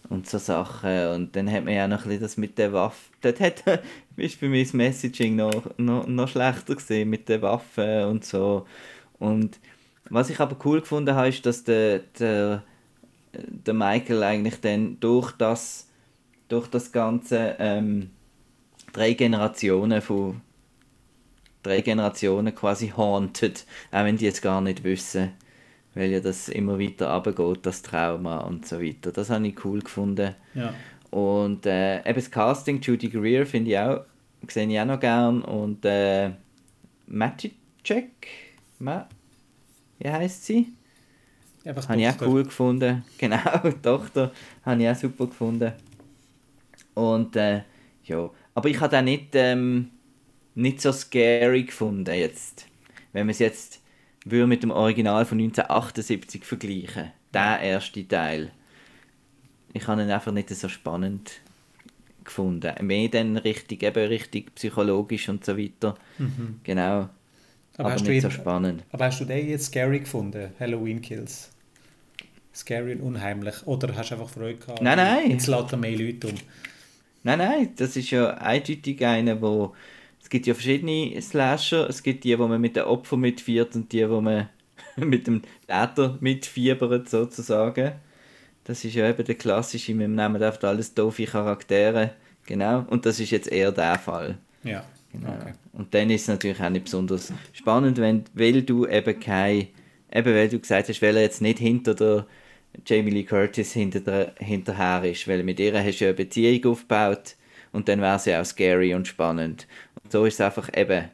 und 0.08 0.28
so 0.28 0.38
Sachen. 0.38 1.08
Und 1.08 1.36
dann 1.36 1.50
hat 1.50 1.64
man 1.64 1.74
ja 1.74 1.88
noch 1.88 2.06
ein 2.06 2.20
das 2.20 2.36
mit 2.36 2.56
der 2.58 2.72
Waffe. 2.72 3.10
Dort 3.20 3.40
hat, 3.40 3.64
ist 4.16 4.36
für 4.36 4.48
mich 4.48 4.68
das 4.68 4.74
Messaging 4.74 5.36
noch, 5.36 5.76
noch, 5.76 6.06
noch 6.06 6.28
schlechter 6.28 6.76
gesehen 6.76 7.10
mit 7.10 7.28
den 7.28 7.42
Waffen 7.42 8.04
und 8.04 8.24
so. 8.24 8.66
Und 9.18 9.58
was 10.08 10.30
ich 10.30 10.40
aber 10.40 10.56
cool 10.64 10.80
gefunden 10.80 11.14
habe, 11.14 11.28
ist, 11.28 11.44
dass 11.44 11.64
der, 11.64 12.00
der, 12.18 12.62
der 13.32 13.74
Michael 13.74 14.22
eigentlich 14.22 14.60
dann 14.60 14.98
durch 15.00 15.32
das, 15.32 15.88
durch 16.48 16.68
das 16.68 16.92
ganze 16.92 17.56
ähm, 17.58 18.10
drei 18.92 19.12
Generationen 19.12 20.00
von 20.00 20.40
drei 21.62 21.80
Generationen 21.80 22.54
quasi 22.54 22.92
haunted, 22.96 23.66
auch 23.90 24.04
wenn 24.04 24.16
die 24.16 24.24
jetzt 24.24 24.40
gar 24.40 24.60
nicht 24.60 24.84
wissen, 24.84 25.32
weil 25.98 26.10
ja 26.10 26.20
das 26.20 26.48
immer 26.48 26.78
weiter 26.78 27.12
runtergeht, 27.12 27.66
das 27.66 27.82
Trauma 27.82 28.38
und 28.38 28.66
so 28.66 28.80
weiter. 28.80 29.10
Das 29.10 29.30
habe 29.30 29.48
ich 29.48 29.64
cool 29.64 29.80
gefunden. 29.80 30.36
Ja. 30.54 30.72
Und 31.10 31.66
äh, 31.66 31.98
eben 32.00 32.14
das 32.14 32.30
Casting, 32.30 32.80
Judy 32.80 33.08
Greer, 33.08 33.44
finde 33.46 33.70
ich 33.70 33.78
auch, 33.78 34.04
sehe 34.48 34.68
ich 34.68 34.78
auch 34.78 34.84
noch 34.84 35.00
gern. 35.00 35.42
Und 35.42 35.84
äh, 35.84 36.30
Magic 37.08 37.56
Ma 38.78 39.08
wie 39.98 40.08
heißt 40.08 40.44
sie? 40.44 40.68
Habe 41.66 42.00
ich 42.00 42.08
auch 42.08 42.20
cool 42.22 42.44
gefunden. 42.44 43.04
Genau, 43.18 43.38
Tochter 43.82 44.32
habe 44.64 44.82
ich 44.82 44.88
auch 44.88 44.94
super 44.94 45.26
gefunden. 45.26 45.72
Und 46.94 47.34
äh, 47.34 47.62
ja, 48.04 48.30
aber 48.54 48.68
ich 48.68 48.80
habe 48.80 48.96
auch 48.96 49.02
nicht, 49.02 49.30
ähm, 49.34 49.90
nicht 50.54 50.80
so 50.80 50.92
scary 50.92 51.64
gefunden 51.64 52.14
jetzt. 52.14 52.66
Wenn 53.12 53.26
man 53.26 53.30
es 53.30 53.40
jetzt 53.40 53.80
würde 54.24 54.46
mit 54.46 54.62
dem 54.62 54.70
Original 54.70 55.24
von 55.24 55.38
1978 55.38 56.44
vergleichen. 56.44 57.12
Der 57.32 57.60
erste 57.60 58.06
Teil. 58.06 58.50
Ich 59.72 59.86
habe 59.86 60.02
ihn 60.02 60.10
einfach 60.10 60.32
nicht 60.32 60.48
so 60.50 60.68
spannend 60.68 61.40
gefunden. 62.24 62.74
Mehr 62.86 63.08
dann 63.08 63.36
richtig, 63.36 63.82
eben 63.82 64.06
richtig 64.06 64.54
psychologisch 64.54 65.28
und 65.28 65.44
so 65.44 65.56
weiter. 65.56 65.96
Mhm. 66.18 66.60
Genau. 66.62 67.08
Aber, 67.76 67.92
aber 67.92 68.02
nicht 68.02 68.22
so 68.22 68.30
spannend. 68.30 68.82
Aber 68.90 69.06
hast 69.06 69.20
du 69.20 69.24
den 69.24 69.48
jetzt 69.48 69.66
scary 69.66 70.00
gefunden, 70.00 70.50
Halloween 70.58 71.00
Kills? 71.00 71.50
Scary 72.54 72.94
und 72.94 73.02
unheimlich? 73.02 73.66
Oder 73.66 73.94
hast 73.94 74.10
du 74.10 74.16
einfach 74.16 74.30
Freude 74.30 74.58
gehabt? 74.58 74.82
Nein, 74.82 74.96
nein. 74.96 75.30
Jetzt 75.30 75.46
lädt 75.46 75.70
er 75.70 75.78
mehr 75.78 75.96
Leute 75.96 76.26
um. 76.26 76.34
Nein, 77.22 77.38
nein, 77.38 77.72
das 77.76 77.96
ist 77.96 78.10
ja 78.10 78.30
eindeutig 78.30 79.04
einer, 79.04 79.36
der 79.36 79.70
es 80.28 80.30
gibt 80.30 80.46
ja 80.46 80.52
verschiedene 80.52 81.18
Slasher. 81.22 81.88
Es 81.88 82.02
gibt 82.02 82.22
die, 82.22 82.38
wo 82.38 82.46
man 82.46 82.60
mit 82.60 82.76
den 82.76 82.82
Opfern 82.82 83.20
mitfiebert 83.20 83.74
und 83.74 83.90
die, 83.90 84.06
wo 84.10 84.20
man 84.20 84.50
mit 84.96 85.26
dem 85.26 85.40
Täter 85.66 86.18
mitfiebert, 86.20 87.08
sozusagen. 87.08 87.92
Das 88.64 88.84
ist 88.84 88.94
ja 88.94 89.08
eben 89.08 89.24
der 89.24 89.36
klassische, 89.36 89.98
wir 89.98 90.06
nehmen 90.06 90.42
einfach 90.42 90.64
alles 90.64 90.92
doofe 90.92 91.24
Charaktere. 91.24 92.10
Genau. 92.44 92.84
Und 92.90 93.06
das 93.06 93.20
ist 93.20 93.30
jetzt 93.30 93.50
eher 93.50 93.72
der 93.72 93.98
Fall. 93.98 94.36
Ja. 94.64 94.84
Genau. 95.14 95.30
Okay. 95.30 95.54
Und 95.72 95.94
dann 95.94 96.10
ist 96.10 96.22
es 96.22 96.28
natürlich 96.28 96.60
auch 96.60 96.68
nicht 96.68 96.84
besonders 96.84 97.32
spannend, 97.54 97.96
wenn, 97.96 98.24
weil 98.34 98.60
du 98.60 98.86
eben 98.86 99.18
kein, 99.18 99.68
eben 100.12 100.34
weil 100.34 100.50
du 100.50 100.58
gesagt 100.58 100.90
hast, 100.90 101.00
weil 101.00 101.16
er 101.16 101.22
jetzt 101.22 101.40
nicht 101.40 101.58
hinter 101.58 101.94
der 101.94 102.26
Jamie 102.84 103.12
Lee 103.12 103.24
Curtis 103.24 103.72
hinter 103.72 104.00
der, 104.00 104.34
hinterher 104.36 105.10
ist, 105.10 105.26
weil 105.26 105.42
mit 105.42 105.58
ihr 105.58 105.72
hast 105.82 106.00
du 106.00 106.04
ja 106.04 106.10
eine 106.10 106.16
Beziehung 106.16 106.72
aufgebaut 106.72 107.36
und 107.72 107.88
dann 107.88 108.00
wäre 108.00 108.18
sie 108.18 108.34
auch 108.34 108.44
scary 108.44 108.94
und 108.94 109.06
spannend 109.06 109.66
so 110.10 110.24
ist 110.24 110.34
es 110.34 110.40
einfach 110.40 110.70
eben. 110.76 111.04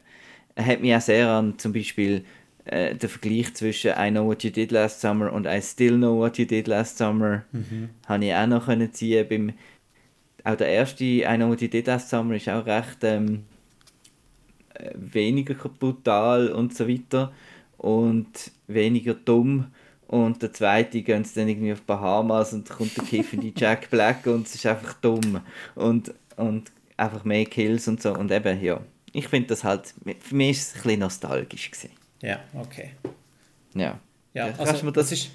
Er 0.55 0.65
hat 0.65 0.81
mich 0.81 0.95
auch 0.95 1.01
sehr 1.01 1.29
an 1.29 1.57
zum 1.57 1.73
Beispiel 1.73 2.23
äh, 2.65 2.95
den 2.95 3.09
Vergleich 3.09 3.53
zwischen 3.53 3.91
I 3.97 4.09
Know 4.09 4.25
What 4.25 4.43
You 4.43 4.49
Did 4.49 4.71
Last 4.71 5.01
Summer 5.01 5.31
und 5.31 5.45
I 5.45 5.61
Still 5.61 5.97
Know 5.97 6.17
What 6.17 6.37
You 6.37 6.45
Did 6.45 6.67
Last 6.67 6.97
Summer 6.97 7.43
mhm. 7.51 7.89
habe 8.07 8.25
ich 8.25 8.33
auch 8.33 8.47
noch 8.47 8.65
können 8.65 8.91
ziehen 8.91 9.27
beim 9.27 9.53
auch 10.43 10.55
der 10.55 10.67
erste 10.67 11.03
I 11.03 11.35
Know 11.35 11.49
What 11.49 11.61
You 11.61 11.67
Did 11.67 11.87
Last 11.87 12.09
Summer 12.09 12.35
ist 12.35 12.49
auch 12.49 12.65
recht 12.65 13.03
ähm, 13.03 13.43
äh, 14.73 14.91
weniger 14.95 15.53
brutal 15.53 16.49
und 16.49 16.75
so 16.75 16.87
weiter 16.87 17.31
und 17.77 18.51
weniger 18.67 19.13
dumm 19.13 19.67
und 20.07 20.41
der 20.41 20.53
zweite 20.53 21.01
gehen 21.01 21.25
dann 21.35 21.47
irgendwie 21.47 21.73
auf 21.73 21.81
Bahamas 21.81 22.53
und 22.53 22.69
kommt 22.69 22.95
der 22.95 23.03
kiffende 23.03 23.51
Jack 23.55 23.89
Black 23.89 24.25
und 24.27 24.47
es 24.47 24.55
ist 24.55 24.65
einfach 24.65 24.93
dumm 24.93 25.41
und, 25.75 26.13
und 26.35 26.71
einfach 26.97 27.23
mehr 27.23 27.45
Kills 27.45 27.87
und 27.87 28.01
so. 28.01 28.13
Und 28.13 28.31
eben, 28.31 28.61
ja, 28.61 28.81
ich 29.11 29.27
finde 29.27 29.49
das 29.49 29.63
halt, 29.63 29.93
für 30.19 30.35
mich 30.35 30.51
ist 30.51 30.61
es 30.61 30.75
ein 30.75 30.83
bisschen 30.83 30.99
nostalgisch 30.99 31.71
gewesen. 31.71 31.91
Ja, 32.21 32.39
okay. 32.53 32.91
Ja. 33.73 33.99
Ja, 34.33 34.53
also, 34.57 34.73
das, 34.73 34.93
das 34.93 35.11
ist... 35.11 35.31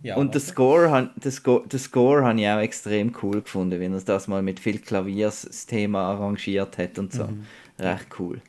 Ja, 0.00 0.16
und 0.16 0.32
der 0.32 0.40
Score, 0.40 1.10
Score, 1.28 1.64
Score 1.76 2.24
habe 2.24 2.40
ich 2.40 2.48
auch 2.48 2.60
extrem 2.60 3.14
cool 3.22 3.42
gefunden, 3.42 3.80
wenn 3.80 3.92
er 3.92 4.00
das 4.00 4.28
mal 4.28 4.42
mit 4.42 4.60
viel 4.60 4.78
Klaviers 4.78 5.42
das 5.42 5.66
Thema 5.66 6.02
arrangiert 6.02 6.78
hat 6.78 6.98
und 6.98 7.12
so. 7.12 7.24
Mhm. 7.24 7.46
Recht 7.78 8.06
cool. 8.18 8.40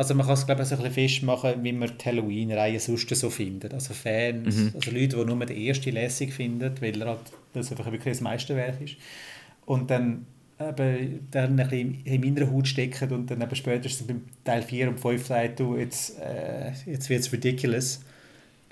Also 0.00 0.14
man 0.14 0.24
kann 0.24 0.32
es 0.32 0.46
glaube 0.46 0.62
ich 0.62 0.68
so 0.68 0.76
ein 0.76 0.82
bisschen 0.82 0.94
festmachen, 0.94 1.62
wie 1.62 1.72
man 1.72 1.92
die 1.98 2.02
Halloween-Reihe 2.02 2.80
sonst 2.80 3.14
so 3.14 3.28
findet. 3.28 3.74
Also 3.74 3.92
Fans, 3.92 4.56
mhm. 4.56 4.72
also 4.74 4.90
Leute, 4.92 5.18
die 5.18 5.24
nur 5.26 5.44
den 5.44 5.54
ersten 5.58 5.92
lässig 5.92 6.32
finden, 6.32 6.72
weil 6.80 7.02
er 7.02 7.08
halt 7.08 7.20
das 7.52 7.70
einfach 7.70 7.84
wirklich 7.84 8.14
das 8.14 8.22
Meisterwerk 8.22 8.80
ist. 8.80 8.96
Und 9.66 9.90
dann 9.90 10.24
eben, 10.58 11.28
dann 11.30 11.60
ein 11.60 11.68
bisschen 11.68 12.02
in 12.06 12.20
meiner 12.22 12.50
Haut 12.50 12.66
stecken 12.66 13.12
und 13.12 13.30
dann 13.30 13.42
eben 13.42 13.54
spätestens 13.54 14.06
beim 14.06 14.22
Teil 14.42 14.62
4 14.62 14.88
und 14.88 15.00
5 15.00 15.26
sagt, 15.26 15.60
du, 15.60 15.76
jetzt, 15.76 16.18
äh, 16.18 16.72
jetzt 16.86 17.10
wird 17.10 17.20
es 17.20 17.30
ridiculous. 17.30 18.00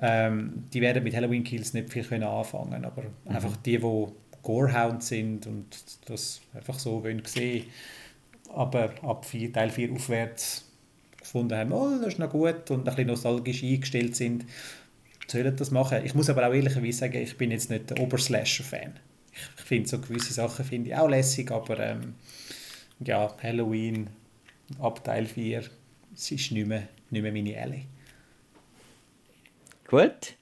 Ähm, 0.00 0.64
die 0.72 0.80
werden 0.80 1.04
mit 1.04 1.14
Halloween 1.14 1.44
Kills 1.44 1.74
nicht 1.74 1.92
viel 1.92 2.04
können 2.04 2.24
anfangen 2.24 2.86
aber 2.86 3.02
mhm. 3.02 3.36
einfach 3.36 3.54
die, 3.58 3.76
die 3.76 4.06
Gorehound 4.42 5.02
sind 5.02 5.46
und 5.46 5.66
das 6.06 6.40
einfach 6.54 6.78
so 6.78 7.04
wollen 7.04 7.22
sehen, 7.26 7.64
aber 8.48 8.94
ab 9.02 9.26
4, 9.26 9.52
Teil 9.52 9.68
4 9.68 9.92
aufwärts 9.92 10.64
gefunden 11.28 11.56
haben, 11.56 11.72
oh, 11.72 11.98
das 11.98 12.14
ist 12.14 12.18
noch 12.18 12.30
gut 12.30 12.70
und 12.70 12.80
ein 12.80 12.84
bisschen 12.84 13.06
nostalgisch 13.06 13.62
eingestellt 13.62 14.16
sind, 14.16 14.44
sollen 15.26 15.56
das 15.56 15.70
machen. 15.70 16.04
Ich 16.04 16.14
muss 16.14 16.30
aber 16.30 16.46
auch 16.48 16.52
ehrlicherweise 16.52 16.98
sagen, 16.98 17.18
ich 17.18 17.36
bin 17.36 17.50
jetzt 17.50 17.70
nicht 17.70 17.90
der 17.90 18.00
Oberslasher-Fan. 18.00 18.98
ich 19.58 19.64
finde 19.64 19.88
so 19.88 19.98
gewisse 20.00 20.32
Sachen 20.32 20.64
finde 20.64 20.90
ich 20.90 20.96
auch 20.96 21.08
lässig, 21.08 21.50
aber 21.50 21.78
ähm, 21.78 22.14
ja, 23.00 23.34
Halloween 23.42 24.08
ab 24.80 25.04
Teil 25.04 25.26
4, 25.26 25.62
es 26.14 26.30
ist 26.30 26.50
nicht 26.52 26.66
mehr, 26.66 26.88
nicht 27.10 27.22
mehr 27.22 27.32
meine 27.32 27.54
Elle. 27.54 27.82
Gut. 29.86 30.34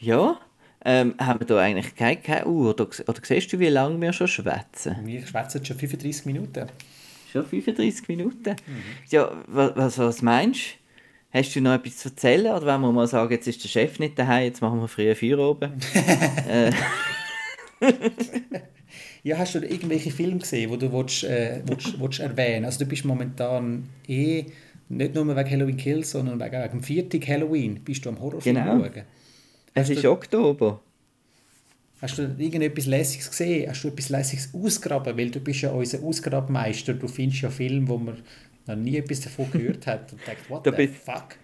Ja, 0.00 0.40
ähm, 0.84 1.14
haben 1.18 1.40
wir 1.40 1.46
da 1.46 1.58
eigentlich 1.58 1.94
keine, 1.94 2.16
keine 2.16 2.46
Uhr? 2.46 2.70
Oder, 2.70 2.88
oder 3.06 3.20
siehst 3.22 3.52
du, 3.52 3.58
wie 3.58 3.68
lange 3.68 4.00
wir 4.00 4.12
schon 4.12 4.28
schwätzen? 4.28 4.96
Wir 5.04 5.26
schwätzen 5.26 5.64
schon 5.64 5.78
35 5.78 6.26
Minuten. 6.26 6.66
Schon 7.34 7.44
35 7.44 8.06
Minuten? 8.06 8.50
Mhm. 8.50 8.82
Ja, 9.10 9.32
was, 9.48 9.98
was 9.98 10.22
meinst 10.22 10.60
du? 10.60 11.38
Hast 11.38 11.56
du 11.56 11.60
noch 11.60 11.74
etwas 11.74 11.96
zu 11.96 12.10
erzählen? 12.10 12.54
Oder 12.54 12.64
wenn 12.64 12.80
wir 12.80 12.92
mal 12.92 13.08
sagen, 13.08 13.32
jetzt 13.32 13.48
ist 13.48 13.64
der 13.64 13.68
Chef 13.68 13.98
nicht 13.98 14.16
daheim, 14.16 14.44
jetzt 14.44 14.62
machen 14.62 14.80
wir 14.80 14.86
früher 14.86 15.16
Feuer 15.16 15.40
oben? 15.40 15.72
äh. 16.48 16.70
ja, 19.24 19.36
hast 19.36 19.56
du 19.56 19.58
irgendwelche 19.58 20.12
Filme 20.12 20.38
gesehen, 20.38 20.70
die 20.70 20.78
du 20.78 20.92
willst, 20.92 21.24
äh, 21.24 21.60
willst, 21.66 21.98
willst 21.98 22.20
erwähnen 22.20 22.66
Also 22.66 22.78
du 22.78 22.86
bist 22.86 23.04
momentan 23.04 23.88
eh 24.06 24.44
nicht 24.88 25.14
nur 25.16 25.26
wegen 25.26 25.50
Halloween 25.50 25.76
Kills, 25.76 26.12
sondern 26.12 26.38
wegen, 26.38 26.52
wegen 26.52 26.70
dem 26.70 26.82
vierten 26.84 27.26
Halloween 27.26 27.80
bist 27.82 28.04
du 28.04 28.10
am 28.10 28.20
Horrorfilm 28.20 28.54
genau. 28.54 28.78
schauen. 28.78 29.02
Es 29.74 29.90
ist 29.90 30.04
du, 30.04 30.12
Oktober. 30.12 30.80
Hast 32.04 32.18
du 32.18 32.34
irgendetwas 32.36 32.84
Lässiges 32.84 33.30
gesehen? 33.30 33.70
Hast 33.70 33.82
du 33.82 33.88
etwas 33.88 34.10
Lässiges 34.10 34.50
ausgraben? 34.52 35.16
Weil 35.16 35.30
du 35.30 35.40
bist 35.40 35.62
ja 35.62 35.70
unser 35.70 36.02
Ausgrabmeister. 36.02 36.92
Du 36.92 37.08
findest 37.08 37.40
ja 37.40 37.48
Filme, 37.48 37.88
wo 37.88 37.96
man 37.96 38.18
noch 38.66 38.76
nie 38.76 38.98
etwas 38.98 39.22
davon 39.22 39.50
gehört 39.50 39.86
hat 39.86 40.12
und 40.12 40.20
denkt, 40.26 40.50
what 40.50 40.66
da 40.66 40.70
the 40.70 40.76
bist, 40.76 40.96
fuck? 41.02 41.36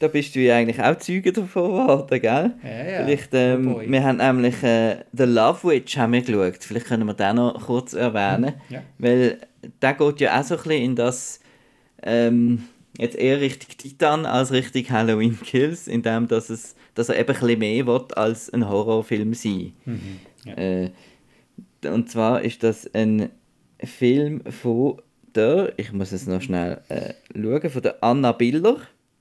Da 0.00 0.08
bist 0.08 0.34
du 0.34 0.40
ja 0.40 0.56
eigentlich 0.56 0.82
auch 0.82 0.98
Zeuge 0.98 1.32
davon 1.32 1.70
geworden, 1.70 2.20
gell? 2.20 2.20
Ja, 2.64 2.90
ja. 2.90 3.04
Vielleicht, 3.04 3.28
ähm, 3.34 3.76
oh 3.76 3.80
wir 3.80 4.02
haben 4.02 4.16
nämlich 4.16 4.60
äh, 4.64 5.04
The 5.12 5.22
Love 5.22 5.68
Witch 5.68 5.96
haben 5.96 6.14
wir 6.14 6.22
geschaut. 6.22 6.64
Vielleicht 6.64 6.86
können 6.86 7.06
wir 7.06 7.14
den 7.14 7.36
noch 7.36 7.64
kurz 7.64 7.92
erwähnen. 7.92 8.54
Ja. 8.68 8.82
Weil 8.98 9.38
der 9.80 9.94
geht 9.94 10.20
ja 10.20 10.40
auch 10.40 10.42
so 10.42 10.56
ein 10.56 10.62
bisschen 10.64 10.82
in 10.82 10.96
das 10.96 11.38
ähm, 12.02 12.64
jetzt 12.98 13.16
eher 13.16 13.40
richtig 13.40 13.76
Titan 13.78 14.26
als 14.26 14.52
richtig 14.52 14.90
Halloween 14.90 15.38
Kills, 15.40 15.88
indem 15.88 16.28
dass, 16.28 16.50
es, 16.50 16.74
dass 16.94 17.08
er 17.08 17.18
eben 17.18 17.36
ein 17.36 17.58
mehr 17.58 17.86
wird 17.86 18.16
als 18.16 18.52
ein 18.52 18.68
Horrorfilm 18.68 19.34
sein. 19.34 19.72
Mhm, 19.84 20.20
ja. 20.44 20.54
äh, 20.54 20.90
und 21.84 22.10
zwar 22.10 22.42
ist 22.42 22.62
das 22.62 22.92
ein 22.94 23.30
Film 23.82 24.42
von 24.50 25.00
der, 25.34 25.74
ich 25.76 25.92
muss 25.92 26.12
es 26.12 26.26
noch 26.26 26.40
schnell 26.40 26.80
äh, 26.88 27.14
schauen, 27.34 27.70
von 27.70 27.82
der 27.82 28.02
Anna 28.02 28.32
Biller, 28.32 28.78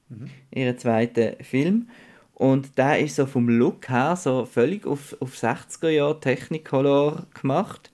mhm. 0.09 0.29
ihren 0.51 0.77
zweiten 0.77 1.43
Film. 1.43 1.89
Und 2.33 2.77
der 2.77 2.99
ist 2.99 3.15
so 3.15 3.25
vom 3.25 3.47
Look 3.47 3.89
her 3.89 4.15
so 4.15 4.45
völlig 4.45 4.85
auf, 4.85 5.15
auf 5.21 5.35
60er 5.35 5.89
Jahre 5.89 6.19
Technicolor 6.19 7.27
gemacht. 7.33 7.91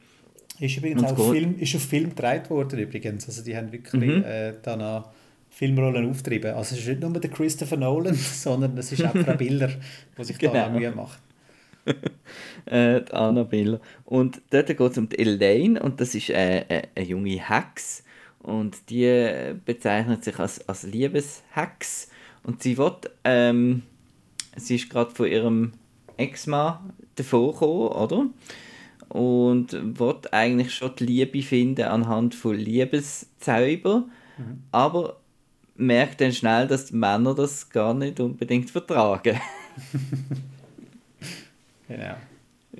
Ist 0.59 0.77
übrigens 0.77 1.03
auch 1.03 1.31
Film, 1.31 1.59
ist 1.59 1.75
auf 1.75 1.83
Film 1.83 2.09
gedreht 2.09 2.49
worden 2.49 2.79
übrigens. 2.79 3.27
Also 3.27 3.43
die 3.43 3.55
haben 3.55 3.71
wirklich 3.71 4.17
mhm. 4.17 4.23
äh, 4.23 4.53
danach 4.61 5.09
Filmrollen 5.51 6.09
auftrieben. 6.09 6.55
Also 6.55 6.75
es 6.75 6.81
ist 6.81 6.87
nicht 6.87 7.01
nur 7.01 7.11
der 7.11 7.29
Christopher 7.29 7.77
Nolan, 7.77 8.15
sondern 8.15 8.77
es 8.77 8.91
ist 8.91 9.03
auch 9.05 9.15
Frau 9.15 9.35
Biller, 9.35 9.69
die 10.17 10.23
sich 10.23 10.37
genau. 10.39 10.53
da 10.53 10.69
Mühe 10.69 10.91
macht. 10.91 11.19
äh, 12.65 13.01
die 13.01 13.13
Anna 13.13 13.43
Biller. 13.43 13.79
Und 14.05 14.41
dort 14.49 14.67
geht 14.67 14.79
es 14.79 14.97
um 14.97 15.09
die 15.09 15.19
Elaine 15.19 15.81
und 15.81 15.99
das 15.99 16.15
ist 16.15 16.29
äh, 16.29 16.61
äh, 16.61 16.81
eine 16.95 17.05
junge 17.05 17.49
Hex 17.49 18.03
und 18.39 18.89
die 18.89 19.53
bezeichnet 19.65 20.23
sich 20.23 20.39
als, 20.39 20.67
als 20.67 20.83
Liebeshex 20.83 22.07
und 22.43 22.63
sie 22.63 22.77
wird, 22.77 23.11
ähm, 23.23 23.83
sie 24.55 24.75
ist 24.75 24.89
gerade 24.89 25.11
von 25.11 25.27
ihrem 25.27 25.73
Ex-Mann 26.17 26.93
davor 27.15 27.61
oder? 27.61 28.27
und 29.09 29.99
wird 29.99 30.33
eigentlich 30.33 30.73
schon 30.73 30.95
die 30.97 31.05
Liebe 31.05 31.41
finden 31.41 31.85
anhand 31.85 32.33
von 32.33 32.55
Liebeszauber, 32.55 34.05
mhm. 34.37 34.63
aber 34.71 35.20
merkt 35.75 36.21
dann 36.21 36.33
schnell, 36.33 36.67
dass 36.67 36.85
die 36.85 36.95
Männer 36.95 37.33
das 37.33 37.69
gar 37.69 37.93
nicht 37.93 38.19
unbedingt 38.19 38.69
vertragen. 38.69 39.39
genau. 41.87 42.15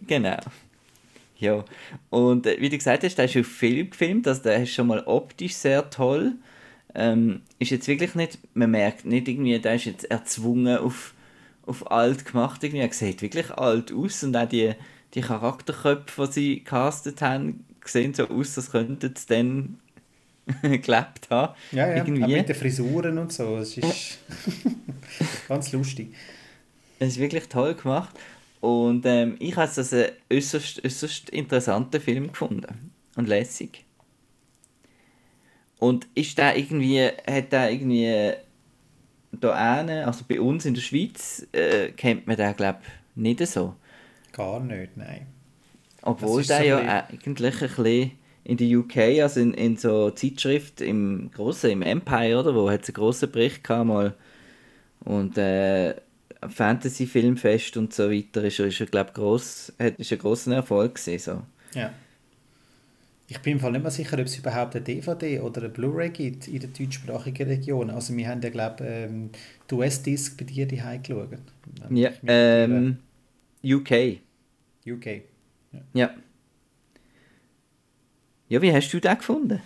Genau. 0.07 0.37
Ja, 1.37 1.65
und 2.11 2.45
äh, 2.45 2.61
wie 2.61 2.69
du 2.69 2.77
gesagt 2.77 3.03
hast, 3.03 3.17
der 3.17 3.25
ist 3.25 3.35
auf 3.35 3.47
Film 3.47 3.89
gefilmt, 3.89 4.27
also 4.27 4.43
der 4.43 4.61
ist 4.61 4.73
schon 4.73 4.87
mal 4.87 5.03
optisch 5.07 5.55
sehr 5.55 5.89
toll. 5.89 6.33
Ähm, 6.93 7.41
ist 7.57 7.71
jetzt 7.71 7.87
wirklich 7.87 8.13
nicht, 8.13 8.37
man 8.53 8.69
merkt 8.69 9.05
nicht 9.05 9.27
irgendwie, 9.27 9.57
der 9.57 9.75
ist 9.75 9.85
jetzt 9.85 10.11
erzwungen 10.11 10.77
auf, 10.77 11.15
auf 11.65 11.89
alt 11.89 12.25
gemacht, 12.25 12.63
irgendwie, 12.63 12.81
er 12.81 12.93
sieht 12.93 13.23
wirklich 13.23 13.49
alt 13.51 13.91
aus 13.91 14.23
und 14.23 14.37
auch 14.37 14.47
die, 14.47 14.73
die 15.15 15.21
Charakterköpfe, 15.21 16.27
die 16.27 16.31
sie 16.31 16.59
castet 16.63 17.21
haben, 17.21 17.65
sehen 17.85 18.13
so 18.13 18.27
aus, 18.27 18.57
als 18.57 18.71
könnten 18.71 19.15
sie 19.15 19.25
dann 19.27 19.79
gelebt 20.61 21.29
haben. 21.29 21.53
Ja, 21.71 21.87
ja, 21.87 21.95
irgendwie. 21.97 22.35
mit 22.35 22.49
den 22.49 22.55
Frisuren 22.55 23.17
und 23.17 23.31
so, 23.31 23.57
es 23.57 23.77
ist 23.77 24.19
ganz 25.47 25.71
lustig. 25.71 26.13
Es 26.99 27.09
ist 27.09 27.19
wirklich 27.19 27.47
toll 27.47 27.75
gemacht 27.75 28.15
und 28.59 29.05
ähm, 29.05 29.35
ich 29.39 29.55
habe 29.55 29.67
es 29.67 29.77
als 29.77 29.93
einen 29.93 30.09
äußerst, 30.31 30.85
äußerst 30.85 31.29
interessanten 31.29 31.99
Film 31.99 32.27
gefunden 32.27 32.91
und 33.15 33.27
lässig. 33.27 33.85
Und 35.79 36.07
ist 36.13 36.37
der 36.37 36.55
irgendwie, 36.57 37.07
hat 37.07 37.51
der 37.51 37.71
irgendwie 37.71 38.33
da 39.31 39.79
eine, 39.79 40.05
also 40.05 40.23
bei 40.27 40.39
uns 40.39 40.65
in 40.65 40.75
der 40.75 40.81
Schweiz, 40.81 41.47
äh, 41.53 41.89
kennt 41.91 42.27
man 42.27 42.37
den 42.37 42.55
glaube 42.55 42.79
ich 42.83 43.15
nicht 43.15 43.45
so. 43.47 43.75
Gar 44.31 44.59
nicht, 44.61 44.95
nein. 44.95 45.27
Obwohl 46.03 46.43
der 46.43 46.63
ja 46.63 46.77
eigentlich 46.77 47.25
ein 47.25 47.33
bisschen 47.33 47.69
in 48.43 48.57
der 48.57 48.67
UK, 48.79 49.21
also 49.21 49.39
in, 49.39 49.53
in 49.53 49.77
so 49.77 50.09
Zeitschrift 50.11 50.81
im 50.81 51.29
großen, 51.33 51.69
im 51.69 51.81
Empire, 51.81 52.39
oder 52.39 52.55
wo 52.55 52.69
hat 52.69 52.83
es 52.83 52.89
einen 52.89 52.95
grossen 52.95 53.31
Bericht 53.31 53.63
gehabt 53.63 53.87
mal 53.87 54.15
und 55.03 55.37
äh, 55.37 55.95
Fantasy 56.47 57.05
Filmfest 57.05 57.77
und 57.77 57.93
so 57.93 58.09
weiter 58.09 58.43
ist 58.43 58.59
er, 58.59 58.67
ist 58.67 58.79
er 58.79 58.87
glaube 58.87 59.11
groß, 59.13 59.73
hat 59.79 59.99
ist 59.99 60.11
ein 60.11 60.17
großer 60.17 60.55
Erfolg 60.55 60.95
gewesen, 60.95 61.19
so. 61.19 61.79
Ja. 61.79 61.93
Ich 63.27 63.39
bin 63.39 63.53
im 63.53 63.59
Fall 63.61 63.71
nicht 63.71 63.81
mehr 63.81 63.91
sicher, 63.91 64.19
ob 64.19 64.25
es 64.25 64.37
überhaupt 64.37 64.75
eine 64.75 64.83
DVD 64.83 65.39
oder 65.39 65.61
eine 65.61 65.69
Blu-ray 65.69 66.09
gibt 66.09 66.49
in 66.49 66.59
der 66.59 66.69
deutschsprachigen 66.69 67.47
Region. 67.47 67.89
Also 67.89 68.13
wir 68.17 68.27
haben 68.27 68.41
ja 68.41 68.49
glaube 68.49 68.83
ähm, 68.83 69.29
die 69.69 69.75
US-Disc 69.75 70.37
bei 70.37 70.43
dir 70.43 70.67
die 70.67 70.81
geschaut. 71.01 71.29
Ja, 71.91 72.09
ähm, 72.27 72.97
UK. 73.63 74.19
UK. 74.85 75.05
Ja. 75.71 75.81
ja. 75.93 76.09
Ja, 78.52 78.62
wie 78.62 78.74
hast 78.74 78.91
du 78.91 78.99
das 78.99 79.18
gefunden? 79.18 79.62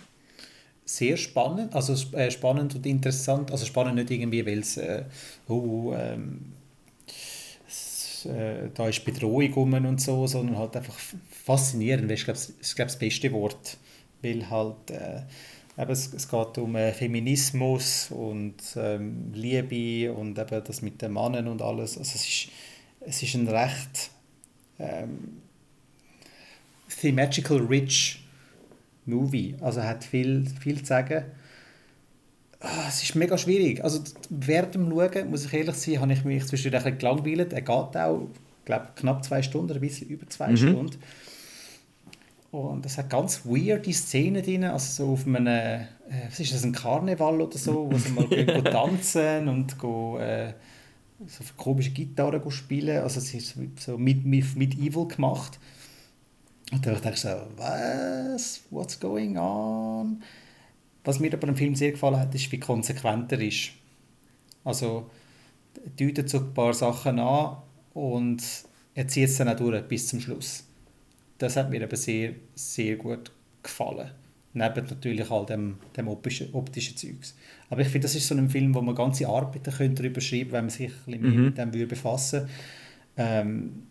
Sehr 0.84 1.16
spannend, 1.16 1.74
also 1.74 1.92
äh, 2.16 2.30
spannend 2.30 2.76
und 2.76 2.86
interessant. 2.86 3.50
Also 3.50 3.66
spannend 3.66 3.96
nicht 3.96 4.12
irgendwie, 4.12 4.46
weil 4.46 4.60
es, 4.60 4.76
äh, 4.76 5.02
oh, 5.48 5.92
ähm, 5.92 6.52
äh, 8.26 8.68
da 8.72 8.88
ist 8.88 9.04
Bedrohung 9.04 9.52
rum 9.54 9.72
und 9.72 10.00
so, 10.00 10.28
sondern 10.28 10.56
halt 10.56 10.76
einfach 10.76 10.94
faszinierend. 11.28 12.08
Das 12.08 12.20
ist, 12.20 12.26
glaube 12.26 12.38
ich, 12.62 12.76
das 12.76 12.96
beste 12.96 13.32
Wort. 13.32 13.76
Weil 14.22 14.48
halt, 14.48 14.92
äh, 14.92 15.22
eben, 15.76 15.90
es, 15.90 16.14
es 16.14 16.28
geht 16.28 16.56
um 16.58 16.76
äh, 16.76 16.92
Feminismus 16.92 18.12
und 18.12 18.54
ähm, 18.76 19.32
Liebe 19.34 20.12
und 20.12 20.38
eben 20.38 20.62
das 20.62 20.80
mit 20.80 21.02
den 21.02 21.12
Männern 21.12 21.48
und 21.48 21.60
alles. 21.60 21.98
Also 21.98 22.12
es 22.14 22.24
ist 22.24 22.48
es 23.00 23.20
ist 23.20 23.34
ein 23.34 23.48
recht 23.48 24.10
ähm, 24.78 25.42
thematical 27.00 27.58
rich 27.58 28.20
Movie. 29.06 29.54
Also 29.60 29.80
er 29.80 29.88
hat 29.88 30.04
viel, 30.04 30.44
viel 30.60 30.78
zu 30.80 30.86
sagen. 30.86 31.24
Oh, 32.60 32.66
es 32.88 33.02
ist 33.02 33.14
mega 33.14 33.36
schwierig. 33.36 33.82
Also 33.84 34.00
während 34.30 34.74
dem 34.74 34.90
Schauen, 34.90 35.30
muss 35.30 35.46
ich 35.46 35.52
ehrlich 35.52 35.76
sein, 35.76 36.00
habe 36.00 36.12
ich 36.12 36.24
mich 36.24 36.46
zwischendurch 36.46 36.84
ein 36.84 36.96
bisschen 36.96 37.16
gelangweilt. 37.22 37.52
Er 37.52 37.60
geht 37.60 37.68
auch, 37.96 38.28
glaube 38.64 38.88
knapp 38.96 39.24
zwei 39.24 39.42
Stunden, 39.42 39.72
ein 39.72 39.80
bisschen 39.80 40.08
über 40.08 40.28
zwei 40.28 40.50
mhm. 40.50 40.56
Stunden. 40.56 40.98
Und 42.50 42.86
es 42.86 42.96
hat 42.96 43.10
ganz 43.10 43.42
weirde 43.44 43.92
Szenen 43.92 44.42
drin, 44.42 44.64
also 44.64 45.04
so 45.04 45.12
auf 45.12 45.26
einem, 45.26 45.46
äh, 45.46 45.80
was 46.28 46.40
ist 46.40 46.54
das, 46.54 46.64
ein 46.64 46.72
Karneval 46.72 47.40
oder 47.42 47.58
so, 47.58 47.90
wo 47.90 47.98
sie 47.98 48.12
mal 48.12 48.26
gehen, 48.28 48.64
tanzen 48.64 49.48
und 49.48 49.78
gehen, 49.78 50.20
äh, 50.20 50.52
so 51.26 51.44
komische 51.56 51.90
Gitarre 51.90 52.50
spielen. 52.50 53.02
Also 53.02 53.18
es 53.18 53.34
ist 53.34 53.56
so 53.78 53.98
mit, 53.98 54.24
mit, 54.24 54.56
mit 54.56 54.74
Evil 54.74 55.06
gemacht. 55.06 55.58
Und 56.72 56.84
da 56.84 56.92
dachte 56.92 57.10
ich 57.10 57.20
so, 57.20 57.28
was? 57.56 58.62
What's 58.70 58.98
going 58.98 59.36
on? 59.38 60.22
Was 61.04 61.20
mir 61.20 61.32
aber 61.32 61.48
im 61.48 61.56
Film 61.56 61.76
sehr 61.76 61.92
gefallen 61.92 62.18
hat, 62.18 62.34
ist, 62.34 62.50
wie 62.50 62.58
konsequent 62.58 63.30
er 63.30 63.40
ist. 63.40 63.70
Also, 64.64 65.08
er 65.76 65.90
deutet 65.90 66.28
so 66.28 66.38
ein 66.38 66.52
paar 66.52 66.74
Sachen 66.74 67.20
an 67.20 67.58
und 67.94 68.42
er 68.94 69.06
zieht 69.06 69.28
es 69.28 69.36
dann 69.36 69.48
auch 69.48 69.56
durch 69.56 69.82
bis 69.82 70.08
zum 70.08 70.20
Schluss. 70.20 70.64
Das 71.38 71.56
hat 71.56 71.70
mir 71.70 71.84
aber 71.84 71.96
sehr, 71.96 72.34
sehr 72.54 72.96
gut 72.96 73.30
gefallen. 73.62 74.10
Neben 74.54 74.86
natürlich 74.86 75.30
all 75.30 75.46
dem, 75.46 75.76
dem 75.96 76.08
optischen, 76.08 76.52
optischen 76.54 76.96
Zeugs. 76.96 77.36
Aber 77.68 77.82
ich 77.82 77.88
finde, 77.88 78.06
das 78.06 78.14
ist 78.14 78.26
so 78.26 78.34
ein 78.34 78.48
Film, 78.48 78.74
wo 78.74 78.80
man 78.80 78.94
ganze 78.94 79.28
Arbeiten 79.28 79.70
könnte 79.70 80.02
darüber 80.02 80.20
schreiben 80.20 80.50
könnte, 80.50 80.52
wenn 80.52 80.64
man 80.64 80.70
sich 80.70 80.90
ein 80.90 81.20
bisschen 81.20 81.36
mhm. 81.36 81.44
mit 81.44 81.58
dem 81.58 81.88
befassen 81.88 82.40
würde. 82.40 82.52
Ähm, 83.18 83.82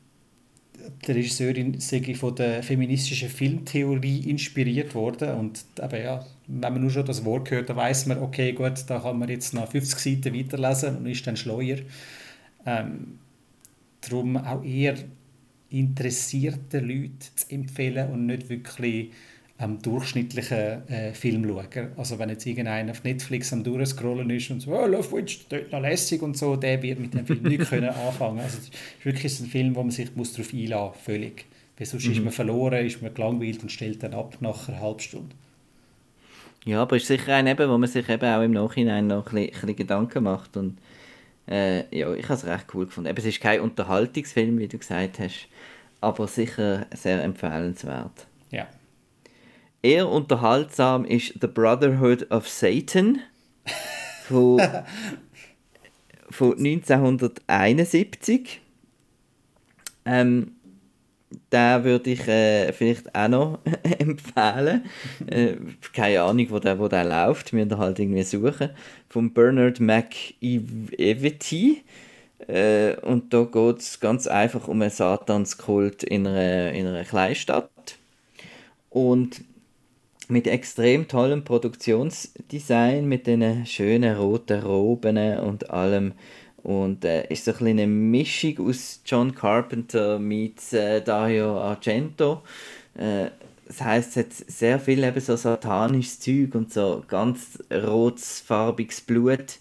die 1.05 1.11
Regisseurin 1.11 1.79
sei 1.79 2.13
von 2.15 2.35
der 2.35 2.63
feministischen 2.63 3.29
Filmtheorie 3.29 4.29
inspiriert 4.29 4.95
worden 4.95 5.31
und 5.37 5.65
eben, 5.81 6.03
ja, 6.03 6.25
wenn 6.47 6.73
man 6.73 6.81
nur 6.81 6.91
schon 6.91 7.05
das 7.05 7.25
Wort 7.25 7.51
hört, 7.51 7.69
dann 7.69 7.77
weiß 7.77 8.05
man, 8.07 8.19
okay, 8.19 8.53
gut, 8.53 8.83
da 8.87 8.99
kann 8.99 9.19
man 9.19 9.29
jetzt 9.29 9.53
noch 9.53 9.69
50 9.69 9.99
Seiten 9.99 10.35
weiterlesen 10.35 10.97
und 10.97 11.05
ist 11.07 11.25
dann 11.25 11.37
schleuer. 11.37 11.77
Ähm, 12.65 13.19
darum 14.01 14.37
auch 14.37 14.63
eher 14.63 14.95
interessierte 15.69 16.79
Leute 16.79 17.27
zu 17.35 17.49
empfehlen 17.49 18.11
und 18.11 18.25
nicht 18.27 18.49
wirklich 18.49 19.11
am 19.57 19.81
durchschnittlichen 19.81 20.87
äh, 20.89 21.13
Film 21.13 21.47
schauen. 21.47 21.87
Also 21.95 22.19
wenn 22.19 22.29
jetzt 22.29 22.45
irgendeiner 22.45 22.91
auf 22.91 23.03
Netflix 23.03 23.53
am 23.53 23.63
durchscrollen 23.63 24.29
ist 24.29 24.51
und 24.51 24.59
so, 24.59 24.71
oh, 24.71 24.85
Love 24.85 25.11
Witch, 25.13 25.47
das 25.47 25.61
noch 25.71 25.81
lässig 25.81 26.21
und 26.21 26.37
so, 26.37 26.57
der 26.57 26.81
wird 26.81 26.99
mit 26.99 27.13
dem 27.13 27.25
Film 27.25 27.43
nicht 27.43 27.63
können 27.69 27.89
anfangen. 27.89 28.39
Also 28.39 28.57
es 28.57 28.65
ist 28.65 29.05
wirklich 29.05 29.39
ein 29.39 29.45
Film, 29.45 29.75
wo 29.75 29.81
man 29.81 29.91
sich 29.91 30.13
muss 30.15 30.33
darauf 30.33 30.53
einlassen 30.53 30.87
muss, 30.87 31.03
völlig. 31.03 31.45
Weil 31.77 31.87
sonst 31.87 32.05
mhm. 32.05 32.11
ist 32.11 32.23
man 32.23 32.33
verloren, 32.33 32.85
ist 32.85 33.01
man 33.01 33.13
gelangweilt 33.13 33.61
und 33.63 33.71
stellt 33.71 34.03
dann 34.03 34.13
ab 34.13 34.37
nach 34.41 34.67
einer 34.67 34.81
halben 34.81 34.99
Stunde. 34.99 35.35
Ja, 36.65 36.81
aber 36.81 36.97
es 36.97 37.03
ist 37.03 37.07
sicher 37.07 37.35
ein, 37.35 37.47
eben, 37.47 37.69
wo 37.69 37.77
man 37.77 37.87
sich 37.87 38.09
eben 38.09 38.25
auch 38.25 38.41
im 38.41 38.51
Nachhinein 38.51 39.07
noch 39.07 39.27
ein 39.27 39.35
bisschen, 39.35 39.45
ein 39.45 39.51
bisschen 39.51 39.75
Gedanken 39.75 40.23
macht 40.23 40.57
und 40.57 40.77
äh, 41.47 41.81
ja, 41.95 42.13
ich 42.13 42.25
habe 42.25 42.33
es 42.33 42.45
recht 42.45 42.65
cool 42.73 42.87
gefunden. 42.87 43.09
Eben, 43.09 43.19
es 43.19 43.25
ist 43.25 43.39
kein 43.39 43.61
Unterhaltungsfilm, 43.61 44.57
wie 44.57 44.67
du 44.67 44.79
gesagt 44.79 45.19
hast, 45.19 45.47
aber 46.01 46.27
sicher 46.27 46.87
sehr 46.93 47.23
empfehlenswert. 47.23 48.27
Eher 49.85 50.09
unterhaltsam 50.09 51.05
ist 51.05 51.35
The 51.39 51.45
Brotherhood 51.45 52.31
of 52.31 52.49
Satan 52.49 53.19
von, 54.27 54.59
von 56.31 56.57
1971. 56.57 58.61
Ähm, 60.05 60.53
den 61.53 61.83
würde 61.83 62.09
ich 62.09 62.27
äh, 62.27 62.73
vielleicht 62.73 63.13
auch 63.13 63.27
noch 63.27 63.59
empfehlen. 63.99 64.85
äh, 65.27 65.53
keine 65.93 66.23
Ahnung, 66.23 66.47
wo 66.49 66.57
der, 66.57 66.79
wo 66.79 66.87
der 66.87 67.03
läuft. 67.03 67.53
Wir 67.53 67.63
müssen 67.63 67.77
halt 67.77 67.99
irgendwie 67.99 68.23
suchen. 68.23 68.71
Von 69.07 69.35
Bernard 69.35 69.79
McEvety. 69.79 71.83
Äh, 72.47 72.95
und 73.01 73.31
da 73.31 73.43
geht 73.43 73.81
es 73.81 73.99
ganz 73.99 74.25
einfach 74.25 74.67
um 74.67 74.81
einen 74.81 74.89
Satanskult 74.89 76.03
in 76.03 76.25
einer, 76.25 76.71
in 76.71 76.87
einer 76.87 77.03
Kleinstadt. 77.03 77.69
Und 78.89 79.41
mit 80.29 80.47
extrem 80.47 81.07
tollem 81.07 81.43
Produktionsdesign, 81.43 83.07
mit 83.07 83.27
den 83.27 83.65
schönen 83.65 84.15
roten 84.17 84.61
Roben 84.61 85.17
und 85.39 85.69
allem. 85.69 86.13
Und 86.63 87.05
äh, 87.05 87.27
ist 87.27 87.45
so 87.45 87.53
ein 87.59 87.67
eine 87.67 87.85
Mischung 87.85 88.67
aus 88.67 89.01
John 89.05 89.35
Carpenter 89.35 90.17
mit 90.17 90.73
äh, 90.73 91.01
Dario 91.01 91.59
Argento. 91.59 92.41
Äh, 92.95 93.29
das 93.67 93.81
heißt, 93.81 94.09
es 94.11 94.17
hat 94.17 94.33
sehr 94.33 94.79
viel 94.79 95.03
eben 95.03 95.19
so 95.19 95.35
satanisches 95.35 96.19
Zeug 96.19 96.55
und 96.55 96.71
so 96.71 97.03
ganz 97.07 97.59
rotsfarbiges 97.71 99.01
Blut. 99.01 99.59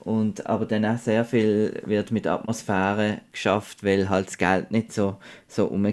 Und, 0.00 0.46
aber 0.46 0.64
dann 0.64 0.86
auch 0.86 0.98
sehr 0.98 1.24
viel 1.24 1.82
wird 1.84 2.10
mit 2.10 2.26
Atmosphäre 2.26 3.20
geschafft, 3.32 3.84
weil 3.84 4.08
halt 4.08 4.28
das 4.28 4.38
Geld 4.38 4.70
nicht 4.70 4.92
so, 4.92 5.18
so 5.46 5.66
rum 5.66 5.84
war. 5.84 5.92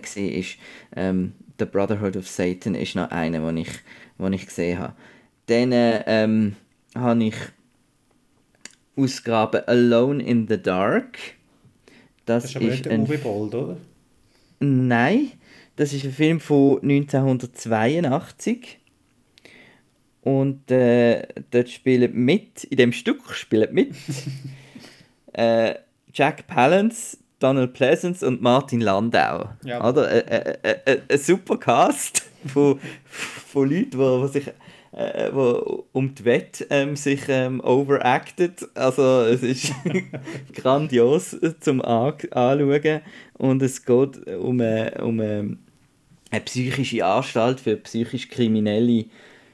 Ähm, 0.95 1.34
The 1.59 1.65
Brotherhood 1.65 2.15
of 2.15 2.28
Satan 2.28 2.76
ist 2.76 2.95
noch 2.95 3.11
einer, 3.11 3.39
den 3.39 3.57
ich 3.57 3.70
die 4.20 4.36
ich 4.36 4.45
gesehen 4.45 4.80
habe. 4.80 4.93
Dann 5.47 5.72
ähm, 5.74 6.55
habe 6.95 7.24
ich 7.24 7.36
ausgraben 8.95 9.61
Alone 9.68 10.24
in 10.24 10.47
the 10.47 10.61
Dark. 10.61 11.18
Das, 12.26 12.43
das 12.43 12.51
ist 12.51 12.55
aber 12.57 12.65
ist 12.65 12.72
nicht 12.72 12.88
ein 12.88 13.01
Uwe 13.01 13.18
Bold, 13.18 13.55
oder? 13.55 13.78
Nein, 14.59 15.32
das 15.76 15.93
ist 15.93 16.03
ein 16.03 16.11
Film 16.11 16.39
von 16.39 16.82
1982. 16.82 18.80
Und 20.22 20.70
äh, 20.72 21.26
dort 21.51 21.70
spielen 21.70 22.13
mit, 22.13 22.65
in 22.65 22.78
dem 22.78 22.91
Stück 22.91 23.34
spielen 23.34 23.74
mit 23.74 23.95
äh, 25.34 25.76
Jack 26.11 26.47
Palance, 26.47 27.18
Donald 27.40 27.74
Pleasance 27.74 28.26
und 28.26 28.42
Martin 28.42 28.82
Landau. 28.82 29.50
Ja. 29.64 29.88
Oder? 29.88 30.08
Ein, 30.08 30.28
ein, 30.28 30.76
ein, 30.86 31.02
ein 31.10 31.18
super 31.20 31.58
Cast 31.58 32.24
von, 32.46 32.80
von 33.04 33.70
Leuten, 33.70 33.92
die, 33.92 34.22
die 34.22 34.28
sich 34.28 34.54
äh, 34.98 35.30
wo 35.32 35.86
um 35.94 36.16
die 36.16 36.26
Wette 36.26 36.66
ähm, 36.70 36.96
sich 36.96 37.22
ähm, 37.28 37.62
overacted. 37.62 38.68
Also 38.74 39.22
es 39.26 39.44
ist 39.44 39.72
grandios 40.54 41.36
zum 41.60 41.82
Anschauen 41.82 43.02
und 43.38 43.62
es 43.62 43.86
geht 43.86 44.28
um, 44.28 44.60
eine, 44.60 44.94
um 45.04 45.20
eine, 45.20 45.58
eine 46.32 46.42
psychische 46.42 47.06
Anstalt 47.06 47.60
für 47.60 47.78
psychisch 47.78 48.30
kriminelle 48.30 49.06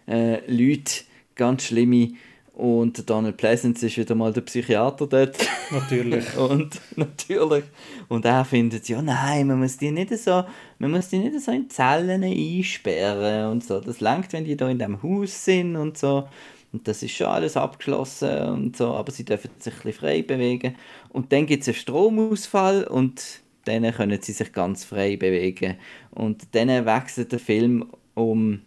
äh, 0.08 0.40
Leute, 0.48 1.04
ganz 1.36 1.64
schlimme 1.64 2.12
und 2.54 3.10
Donald 3.10 3.36
Pleasance 3.36 3.88
ist 3.88 3.97
wieder 3.97 4.14
mal 4.14 4.32
der 4.32 4.41
Psychiater 4.41 5.08
dort. 5.08 5.38
Natürlich. 5.72 6.38
und 6.38 6.80
natürlich. 6.95 7.64
Und 8.10 8.26
er 8.26 8.45
findet, 8.45 8.88
ja 8.88 9.01
nein, 9.01 9.47
man 9.47 9.60
muss 9.60 9.78
die 9.78 9.89
nicht 9.89 10.16
so, 10.18 10.43
man 10.78 10.91
muss 10.91 11.10
die 11.10 11.18
nicht 11.18 11.39
so 11.41 11.51
in 11.51 11.68
Zellen 11.72 12.24
einsperren 12.24 13.51
und 13.51 13.64
so. 13.64 13.80
Das 13.80 14.01
langt, 14.01 14.32
wenn 14.34 14.45
die 14.45 14.56
da 14.56 14.70
in 14.70 14.78
dem 14.78 15.01
Haus 15.01 15.45
sind 15.45 15.76
und 15.76 15.97
so. 15.97 16.28
Und 16.72 16.88
das 16.88 17.01
ist 17.01 17.16
schon 17.16 17.28
alles 17.28 17.58
abgeschlossen 17.58 18.41
und 18.49 18.78
so, 18.78 18.93
aber 18.93 19.12
sie 19.12 19.26
dürfen 19.26 19.49
sich 19.58 19.74
ein 19.74 19.82
bisschen 19.82 19.99
frei 19.99 20.22
bewegen. 20.22 20.76
Und 21.10 21.32
dann 21.32 21.47
gibt 21.47 21.64
es 21.64 21.70
einen 21.70 21.76
Stromausfall 21.76 22.84
und 22.84 23.41
dann 23.66 23.91
können 23.91 24.22
sie 24.22 24.32
sich 24.32 24.54
ganz 24.54 24.84
frei 24.84 25.16
bewegen. 25.16 25.78
Und 26.12 26.43
dann 26.51 26.86
wechselt 26.86 27.32
der 27.32 27.39
Film 27.39 27.88
um 28.14 28.62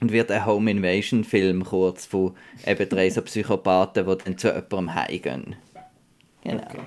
und 0.00 0.12
wird 0.12 0.30
ein 0.30 0.46
Home 0.46 0.70
Invasion 0.70 1.24
Film 1.24 1.64
kurz 1.64 2.06
von 2.06 2.34
eben 2.66 2.88
drei 2.88 3.10
so 3.10 3.22
Psychopathen, 3.22 4.06
die 4.06 4.24
dann 4.24 4.38
zu 4.38 4.48
jemandem 4.48 4.94
heimgehen. 4.94 5.56
Genau. 6.42 6.62
Okay. 6.62 6.80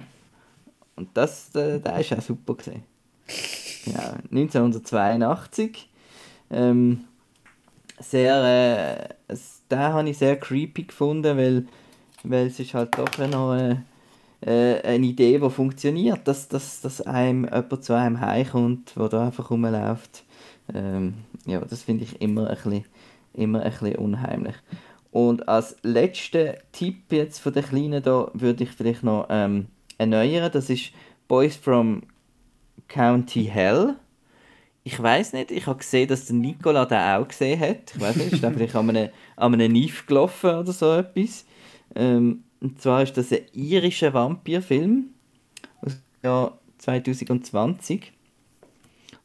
Und 0.96 1.10
das, 1.14 1.52
der, 1.52 1.80
der 1.80 2.00
ist 2.00 2.14
auch 2.14 2.22
super 2.22 2.56
gesehen. 2.56 2.84
Genau. 3.86 4.14
1982. 4.32 5.90
Ähm, 6.52 7.06
sehr, 8.00 9.10
äh, 9.30 9.36
den 9.70 9.80
habe 9.80 10.10
ich 10.10 10.18
sehr 10.18 10.40
creepy 10.40 10.84
gefunden, 10.84 11.38
weil, 11.38 11.66
weil 12.24 12.48
es 12.48 12.60
ist 12.60 12.74
halt 12.74 12.98
doch 12.98 13.18
noch 13.28 13.52
eine, 13.52 13.84
äh, 14.42 14.82
eine 14.82 15.06
Idee, 15.06 15.40
die 15.40 15.50
funktioniert, 15.50 16.28
dass, 16.28 16.48
dass, 16.48 16.82
dass 16.82 17.02
einem 17.02 17.46
jemand 17.46 17.84
zu 17.84 17.94
einem 17.94 18.20
heimkommt, 18.20 18.94
der 18.96 19.10
da 19.10 19.26
einfach 19.26 19.50
rumläuft. 19.50 20.24
Ähm, 20.74 21.16
ja, 21.46 21.60
das 21.60 21.84
finde 21.84 22.04
ich 22.04 22.22
immer 22.22 22.50
ein 22.50 22.56
bisschen 22.56 22.86
immer 23.34 23.62
ein 23.62 23.72
bisschen 23.72 23.96
unheimlich. 23.96 24.56
Und 25.12 25.48
als 25.48 25.78
letzter 25.84 26.56
Tipp 26.72 27.12
jetzt 27.12 27.40
von 27.40 27.54
den 27.54 27.64
Kleinen 27.64 28.02
da 28.02 28.32
würde 28.34 28.64
ich 28.64 28.72
vielleicht 28.72 29.04
noch 29.04 29.28
ähm, 29.30 29.68
erneuern. 30.00 30.52
Das 30.52 30.70
ist 30.70 30.92
Boys 31.28 31.56
from 31.56 32.02
County 32.88 33.46
Hell. 33.46 33.96
Ich 34.84 35.02
weiß 35.02 35.34
nicht, 35.34 35.52
ich 35.52 35.68
habe 35.68 35.78
gesehen, 35.78 36.08
dass 36.08 36.26
der 36.26 36.36
Nicola 36.36 36.86
den 36.86 36.98
auch 36.98 37.28
gesehen 37.28 37.60
hat. 37.60 37.96
Ich 37.96 38.02
weiß 38.02 38.16
nicht, 38.18 38.34
ist 38.34 38.44
der 38.44 38.52
vielleicht 38.54 38.76
an 38.76 38.90
einem, 38.90 39.10
an 39.36 39.54
einem 39.54 39.72
Knife 39.72 40.06
gelaufen 40.08 40.50
oder 40.50 40.74
so 40.74 40.92
etwas. 40.94 41.46
Ähm, 41.96 42.44
und 42.60 42.82
zwar 42.82 43.04
ist 43.04 43.16
das 43.16 43.32
ein 43.32 43.46
irischer 43.54 44.14
Vampirfilm 44.14 45.10
aus 45.82 45.94
dem 45.94 46.02
Jahr 46.24 46.58
2020. 46.80 48.12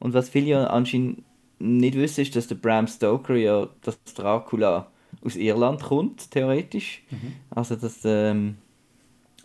Und 0.01 0.13
was 0.13 0.29
viele 0.29 0.47
ja 0.47 0.67
anscheinend 0.67 1.25
nicht 1.59 1.97
wissen, 1.97 2.23
ist, 2.23 2.37
dass 2.37 2.47
der 2.47 2.55
Bram 2.57 2.87
Stoker 2.87 3.35
ja, 3.35 3.69
dass 3.83 4.03
Dracula 4.15 4.91
aus 5.25 5.37
Irland 5.37 5.83
kommt, 5.83 6.31
theoretisch. 6.31 7.03
Mhm. 7.11 7.33
Also 7.51 7.77
das, 7.77 8.01
ähm, 8.05 8.57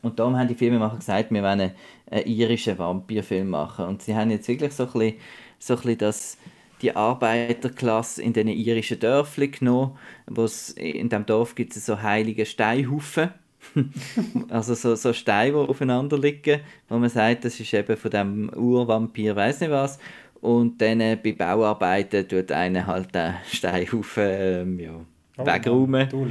und 0.02 0.20
darum 0.20 0.38
haben 0.38 0.48
die 0.48 0.56
Filmemacher 0.56 0.98
gesagt, 0.98 1.32
wir 1.32 1.42
wollen 1.42 1.72
einen, 2.12 2.28
irischen 2.28 2.78
Vampirfilm 2.78 3.50
machen. 3.50 3.86
Und 3.86 4.04
sie 4.04 4.16
haben 4.16 4.30
jetzt 4.30 4.48
wirklich 4.48 4.74
so 4.74 4.84
ein 4.84 4.92
bisschen, 4.92 5.16
so 5.58 5.74
ein 5.74 5.78
bisschen 5.78 5.98
das, 5.98 6.38
die 6.82 6.96
Arbeiterklasse 6.96 8.22
in 8.22 8.34
diesen 8.34 8.50
irischen 8.50 9.00
Dörfern 9.00 9.52
genommen. 9.52 9.98
Wo's, 10.28 10.72
in 10.72 11.10
diesem 11.10 11.26
Dorf 11.26 11.56
gibt 11.56 11.76
es 11.76 11.86
so 11.86 12.02
heilige 12.02 12.46
Steinhaufen. 12.46 13.32
also 14.50 14.76
so, 14.76 14.94
so 14.96 15.14
Steine, 15.14 15.54
die 15.54 15.70
aufeinander 15.70 16.20
liegen, 16.20 16.60
wo 16.90 16.98
man 16.98 17.10
sagt, 17.10 17.46
das 17.46 17.60
ist 17.60 17.74
eben 17.74 17.96
von 17.96 18.12
dem 18.12 18.50
Urvampir, 18.50 19.36
weiß 19.36 19.62
nicht 19.62 19.72
was. 19.72 20.00
Und 20.44 20.80
dann 20.82 21.00
äh, 21.00 21.16
bei 21.16 21.32
Bauarbeiten 21.32 22.28
tut 22.28 22.52
einer 22.52 22.86
halt 22.86 23.16
den 23.16 23.36
Steinhaufen 23.50 24.28
ähm, 24.28 24.78
ja, 24.78 25.00
oh, 25.38 25.46
wegräumen. 25.46 26.10
Du 26.10 26.28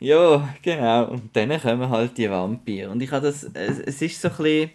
ja, 0.00 0.52
genau. 0.60 1.10
Und 1.10 1.36
dann 1.36 1.60
kommen 1.60 1.88
halt 1.90 2.18
die 2.18 2.28
Vampire. 2.28 2.90
Und 2.90 3.00
ich 3.00 3.12
habe 3.12 3.28
das, 3.28 3.44
es, 3.54 3.78
es 3.78 4.02
ist 4.02 4.20
so 4.20 4.30
ein 4.30 4.36
bisschen, 4.36 4.70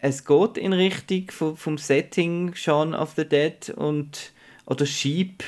es 0.00 0.24
geht 0.24 0.58
in 0.58 0.72
Richtung 0.72 1.30
vom, 1.30 1.56
vom 1.56 1.78
Setting 1.78 2.56
Shaun 2.56 2.92
of 2.92 3.12
the 3.16 3.24
Dead 3.24 3.70
und 3.76 4.32
oder 4.66 4.84
Sheep 4.84 5.44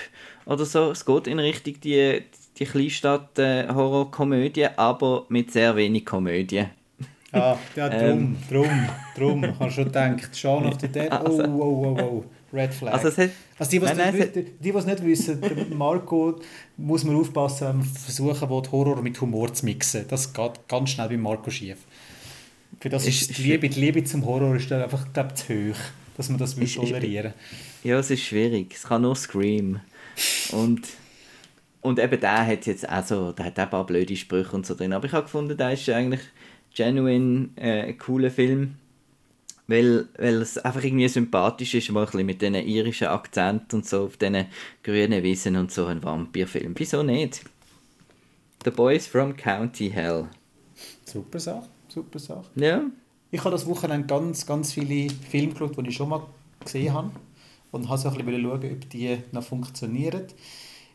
oder 0.47 0.65
so. 0.65 0.93
Es 0.93 1.05
geht 1.05 1.27
in 1.27 1.41
Richtung 1.41 1.81
die, 1.81 2.23
die 2.57 2.67
Kleinstadt-Horrorkomödie, 2.67 4.69
aber 4.77 5.27
mit 5.29 5.51
sehr 5.51 5.75
wenig 5.75 6.07
Komödie. 6.07 6.67
Ah, 7.33 7.57
ja, 7.75 7.89
drum, 7.89 8.01
ähm. 8.01 8.37
drum, 8.49 8.89
drum. 9.17 9.45
Ich 9.45 9.59
habe 9.59 9.71
schon 9.71 9.85
gedacht, 9.85 10.37
Shaun 10.37 10.67
of 10.67 10.79
the 10.81 10.89
Dead, 10.89 11.09
oh, 11.11 11.15
also, 11.15 11.45
oh, 11.45 11.97
oh, 11.99 12.03
oh, 12.03 12.25
Red 12.53 12.75
Flag. 12.75 12.93
Also, 12.93 13.09
hat, 13.09 13.31
also 13.59 13.71
die, 13.71 13.79
die 14.61 14.71
es 14.71 14.85
nicht, 14.87 15.05
wissen, 15.05 15.41
Marco 15.77 16.39
muss 16.77 17.05
man 17.05 17.17
aufpassen, 17.17 17.69
wenn 17.69 17.79
wir 17.79 17.85
versuchen 17.85 18.51
will, 18.51 18.63
Horror 18.71 19.01
mit 19.01 19.19
Humor 19.21 19.53
zu 19.55 19.65
mixen. 19.65 20.05
Das 20.09 20.33
geht 20.33 20.69
ganz 20.69 20.91
schnell 20.91 21.09
bei 21.09 21.17
Marco 21.17 21.51
schief. 21.51 21.79
Für 22.79 22.91
das 22.91 23.07
ist, 23.07 23.23
ist 23.23 23.39
die, 23.39 23.43
Liebe, 23.43 23.69
die 23.69 23.81
Liebe 23.81 24.05
zum 24.05 24.27
Horror 24.27 24.57
ist 24.57 24.71
dann 24.71 24.83
einfach 24.83 25.07
glaub, 25.13 25.37
zu 25.37 25.71
hoch, 25.71 25.79
dass 26.17 26.29
man 26.29 26.39
das 26.39 26.55
ist, 26.55 26.75
tolerieren 26.75 27.33
Ja, 27.83 27.99
es 27.99 28.11
ist 28.11 28.23
schwierig. 28.23 28.75
Es 28.75 28.83
kann 28.83 29.03
nur 29.03 29.17
Scream. 29.17 29.81
Und, 30.51 30.83
und 31.81 31.99
eben 31.99 32.21
der 32.21 32.47
hat 32.47 32.67
jetzt 32.67 32.87
auch 32.87 33.05
so, 33.05 33.33
der 33.33 33.47
hat 33.47 33.59
auch 33.59 33.63
ein 33.63 33.71
paar 33.71 33.87
blöde 33.87 34.17
Sprüche 34.17 34.55
und 34.55 34.67
so 34.67 34.75
drin. 34.75 34.93
Aber 34.93 35.07
ich 35.07 35.13
habe 35.13 35.23
gefunden, 35.23 35.57
der 35.57 35.73
ist 35.73 35.89
eigentlich 35.89 36.21
genuine 36.75 37.51
äh, 37.57 37.93
cooler 37.95 38.31
Film, 38.31 38.77
weil, 39.67 40.09
weil 40.17 40.43
es 40.43 40.59
einfach 40.59 40.83
irgendwie 40.83 41.09
sympathisch 41.09 41.75
ist, 41.75 41.91
mal 41.91 42.07
ein 42.13 42.27
mit 42.27 42.43
diesen 42.43 42.55
irischen 42.55 43.09
Akzent 43.09 43.73
und 43.75 43.87
so 43.87 44.05
auf 44.05 44.17
diesen 44.17 44.47
grünen 44.83 45.23
Wiesen 45.23 45.57
und 45.57 45.71
so 45.71 45.87
ein 45.87 46.03
Vampirfilm. 46.03 46.75
Wieso 46.77 47.03
nicht? 47.03 47.45
The 48.65 48.71
Boys 48.71 49.07
from 49.07 49.37
County 49.37 49.91
Hell. 49.91 50.29
Super 51.05 51.41
Sache, 51.41 51.69
super 51.89 52.19
Sache. 52.19 52.49
Ja. 52.55 52.83
Ich 53.31 53.41
habe 53.41 53.51
das 53.51 53.67
Wochenende 53.67 54.07
ganz, 54.07 54.47
ganz 54.47 54.73
viele 54.73 55.11
Filme 55.31 55.53
geschaut, 55.53 55.77
die 55.77 55.89
ich 55.89 55.97
schon 55.97 56.11
mal 56.11 56.23
gesehen 56.63 56.93
habe 56.93 57.11
und 57.71 57.89
habe 57.89 57.99
so 57.99 58.09
ein 58.09 58.25
bisschen 58.25 58.43
schauen, 58.43 58.73
ob 58.73 58.91
die 58.91 59.19
noch 59.33 59.43
funktionieren. 59.43 60.25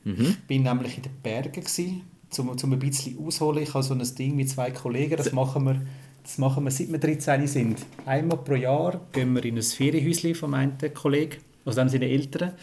Mhm. 0.03 0.21
Ich 0.21 0.39
bin 0.41 0.63
nämlich 0.63 0.97
in 0.97 1.03
den 1.03 1.21
Bergen 1.21 1.51
gewesen, 1.51 2.03
zum, 2.29 2.57
zum 2.57 2.73
ein 2.73 2.79
bisschen 2.79 3.17
ausholen. 3.25 3.63
Ich 3.63 3.73
habe 3.73 3.83
so 3.83 3.93
ein 3.93 4.15
Ding 4.15 4.35
mit 4.35 4.49
zwei 4.49 4.71
Kollegen, 4.71 5.17
das 5.17 5.31
machen 5.31 5.65
wir, 5.65 5.81
das 6.23 6.37
machen 6.37 6.63
wir 6.63 6.71
seit 6.71 6.91
wir 6.91 6.99
13 6.99 7.47
sind. 7.47 7.79
Einmal 8.05 8.37
pro 8.37 8.55
Jahr 8.55 8.99
gehen 9.11 9.33
wir 9.33 9.43
in 9.45 9.57
ein 9.57 9.63
Ferienhäuschen 9.63 10.35
von 10.35 10.51
meinem 10.51 10.73
Kollegen, 10.93 11.37
also 11.65 11.77
dann 11.77 11.89
seine 11.89 12.09
Eltern, 12.09 12.53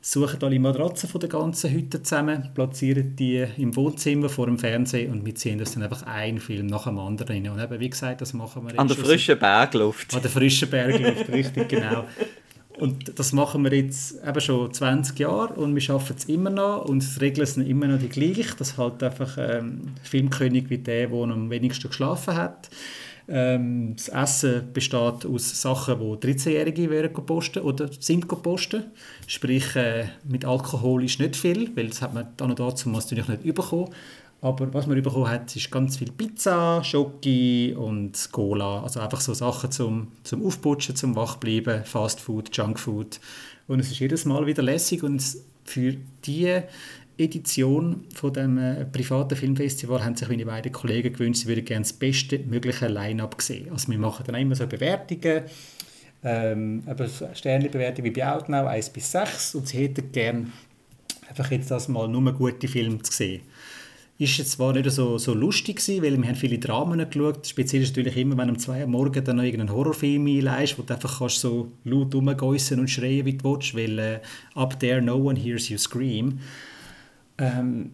suchen 0.00 0.42
alle 0.42 0.58
Matratzen 0.58 1.08
von 1.08 1.20
der 1.20 1.28
ganzen 1.30 1.70
Hütte 1.70 2.02
zusammen, 2.02 2.50
platzieren 2.54 3.14
die 3.14 3.46
im 3.56 3.74
Wohnzimmer 3.76 4.28
vor 4.28 4.46
dem 4.46 4.58
Fernsehen 4.58 5.12
und 5.12 5.24
wir 5.24 5.34
ziehen 5.34 5.58
das 5.58 5.74
dann 5.74 5.84
einfach 5.84 6.02
ein 6.02 6.38
Film 6.38 6.66
nach 6.66 6.84
dem 6.84 6.98
anderen 6.98 7.28
rein. 7.28 7.48
Und 7.48 7.62
eben, 7.62 7.80
wie 7.80 7.90
gesagt, 7.90 8.20
das 8.20 8.32
machen 8.32 8.66
wir 8.66 8.78
An 8.78 8.88
der 8.88 8.96
frischen 8.96 9.38
Bergluft. 9.38 10.12
An 10.14 10.22
der 10.22 10.30
frischen 10.30 10.68
Bergluft, 10.68 11.28
richtig, 11.28 11.68
genau. 11.68 12.04
Und 12.78 13.18
das 13.18 13.32
machen 13.32 13.64
wir 13.64 13.74
jetzt 13.74 14.16
eben 14.26 14.40
schon 14.40 14.72
20 14.72 15.18
Jahre 15.18 15.54
und 15.54 15.74
wir 15.74 15.82
schaffen 15.82 16.16
es 16.16 16.24
immer 16.24 16.50
noch 16.50 16.86
und 16.86 17.04
die 17.04 17.20
Regeln 17.20 17.46
sind 17.46 17.66
immer 17.66 17.86
noch 17.86 17.98
die 17.98 18.08
gleichen. 18.08 18.54
Das 18.58 18.78
halt 18.78 19.02
einfach 19.02 19.36
ähm, 19.38 19.94
Filmkönig 20.02 20.70
wie 20.70 20.78
der, 20.78 21.08
der 21.08 21.18
am 21.18 21.50
wenigsten 21.50 21.88
geschlafen 21.88 22.34
hat. 22.34 22.70
Ähm, 23.28 23.94
das 23.96 24.08
Essen 24.08 24.72
besteht 24.72 25.26
aus 25.26 25.60
Sachen, 25.60 25.98
die 25.98 26.34
13-Jährige 26.34 27.08
posten 27.10 27.62
oder 27.62 27.88
sind 28.00 28.26
posten. 28.26 28.84
Sprich, 29.26 29.76
äh, 29.76 30.06
mit 30.24 30.44
Alkohol 30.44 31.04
ist 31.04 31.20
nicht 31.20 31.36
viel, 31.36 31.70
weil 31.76 31.88
das 31.88 32.02
hat 32.02 32.14
man 32.14 32.28
dann 32.36 32.50
und 32.50 32.58
dazu 32.58 32.88
natürlich 32.88 33.28
nicht 33.28 33.54
bekommen. 33.54 33.90
Aber 34.42 34.74
was 34.74 34.88
man 34.88 35.00
bekommen 35.00 35.28
hat, 35.28 35.54
ist 35.54 35.70
ganz 35.70 35.98
viel 35.98 36.10
Pizza, 36.10 36.82
Schoki 36.82 37.76
und 37.78 38.28
Cola. 38.32 38.82
Also 38.82 38.98
einfach 38.98 39.20
so 39.20 39.34
Sachen 39.34 39.70
zum, 39.70 40.08
zum 40.24 40.44
Aufputschen, 40.44 40.96
zum 40.96 41.14
Wachbleiben, 41.14 41.84
Fast 41.84 42.20
Food, 42.20 42.50
Junk 42.52 42.80
Food. 42.80 43.20
Und 43.68 43.78
es 43.78 43.92
ist 43.92 44.00
jedes 44.00 44.24
Mal 44.24 44.44
wieder 44.44 44.64
lässig 44.64 45.04
und 45.04 45.22
für 45.64 45.94
die 46.26 46.60
Edition 47.16 48.04
von 48.12 48.32
dem 48.32 48.58
äh, 48.58 48.84
privaten 48.84 49.36
Filmfestival 49.36 50.04
haben 50.04 50.16
sich 50.16 50.28
meine 50.28 50.44
beiden 50.44 50.72
Kollegen 50.72 51.12
gewünscht, 51.12 51.42
sie 51.42 51.46
würden 51.46 51.64
gerne 51.64 51.82
das 51.84 51.92
beste 51.92 52.40
mögliche 52.40 52.88
Line-up 52.88 53.40
sehen. 53.40 53.70
Also 53.70 53.92
wir 53.92 53.98
machen 53.98 54.24
dann 54.26 54.34
immer 54.34 54.56
so 54.56 54.66
Bewertungen, 54.66 55.44
ähm, 56.24 56.82
Sternenbewertungen 57.34 58.12
wie 58.12 58.20
bei 58.20 58.28
Outnow, 58.28 58.66
1 58.66 58.90
bis 58.90 59.12
6 59.12 59.54
und 59.54 59.68
sie 59.68 59.84
hätten 59.84 60.10
gerne 60.10 60.50
einfach 61.28 61.48
jetzt 61.52 61.70
das 61.70 61.86
mal 61.86 62.08
nur 62.08 62.32
gute 62.32 62.66
Filme 62.66 63.00
zu 63.02 63.12
sehen 63.12 63.42
ist 64.18 64.38
jetzt 64.38 64.52
zwar 64.52 64.72
nicht 64.72 64.90
so, 64.90 65.18
so 65.18 65.34
lustig 65.34 65.76
gewesen, 65.76 66.02
weil 66.02 66.16
wir 66.16 66.28
haben 66.28 66.36
viele 66.36 66.58
Dramen 66.58 67.10
geschaut. 67.10 67.46
Speziell 67.46 67.82
ist 67.82 67.96
natürlich 67.96 68.16
immer, 68.16 68.36
wenn 68.36 68.48
du 68.48 68.54
um 68.54 68.58
zwei 68.58 68.82
Uhr 68.82 68.86
morgens 68.86 69.24
dann 69.24 69.36
noch 69.36 69.42
irgendeinen 69.42 69.74
Horrorfilm 69.74 70.26
einleist, 70.26 70.78
wo 70.78 70.82
du 70.82 70.94
einfach 70.94 71.18
kannst 71.18 71.40
so 71.40 71.72
laut 71.84 72.14
rumgeissen 72.14 72.78
und 72.78 72.88
schreien, 72.88 73.26
wie 73.26 73.36
du 73.36 73.44
willst, 73.44 73.74
weil 73.74 73.98
äh, 73.98 74.20
«Up 74.54 74.78
there 74.78 75.02
no 75.02 75.16
one 75.16 75.38
hears 75.38 75.68
you 75.68 75.78
scream». 75.78 76.38
Ähm, 77.38 77.90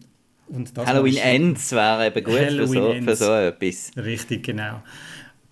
Halloween 0.77 1.17
Ends 1.17 1.71
wäre 1.71 2.07
eben 2.07 2.23
gut 2.23 2.35
für 2.35 2.67
so, 2.67 2.93
für 2.93 3.15
so 3.15 3.33
etwas. 3.33 3.91
Richtig, 3.95 4.43
genau. 4.43 4.81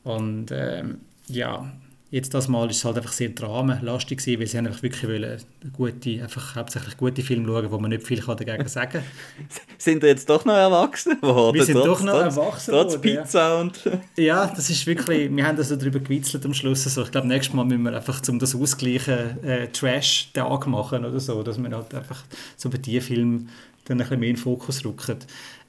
Und 0.03 0.51
ähm, 0.51 0.99
ja, 1.27 1.71
Jetzt 2.09 2.33
das 2.33 2.47
Mal 2.47 2.69
ist 2.69 2.77
es 2.77 2.85
halt 2.85 2.97
einfach 2.97 3.11
sehr 3.11 3.29
dramenlastig 3.29 4.19
gewesen, 4.19 4.39
weil 4.39 4.47
sie 4.47 4.57
einfach 4.57 4.81
wirklich 4.81 5.03
wollen, 5.03 5.41
gute, 5.73 6.23
einfach 6.23 6.55
hauptsächlich 6.55 6.95
gute 6.95 7.21
Filme 7.21 7.47
schauen, 7.47 7.69
wo 7.69 7.79
man 7.79 7.89
nicht 7.89 8.07
viel 8.07 8.21
dagegen 8.21 8.65
sagen 8.69 8.91
kann. 8.91 9.03
sind 9.77 10.01
wir 10.01 10.09
jetzt 10.09 10.29
doch 10.29 10.45
noch 10.45 10.53
erwachsen 10.53 11.19
geworden? 11.19 11.55
Wir 11.55 11.65
sind 11.65 11.75
trotz, 11.75 11.85
doch 11.85 12.03
noch 12.03 12.13
trotz, 12.13 12.37
erwachsen 12.37 12.71
Trotz 12.71 12.93
worden, 12.93 13.01
Pizza 13.01 13.59
und... 13.59 13.81
ja, 14.17 14.47
das 14.47 14.69
ist 14.69 14.87
wirklich, 14.87 15.35
wir 15.35 15.45
haben 15.45 15.57
das 15.57 15.67
so 15.67 15.75
darüber 15.75 15.99
gewitzelt 15.99 16.45
am 16.45 16.53
Schluss. 16.53 16.85
Also 16.85 17.03
ich 17.03 17.11
glaube, 17.11 17.27
nächstes 17.27 17.53
Mal 17.53 17.65
müssen 17.65 17.83
wir 17.83 17.93
einfach, 17.93 18.21
um 18.29 18.39
das 18.39 18.55
auszugleichen, 18.55 19.43
äh, 19.43 19.67
Trash-Tag 19.67 20.65
machen 20.67 21.03
oder 21.03 21.19
so, 21.19 21.43
dass 21.43 21.61
wir 21.61 21.69
halt 21.69 21.93
einfach 21.93 22.23
so 22.55 22.69
bei 22.69 22.77
diesen 22.77 23.01
Filmen 23.01 23.49
dann 23.83 23.97
ein 23.97 23.99
bisschen 23.99 24.19
mehr 24.21 24.29
in 24.29 24.35
den 24.35 24.41
Fokus 24.41 24.85
rücken. 24.85 25.17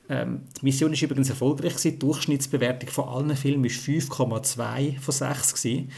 Ähm, 0.09 0.43
die 0.61 0.65
Mission 0.65 0.93
ist 0.93 1.03
übrigens 1.03 1.31
erfolgreich 1.31 1.73
gewesen. 1.73 1.91
Die 1.93 1.99
Durchschnittsbewertung 1.99 2.89
von 2.91 3.09
allen 3.09 3.37
Filmen 3.37 3.65
war 3.65 3.71
5,2 3.71 5.01
von 5.01 5.13
6 5.13 5.55
gewesen. 5.55 5.91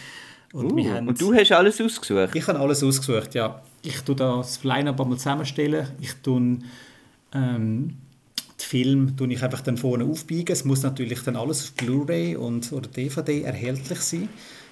Und, 0.53 0.73
uh, 0.73 0.91
haben, 0.91 1.09
und, 1.09 1.21
du 1.21 1.33
hast 1.33 1.53
alles 1.53 1.81
ausgesucht? 1.81 2.35
Ich 2.35 2.47
habe 2.47 2.59
alles 2.59 2.83
ausgesucht, 2.83 3.35
ja. 3.35 3.63
Ich 3.83 4.01
tue 4.01 4.17
das 4.17 4.63
Line-Up 4.65 5.01
einmal 5.01 5.19
zusammenstellen. 5.19 5.89
Ich 6.01 6.15
tue 6.23 6.59
ähm, 7.33 7.97
die 8.61 8.67
Film 8.67 9.17
tue 9.17 9.33
ich 9.33 9.43
einfach 9.43 9.61
dann 9.61 9.77
vorne 9.77 10.05
aufbiegen. 10.05 10.53
Es 10.53 10.65
muss 10.65 10.83
natürlich 10.83 11.23
dann 11.23 11.37
alles 11.37 11.65
auf 11.65 11.73
Blu-ray 11.73 12.37
und 12.37 12.73
oder 12.73 12.89
DVD 12.89 13.43
erhältlich 13.43 14.01
sein, 14.01 14.29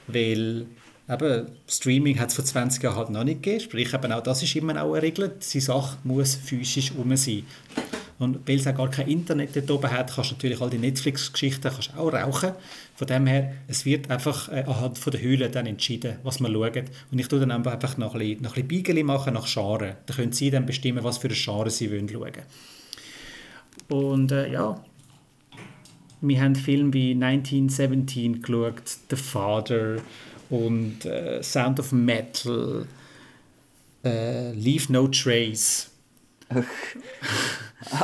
weil 0.07 0.67
eben, 1.09 1.47
Streaming 1.67 2.19
hat 2.19 2.29
es 2.29 2.35
vor 2.35 2.45
20 2.45 2.83
Jahren 2.83 2.97
halt 2.97 3.11
noch 3.11 3.25
nicht 3.25 3.43
gegeben. 3.43 3.61
Sprich, 3.61 3.95
eben 3.95 4.13
auch 4.13 4.23
das 4.23 4.43
ist 4.43 4.55
immer 4.57 4.83
auch 4.83 4.93
eine 4.93 5.03
Regel. 5.03 5.33
Die 5.53 5.61
Sache 5.61 5.99
muss 6.05 6.35
physisch 6.35 6.93
um 6.97 7.17
sein. 7.17 7.45
Und 8.19 8.47
weil 8.49 8.57
es 8.57 8.67
auch 8.67 8.75
gar 8.75 8.91
kein 8.91 9.09
Internet 9.09 9.55
dort 9.55 9.71
oben 9.71 9.91
hat, 9.91 10.13
kannst 10.13 10.33
du 10.33 10.35
natürlich 10.35 10.61
all 10.61 10.71
die 10.71 10.79
Netflix-Geschichten 10.79 11.71
auch 11.97 12.13
rauchen. 12.13 12.53
Von 12.99 13.07
dem 13.07 13.29
her, 13.29 13.53
es 13.69 13.85
wird 13.85 14.11
einfach 14.11 14.49
äh, 14.49 14.65
anhand 14.67 14.99
von 14.99 15.13
der 15.13 15.23
Hülle 15.23 15.49
dann 15.51 15.67
entschieden, 15.67 16.17
was 16.25 16.41
man 16.41 16.53
schaut. 16.53 16.83
Und 17.13 17.21
ich 17.21 17.29
tue 17.29 17.39
dann 17.39 17.53
einfach 17.53 17.97
noch 17.97 18.15
ein 18.15 18.19
bisschen, 18.19 18.43
noch 18.43 18.57
ein 18.57 18.67
bisschen 18.67 18.83
Beigeli 18.83 19.05
machen 19.05 19.35
nach 19.35 19.47
Scharen. 19.47 19.93
Da 20.07 20.15
können 20.15 20.33
sie 20.33 20.51
dann 20.51 20.67
bestimmen, 20.67 21.05
was 21.05 21.19
für 21.19 21.29
eine 21.29 21.37
Schare 21.37 21.71
sie 21.71 21.93
wollen 21.93 22.09
schauen. 22.09 22.33
Und 23.89 24.33
äh, 24.33 24.51
ja, 24.51 24.83
wir 26.23 26.43
haben 26.43 26.57
Filme 26.57 26.93
wie 26.93 27.13
1917 27.13 28.43
geschaut, 28.43 28.83
The 29.11 29.15
Father 29.15 29.99
und 30.51 31.05
äh, 31.05 31.41
Sound 31.41 31.79
of 31.79 31.93
Metal, 31.93 32.85
äh, 34.05 34.51
Leave 34.55 34.93
No 34.93 35.07
Trace. 35.07 35.91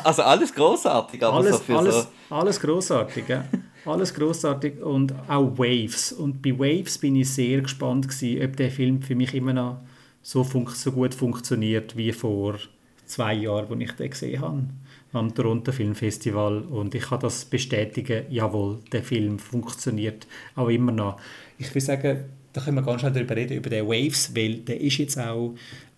Also 0.05 0.22
alles 0.22 0.55
großartig, 0.55 1.20
aber 1.22 1.38
alles, 1.38 1.66
so 1.66 1.76
alles, 1.76 1.95
so. 1.95 2.34
alles 2.34 2.61
großartig, 2.61 3.28
ja. 3.28 3.45
Alles 3.87 4.14
großartig 4.14 4.80
und 4.82 5.14
auch 5.28 5.59
Waves. 5.59 6.12
Und 6.12 6.43
bei 6.43 6.59
Waves 6.59 6.99
bin 6.99 7.16
ich 7.16 7.30
sehr 7.30 7.61
gespannt 7.62 8.09
gewesen, 8.09 8.45
ob 8.45 8.57
der 8.57 8.70
Film 8.70 9.03
für 9.03 9.14
mich 9.14 9.35
immer 9.35 9.53
noch 9.53 9.80
so, 10.22 10.43
so 10.43 10.93
gut 10.93 11.14
funktioniert 11.14 11.97
wie 11.97 12.12
vor 12.12 12.59
zwei 13.07 13.35
Jahren, 13.35 13.70
als 13.70 13.91
ich 13.91 13.93
den 13.93 14.11
gesehen 14.11 14.41
habe 14.41 14.64
am 15.12 15.32
Toronto 15.32 15.70
Filmfestival 15.70 16.62
und 16.62 16.95
ich 16.95 17.05
kann 17.05 17.20
das 17.20 17.45
bestätigen, 17.45 18.24
jawohl, 18.30 18.80
der 18.91 19.05
Film 19.05 19.39
funktioniert 19.39 20.26
auch 20.57 20.68
immer 20.68 20.91
noch. 20.91 21.20
Ich 21.57 21.72
will 21.72 21.82
sagen, 21.82 22.24
da 22.53 22.61
können 22.61 22.78
wir 22.78 22.82
ganz 22.82 23.01
schnell 23.01 23.12
darüber 23.12 23.37
reden, 23.37 23.57
über 23.57 23.70
den 23.70 23.87
Waves, 23.87 24.35
weil 24.35 24.57
der 24.57 24.80
ist 24.80 24.99
jetzt 24.99 25.18
auch 25.18 25.55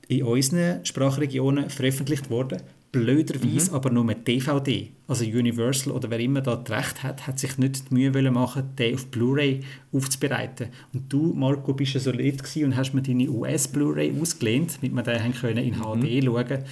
in 0.09 0.23
unseren 0.23 0.85
Sprachregionen 0.85 1.71
veröffentlicht 1.71 2.29
worden 2.29 2.61
blöderweise 2.93 3.71
mhm. 3.71 3.77
aber 3.77 3.91
nur 3.91 4.05
mit 4.05 4.27
DVD. 4.27 4.89
Also 5.09 5.25
Universal 5.25 5.93
oder 5.93 6.11
wer 6.11 6.19
immer 6.19 6.41
da 6.41 6.57
das 6.57 6.77
Recht 6.77 7.03
hat, 7.05 7.27
hat 7.27 7.39
sich 7.39 7.59
nicht 7.59 7.91
die 7.91 7.95
Mühe 7.95 8.31
machen, 8.31 8.75
den 8.77 8.95
auf 8.97 9.07
Blu-ray 9.07 9.61
aufzubereiten. 9.93 10.69
Und 10.93 11.13
du, 11.13 11.33
Marco, 11.33 11.75
bist 11.75 11.95
ja 11.95 12.01
so 12.01 12.11
lieb 12.11 12.43
und 12.57 12.77
hast 12.77 12.93
mir 12.93 13.03
deine 13.03 13.29
US-Blu-ray 13.29 14.21
ausgelehnt, 14.21 14.79
damit 14.81 14.93
wir 14.93 15.03
den 15.03 15.33
können 15.33 15.59
in 15.59 15.75
HD 15.75 16.25
mhm. 16.25 16.25
schauen 16.25 16.65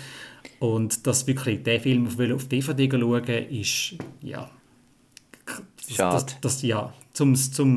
Und 0.59 1.07
dass 1.07 1.27
wirklich 1.29 1.63
der 1.63 1.81
Film 1.81 2.09
auf, 2.09 2.19
auf 2.19 2.49
DVD 2.49 2.91
schauen 2.91 3.49
ist, 3.51 3.95
ja... 4.23 4.51
Schade. 5.87 6.25
Das, 6.25 6.41
das, 6.41 6.63
ja, 6.63 6.95
zum 7.15 7.33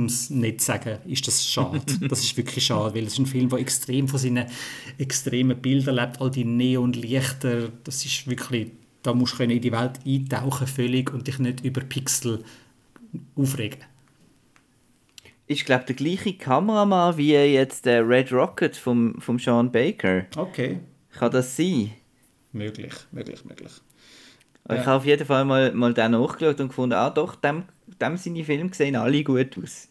es 0.06 0.30
nicht 0.32 0.62
sagen, 0.62 0.98
ist 1.06 1.28
das 1.28 1.46
schade. 1.46 1.82
Das 2.10 2.24
ist 2.24 2.36
wirklich 2.36 2.66
schade, 2.66 2.96
weil 2.96 3.04
es 3.04 3.14
ist 3.14 3.20
ein 3.20 3.26
Film, 3.28 3.50
der 3.50 3.60
extrem 3.60 4.08
von 4.08 4.20
seinen 4.20 4.48
extremen 4.98 5.62
Bildern 5.62 5.96
lebt, 5.96 6.20
all 6.20 6.32
die 6.32 6.44
Neonlichter, 6.44 7.70
das 7.84 8.04
ist 8.04 8.28
wirklich, 8.28 8.72
da 9.08 9.14
musst 9.14 9.40
du 9.40 9.44
in 9.44 9.62
die 9.62 9.72
Welt 9.72 10.02
eintauchen 10.06 10.68
völlig 10.68 11.14
und 11.14 11.28
dich 11.28 11.40
nicht 11.40 11.64
über 11.64 11.80
Pixel 11.80 12.44
aufregen. 13.38 13.80
ist, 15.48 15.66
glaube 15.66 15.86
ich, 15.88 15.96
der 15.96 15.96
gleiche 15.96 16.34
Kameramann 16.34 17.16
wie 17.16 17.32
jetzt 17.32 17.86
der 17.86 18.08
Red 18.08 18.34
Rocket 18.34 18.76
vom, 18.76 19.16
vom 19.22 19.40
Sean 19.40 19.72
Baker. 19.72 20.26
Okay. 20.36 20.82
Kann 21.12 21.32
das 21.32 21.56
sein? 21.56 21.94
Möglich, 22.52 22.94
möglich, 23.12 23.46
möglich. 23.46 23.72
Ich 24.70 24.80
habe 24.80 24.98
auf 24.98 25.06
jeden 25.06 25.26
Fall 25.26 25.46
mal, 25.46 25.72
mal 25.72 25.94
den 25.94 26.12
nachgeschaut 26.12 26.60
und 26.60 26.68
gefunden, 26.68 26.96
ah 26.96 27.10
doch, 27.10 27.36
dem, 27.36 27.64
dem 28.02 28.18
seine 28.18 28.44
Filme 28.44 28.74
sehen 28.74 28.98
alle 28.98 29.24
gut 29.24 29.58
aus. 29.58 29.88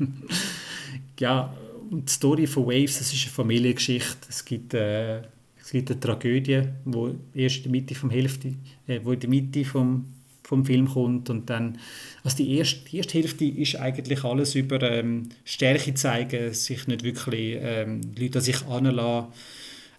ja, 1.20 1.52
und 1.90 2.08
die 2.08 2.12
Story 2.12 2.46
von 2.46 2.64
Waves, 2.66 3.00
das 3.00 3.12
ist 3.12 3.24
eine 3.24 3.32
Familiengeschichte. 3.32 4.28
Es 4.30 4.42
gibt, 4.46 4.72
äh, 4.72 5.20
es 5.68 5.72
gibt 5.72 5.90
eine 5.90 6.00
Tragödie, 6.00 6.62
wo 6.86 7.14
erst 7.34 7.58
in 7.58 7.62
der 7.64 7.72
Mitte 7.72 7.94
vom 7.94 8.08
Hälfte, 8.08 8.54
äh, 8.86 9.00
wo 9.04 9.12
in 9.12 9.20
der 9.20 9.28
Mitte 9.28 9.66
vom, 9.66 10.06
vom 10.42 10.64
Film 10.64 10.88
kommt 10.88 11.28
und 11.28 11.50
dann, 11.50 11.76
also 12.24 12.38
die 12.38 12.56
erste, 12.56 12.88
die 12.88 12.96
erste 12.96 13.18
Hälfte 13.18 13.44
ist 13.44 13.76
eigentlich 13.76 14.24
alles 14.24 14.54
über 14.54 14.80
ähm, 14.80 15.28
Stärke 15.44 15.92
zeigen, 15.92 16.54
sich 16.54 16.86
nicht 16.86 17.04
wirklich 17.04 17.58
ähm, 17.60 18.00
Leute 18.18 18.38
an 18.38 18.44
sich 18.46 18.64
anlassen, 18.64 19.28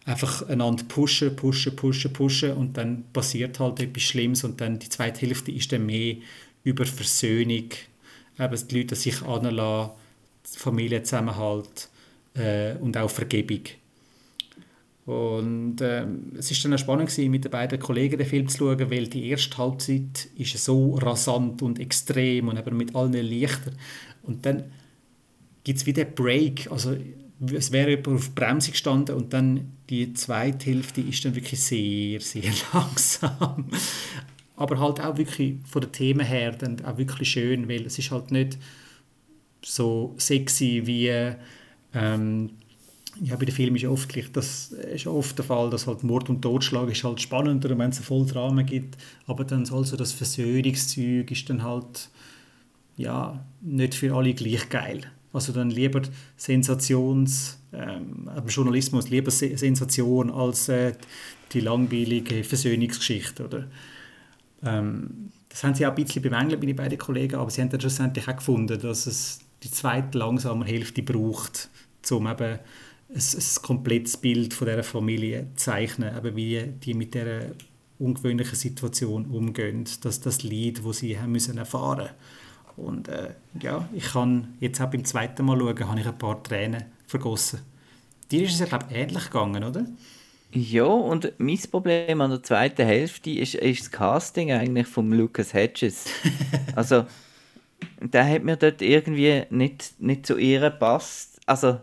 einfach 0.05 0.49
einander 0.49 0.85
pushen, 0.85 1.35
pushen, 1.35 1.75
pushen, 1.75 2.13
pushen 2.13 2.53
und 2.53 2.75
dann 2.75 3.03
passiert 3.13 3.59
halt 3.59 3.79
etwas 3.79 4.01
Schlimmes 4.01 4.43
und 4.43 4.59
dann 4.61 4.79
die 4.79 4.89
zweite 4.89 5.21
Hälfte 5.21 5.51
ist 5.51 5.71
dann 5.71 5.85
mehr 5.85 6.15
über 6.63 6.87
Versöhnung, 6.87 7.69
eben 8.39 8.67
die 8.67 8.75
Leute 8.75 8.95
sich 8.95 9.21
anlassen, 9.21 9.91
Familienzusammenhalt 10.41 11.89
äh, 12.33 12.73
und 12.77 12.97
auch 12.97 13.11
Vergebung. 13.11 13.61
Und 15.09 15.81
äh, 15.81 16.05
es 16.37 16.51
ist 16.51 16.63
dann 16.63 16.75
auch 16.75 16.77
spannend 16.77 17.09
gewesen, 17.09 17.31
mit 17.31 17.43
den 17.43 17.49
beiden 17.49 17.79
Kollegen 17.79 18.19
den 18.19 18.27
Film 18.27 18.47
zu 18.47 18.59
schauen, 18.59 18.91
weil 18.91 19.07
die 19.07 19.29
erste 19.29 19.57
Halbzeit 19.57 20.29
ist 20.35 20.55
so 20.63 20.93
rasant 20.97 21.63
und 21.63 21.79
extrem 21.79 22.47
und 22.47 22.59
eben 22.59 22.77
mit 22.77 22.95
allen 22.95 23.13
Lichtern. 23.13 23.73
Und 24.21 24.45
dann 24.45 24.65
gibt 25.63 25.79
es 25.79 25.87
wieder 25.87 26.05
Break, 26.05 26.71
also 26.71 26.95
es 27.51 27.71
wäre 27.71 27.89
jemand 27.89 28.07
auf 28.09 28.35
Bremse 28.35 28.69
gestanden 28.69 29.15
und 29.15 29.33
dann 29.33 29.71
die 29.89 30.13
zweite 30.13 30.67
Hälfte 30.67 31.01
ist 31.01 31.25
dann 31.25 31.33
wirklich 31.33 31.59
sehr, 31.59 32.21
sehr 32.21 32.51
langsam. 32.73 33.65
Aber 34.57 34.79
halt 34.79 35.01
auch 35.01 35.17
wirklich 35.17 35.55
von 35.65 35.81
den 35.81 35.91
Themen 35.91 36.27
her 36.27 36.51
dann 36.51 36.85
auch 36.85 36.99
wirklich 36.99 37.31
schön, 37.31 37.67
weil 37.67 37.83
es 37.87 37.97
ist 37.97 38.11
halt 38.11 38.29
nicht 38.29 38.59
so 39.65 40.13
sexy 40.19 40.83
wie 40.85 41.33
ähm, 41.95 42.51
ja, 43.21 43.35
bei 43.35 43.45
den 43.45 43.53
Filmen 43.53 43.75
ist 43.75 43.85
oft 43.85 44.09
gleich, 44.09 44.31
das 44.31 44.71
ist 44.71 45.07
oft 45.07 45.37
der 45.37 45.45
Fall, 45.45 45.69
dass 45.69 45.87
halt 45.87 46.03
Mord 46.03 46.29
und 46.29 46.41
Totschlag 46.41 46.89
ist 46.89 47.03
halt 47.03 47.21
spannender, 47.21 47.69
wenn 47.77 47.89
es 47.89 47.97
einen 47.97 48.05
voll 48.05 48.25
Drama 48.25 48.61
gibt, 48.61 48.97
aber 49.27 49.43
dann 49.43 49.67
also 49.69 49.97
das 49.97 50.13
Versöhnungszeug 50.13 51.29
ist 51.31 51.49
dann 51.49 51.63
halt 51.63 52.09
ja, 52.97 53.45
nicht 53.61 53.95
für 53.95 54.13
alle 54.13 54.33
gleich 54.33 54.69
geil. 54.69 55.01
Also 55.31 55.53
dann 55.53 55.69
lieber 55.69 56.01
Sensations, 56.35 57.59
ähm, 57.71 58.29
Journalismus, 58.47 59.09
lieber 59.09 59.31
Sensation 59.31 60.31
als 60.31 60.69
äh, 60.69 60.93
die 61.53 61.61
langweilige 61.61 62.43
Versöhnungsgeschichte, 62.43 63.45
oder? 63.45 63.67
Ähm, 64.63 65.31
das 65.47 65.63
haben 65.63 65.75
sie 65.75 65.85
auch 65.85 65.91
ein 65.91 66.03
bisschen 66.03 66.21
bemängelt, 66.21 66.59
meine 66.59 66.73
beiden 66.73 66.97
Kollegen, 66.97 67.35
aber 67.35 67.49
sie 67.49 67.61
haben 67.61 67.69
dann 67.69 67.79
schlussendlich 67.79 68.27
auch 68.27 68.35
gefunden, 68.35 68.79
dass 68.79 69.07
es 69.07 69.39
die 69.63 69.71
zweite 69.71 70.17
langsame 70.17 70.65
Hälfte 70.65 71.01
braucht, 71.01 71.69
um 72.11 72.27
eben 72.27 72.59
ein, 73.09 73.15
ein 73.15 73.61
komplettes 73.61 74.17
Bild 74.17 74.53
von 74.53 74.67
dieser 74.67 74.83
Familie 74.83 75.47
zeichnen, 75.55 76.15
eben 76.15 76.35
wie 76.35 76.63
die 76.83 76.93
mit 76.93 77.13
dieser 77.13 77.41
ungewöhnlichen 77.97 78.55
Situation 78.55 79.25
umgehen, 79.25 79.85
dass 80.01 80.21
das 80.21 80.43
Lied, 80.43 80.83
wo 80.83 80.93
sie 80.93 81.19
haben 81.19 81.31
müssen 81.31 81.57
erfahren 81.57 82.09
und 82.79 83.09
äh, 83.09 83.31
ja, 83.61 83.87
ich 83.93 84.05
kann 84.13 84.55
jetzt 84.59 84.81
auch 84.81 84.89
beim 84.89 85.03
zweiten 85.03 85.45
Mal 85.45 85.59
schauen, 85.59 85.89
habe 85.89 85.99
ich 85.99 86.07
ein 86.07 86.17
paar 86.17 86.41
Tränen 86.41 86.85
vergossen. 87.07 87.59
Dir 88.31 88.43
ist 88.43 88.53
es 88.53 88.59
ja, 88.59 88.65
glaube 88.65 88.85
ich, 88.89 88.95
ähnlich 88.95 89.25
gegangen, 89.25 89.63
oder? 89.63 89.85
Ja, 90.51 90.85
und 90.85 91.33
mein 91.37 91.59
Problem 91.69 92.21
an 92.21 92.31
der 92.31 92.41
zweiten 92.41 92.85
Hälfte 92.85 93.31
ist, 93.31 93.55
ist 93.55 93.81
das 93.81 93.91
Casting 93.91 94.51
eigentlich 94.51 94.87
von 94.87 95.11
Lucas 95.11 95.53
Hedges. 95.53 96.05
also, 96.75 97.05
der 98.01 98.27
hat 98.27 98.43
mir 98.43 98.55
dort 98.55 98.81
irgendwie 98.81 99.43
nicht, 99.49 99.99
nicht 99.99 100.25
zu 100.25 100.37
ihr 100.37 100.59
gepasst. 100.61 101.39
Also, 101.45 101.79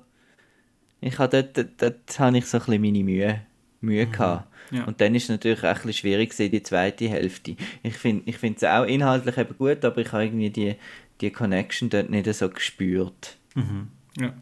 ich 1.01 1.19
habe 1.19 1.43
dort, 1.43 1.57
dort, 1.57 1.83
dort 1.83 2.19
habe 2.19 2.39
ich 2.39 2.47
so 2.47 2.59
ein 2.59 2.65
bisschen 2.65 2.83
meine 2.83 3.05
Mühe, 3.05 3.41
Mühe 3.81 4.07
mhm. 4.07 4.13
gehabt. 4.13 4.49
Ja. 4.71 4.85
Und 4.85 5.01
dann 5.01 5.15
ist 5.15 5.25
es 5.25 5.29
natürlich 5.29 5.61
auch 5.61 5.65
ein 5.65 5.75
bisschen 5.75 5.93
schwierig 5.93 6.37
die 6.37 6.63
zweite 6.63 7.09
Hälfte. 7.09 7.57
Ich 7.83 7.97
finde 7.97 8.23
ich 8.27 8.43
es 8.43 8.65
auch 8.65 8.85
inhaltlich 8.85 9.37
eben 9.37 9.57
gut, 9.57 9.85
aber 9.85 9.99
ich 9.99 10.13
habe 10.13 10.25
irgendwie 10.25 10.51
die, 10.51 10.75
die 11.21 11.31
Connection 11.31 11.89
dort 11.89 12.11
nicht 12.11 12.33
so 12.35 12.49
gespürt. 12.49 13.37
Mhm. 13.55 13.89
Ja. 14.19 14.35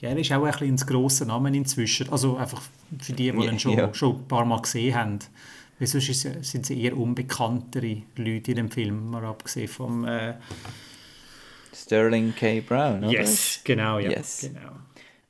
Ja, 0.00 0.08
er 0.08 0.18
ist 0.18 0.32
auch 0.32 0.42
ein 0.42 0.50
bisschen 0.50 0.68
ins 0.68 0.84
grosse 0.84 1.24
Namen 1.24 1.54
inzwischen. 1.54 2.08
Also 2.10 2.36
einfach 2.36 2.60
für 2.98 3.12
die, 3.12 3.30
die 3.30 3.38
ja, 3.38 3.52
ihn 3.52 3.58
schon, 3.60 3.78
ja. 3.78 3.94
schon 3.94 4.16
ein 4.16 4.26
paar 4.26 4.44
Mal 4.44 4.60
gesehen 4.60 4.96
haben. 4.96 5.18
Weil 5.78 5.86
sonst 5.86 6.20
sind 6.20 6.66
sie 6.66 6.82
eher 6.82 6.96
unbekanntere 6.96 8.02
Leute 8.16 8.50
in 8.50 8.56
dem 8.56 8.70
Film, 8.70 9.10
mal 9.10 9.24
abgesehen 9.24 9.68
vom... 9.68 10.04
Äh 10.04 10.34
Sterling 11.74 12.34
K. 12.34 12.60
Brown, 12.60 13.04
oder? 13.04 13.12
Yes, 13.12 13.60
genau, 13.64 13.98
ja. 13.98 14.10
Yes. 14.10 14.40
Genau. 14.42 14.72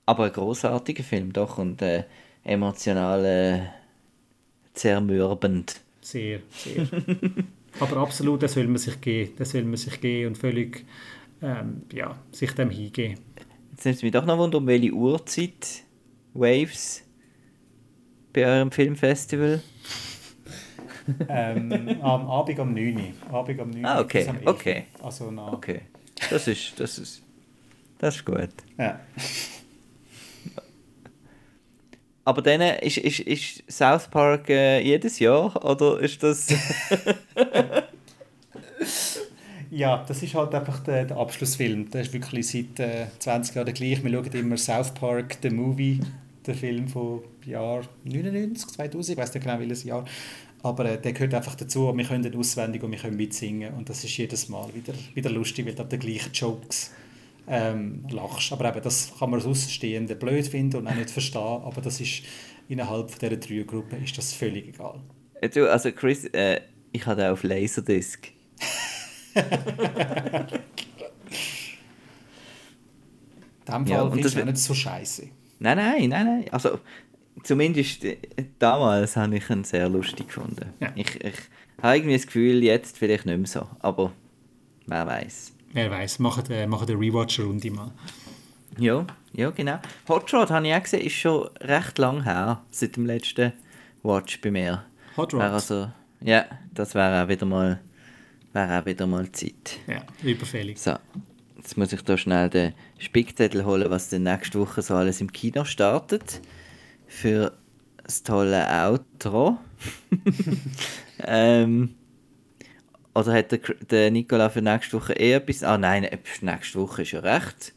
Aber 0.07 0.25
ein 0.25 0.33
großartiger 0.33 1.05
Film, 1.05 1.33
doch. 1.33 1.59
Und 1.59 1.83
äh, 1.83 2.05
emotional 2.45 3.25
äh, 3.25 3.61
zermürbend. 4.75 5.81
Sehr, 6.01 6.41
sehr. 6.51 6.87
Aber 7.81 7.97
absolut, 7.99 8.43
das 8.43 8.53
soll 8.53 8.67
man 8.67 8.79
sich 8.79 9.01
geben. 9.01 9.33
Das 9.39 9.51
soll 9.51 9.65
man 9.65 9.77
sich 9.77 10.01
geben 10.01 10.29
und 10.29 10.39
völlig 10.39 10.85
ähm, 11.41 11.83
ja, 11.93 12.17
sich 12.31 12.53
dem 12.53 12.71
hingeben. 12.71 13.19
Jetzt 13.71 13.85
nimmt 13.85 13.97
es 13.97 14.03
mich 14.03 14.13
doch 14.13 14.25
noch 14.27 14.39
wunder, 14.39 14.59
um 14.59 14.67
welche 14.67 14.93
Uhrzeit 14.93 15.85
Waves 16.35 17.03
bei 18.33 18.47
eurem 18.47 18.71
Filmfestival? 18.71 19.63
ähm, 21.29 21.99
am 22.03 22.29
Abend 22.29 22.59
um 22.59 22.75
9 22.75 22.97
Uhr. 22.97 23.35
Abend 23.35 23.61
um 23.61 23.71
9 23.71 23.85
Ah, 23.85 24.01
okay. 24.01 24.29
Okay. 24.45 24.85
Also 25.03 25.31
nach. 25.31 25.53
okay. 25.53 25.83
Das 26.31 26.47
ist, 26.47 26.79
das 26.79 26.99
ist, 26.99 27.23
das 27.99 28.17
ist 28.17 28.25
gut. 28.25 28.51
Ja. 28.79 29.01
Aber 32.25 32.41
dann 32.41 32.61
ist, 32.61 32.99
ist, 32.99 33.21
ist 33.21 33.65
South 33.71 34.09
Park 34.09 34.49
äh, 34.49 34.81
jedes 34.81 35.19
Jahr 35.19 35.65
oder 35.65 35.99
ist 35.99 36.23
das. 36.23 36.47
ja, 39.71 40.05
das 40.07 40.23
ist 40.23 40.35
halt 40.35 40.55
einfach 40.55 40.81
der, 40.81 41.07
der 41.07 41.17
Abschlussfilm. 41.17 41.91
Der 41.91 42.03
ist 42.03 42.13
wirklich 42.13 42.47
seit 42.47 42.79
äh, 42.79 43.07
20 43.19 43.57
Jahren 43.57 43.75
gleich. 43.75 44.05
Wir 44.05 44.11
schauen 44.11 44.33
immer 44.33 44.57
South 44.57 44.95
Park, 44.95 45.39
The 45.43 45.51
Movie, 45.51 45.99
der 46.47 46.55
Film 46.55 46.87
von 46.87 47.23
Jahr 47.45 47.83
99, 48.05 48.69
2000, 48.69 49.09
ich 49.09 49.23
weiß 49.23 49.35
nicht 49.35 49.43
genau 49.43 49.59
welches 49.59 49.83
Jahr. 49.83 50.05
Aber 50.63 50.85
äh, 50.85 51.01
der 51.01 51.13
gehört 51.13 51.35
einfach 51.35 51.57
dazu. 51.57 51.93
Wir 51.97 52.05
können 52.05 52.23
den 52.23 52.37
auswendig 52.37 52.85
und 52.85 52.93
wir 52.93 52.99
können 52.99 53.17
mitsingen. 53.17 53.75
Und 53.75 53.89
das 53.89 54.05
ist 54.05 54.17
jedes 54.17 54.49
Mal 54.49 54.73
wieder, 54.75 54.93
wieder 55.15 55.31
lustig, 55.31 55.67
weil 55.67 55.75
da 55.75 55.83
die 55.83 55.99
gleichen 55.99 56.33
Jokes 56.33 56.93
ähm, 57.49 58.07
lachst. 58.11 58.53
Aber 58.53 58.69
eben, 58.69 58.83
das 58.83 59.13
kann 59.19 59.31
man 59.31 59.41
als 59.41 59.49
Außenstehende 59.49 60.17
blöd 60.17 60.47
finden 60.47 60.77
und 60.77 60.87
auch 60.87 60.95
nicht 60.95 61.11
verstehen, 61.11 61.41
aber 61.41 61.81
das 61.81 62.01
ist 62.01 62.23
innerhalb 62.69 63.19
dieser 63.19 63.37
drei 63.37 63.63
Gruppen 63.63 64.03
ist 64.03 64.17
das 64.17 64.33
völlig 64.33 64.69
egal. 64.69 65.01
Du, 65.53 65.71
also 65.71 65.91
Chris, 65.93 66.25
äh, 66.27 66.61
ich 66.93 67.05
hatte 67.05 67.27
auch 67.29 67.33
auf 67.33 67.43
Laserdisc. 67.43 68.29
In 69.35 69.43
dem 73.67 73.87
Fall 73.87 73.89
ja, 73.89 74.11
finde 74.11 74.29
ich 74.29 74.45
nicht 74.45 74.59
so 74.59 74.75
scheiße. 74.75 75.29
Nein, 75.59 75.77
nein, 75.77 76.09
nein, 76.09 76.27
nein. 76.27 76.45
Also, 76.53 76.79
zumindest 77.43 78.05
äh, 78.05 78.19
damals 78.59 79.17
habe 79.17 79.37
ich 79.37 79.51
ihn 79.51 79.65
sehr 79.65 79.89
lustig 79.89 80.29
gefunden. 80.29 80.73
Ja. 80.81 80.93
Ich, 80.95 81.17
ich 81.25 81.35
habe 81.83 81.97
irgendwie 81.97 82.15
das 82.15 82.27
Gefühl, 82.27 82.63
jetzt 82.63 82.99
vielleicht 82.99 83.27
nicht 83.27 83.39
mehr 83.39 83.47
so, 83.47 83.67
aber 83.81 84.13
wer 84.87 85.07
weiß. 85.07 85.53
Wer 85.73 85.91
weiß, 85.91 86.19
machen 86.19 86.51
äh, 86.51 86.67
machen 86.67 86.89
eine 86.89 86.99
Rewatch-Runde 86.99 87.71
mal. 87.71 87.91
Ja, 88.79 89.07
ja, 89.33 89.51
genau. 89.51 89.79
Hot 90.09 90.33
Rod, 90.33 90.51
habe 90.51 90.67
ich 90.67 90.75
auch 90.75 90.83
gesehen, 90.83 91.07
ist 91.07 91.15
schon 91.15 91.49
recht 91.61 91.99
lang 91.99 92.23
her, 92.25 92.63
seit 92.71 92.97
dem 92.97 93.07
letzten 93.07 93.53
Watch 94.03 94.41
bei 94.41 94.51
mir. 94.51 94.85
Hot 95.17 95.33
Rod? 95.33 95.43
Also, 95.43 95.91
ja, 96.21 96.45
das 96.73 96.95
wäre 96.95 97.25
auch 97.25 97.29
wieder 97.29 97.47
mal, 97.47 97.81
wäre 98.53 98.81
auch 98.81 98.87
wieder 98.87 99.07
mal 99.07 99.31
Zeit. 99.33 99.79
Ja, 99.87 100.03
überfällig. 100.23 100.79
So, 100.79 100.97
jetzt 101.57 101.77
muss 101.77 101.93
ich 101.93 102.03
da 102.03 102.17
schnell 102.17 102.51
den 102.51 102.75
Spickzettel 102.99 103.65
holen, 103.65 103.91
was 103.91 104.11
dann 104.11 104.25
nächste 104.25 104.61
Woche 104.61 104.83
so 104.83 104.95
alles 104.95 105.21
im 105.21 105.33
Kino 105.33 105.65
startet. 105.65 106.41
Für 107.07 107.53
das 108.03 108.23
tolle 108.23 108.67
Outro. 108.69 109.59
ähm, 111.19 111.95
oder 113.15 113.33
hat 113.33 113.53
der, 113.53 113.61
der 113.91 114.11
Nicola 114.11 114.49
für 114.49 114.63
nächste 114.63 114.97
Woche 114.97 115.13
eh 115.15 115.33
etwas? 115.33 115.63
Ah 115.63 115.79
nein, 115.79 116.07
nächste 116.41 116.81
Woche 116.81 117.03
ist 117.03 117.13
ja 117.13 117.21
recht, 117.21 117.75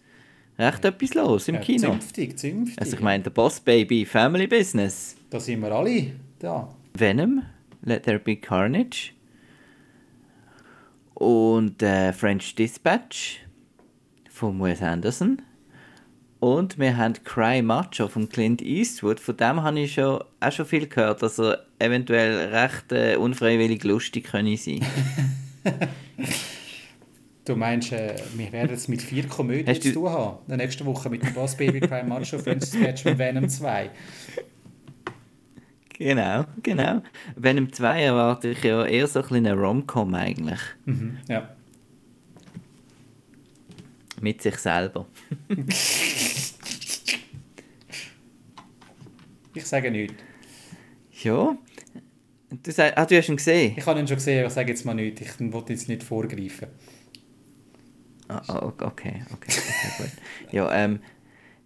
recht 0.58 0.86
etwas 0.86 1.14
los 1.14 1.48
im 1.48 1.56
ja, 1.56 1.62
Kino. 1.62 1.92
Zünftig, 1.92 2.38
zünftig. 2.40 2.80
Also 2.80 2.96
ich 2.96 3.02
meine, 3.02 3.24
der 3.24 3.32
Boss 3.32 3.60
Baby 3.60 4.06
Family 4.06 4.48
Business. 4.48 5.16
Da 5.30 5.40
sind 5.40 5.62
wir 5.62 5.72
alle 5.72 6.12
da. 6.40 6.74
Venom, 6.94 7.44
Let 7.84 8.04
There 8.04 8.20
Be 8.20 8.38
Carnage. 8.38 9.12
Und 11.14 11.82
äh, 11.82 12.12
French 12.12 12.56
Dispatch. 12.56 13.46
von 14.36 14.62
Wes 14.62 14.82
Anderson. 14.82 15.42
Und 16.40 16.78
wir 16.78 16.98
haben 16.98 17.14
Cry 17.24 17.62
Macho 17.62 18.08
von 18.08 18.30
Clint 18.30 18.62
Eastwood. 18.62 19.20
Von 19.20 19.38
dem 19.38 19.64
habe 19.64 19.80
ich 19.80 19.94
schon, 19.94 20.24
auch 20.40 20.52
schon 20.52 20.66
viel 20.66 20.88
gehört, 20.88 21.22
dass 21.22 21.40
er 21.40 21.66
eventuell 21.86 22.54
recht 22.54 22.92
äh, 22.92 23.16
unfreiwillig 23.16 23.84
lustig 23.84 24.26
können 24.26 24.58
sein 24.58 24.86
Du 27.46 27.56
meinst, 27.56 27.92
äh, 27.92 28.16
wir 28.36 28.52
werden 28.52 28.74
es 28.74 28.88
mit 28.88 29.04
vier 29.04 29.28
Komödien 29.28 29.80
zu 29.80 29.94
tun 29.94 30.10
haben? 30.10 30.38
In 30.48 30.58
der 30.58 30.58
nächsten 30.58 30.84
Woche 30.86 31.12
mit 31.12 31.22
dem 31.22 31.34
Boss 31.34 31.56
Baby 31.56 31.80
Cry 31.80 32.04
Macho, 32.04 32.40
Francis 32.40 32.80
Patch 32.80 33.06
und 33.06 33.20
Venom 33.20 33.48
2. 33.48 33.92
Genau, 35.98 36.46
genau. 36.62 37.04
Venom 37.36 37.72
2 37.72 38.02
erwarte 38.02 38.50
ich 38.50 38.64
ja 38.64 38.84
eher 38.86 39.08
so 39.08 39.20
ein 39.20 39.24
bisschen 39.24 39.46
eine 39.46 39.54
Rom-Com 39.54 40.14
eigentlich. 40.16 40.60
Mhm, 40.86 41.20
ja. 41.30 41.50
Mit 44.20 44.42
sich 44.42 44.58
selber. 44.58 45.06
ich 49.54 49.66
sage 49.66 49.92
nichts. 49.92 50.16
Ja. 51.22 51.56
Du, 52.50 52.72
sag, 52.72 52.98
ah, 52.98 53.06
du 53.06 53.18
hast 53.18 53.30
ihn 53.30 53.38
gesehen? 53.38 53.74
Ich 53.76 53.86
habe 53.86 54.00
ihn 54.00 54.08
schon 54.08 54.18
gesehen, 54.18 54.40
aber 54.40 54.48
ich 54.48 54.54
sage 54.54 54.72
jetzt 54.72 54.86
mal 54.86 54.94
nichts. 54.94 55.22
Ich 55.22 55.52
wollte 55.52 55.74
jetzt 55.74 55.90
nicht 55.90 56.04
vorgreifen. 56.04 56.68
Ah, 58.28 58.42
oh, 58.50 58.72
okay, 58.84 58.84
okay, 58.84 59.24
okay, 59.34 59.52
gut. 59.98 60.12
Ja, 60.52 60.72
ähm, 60.74 61.00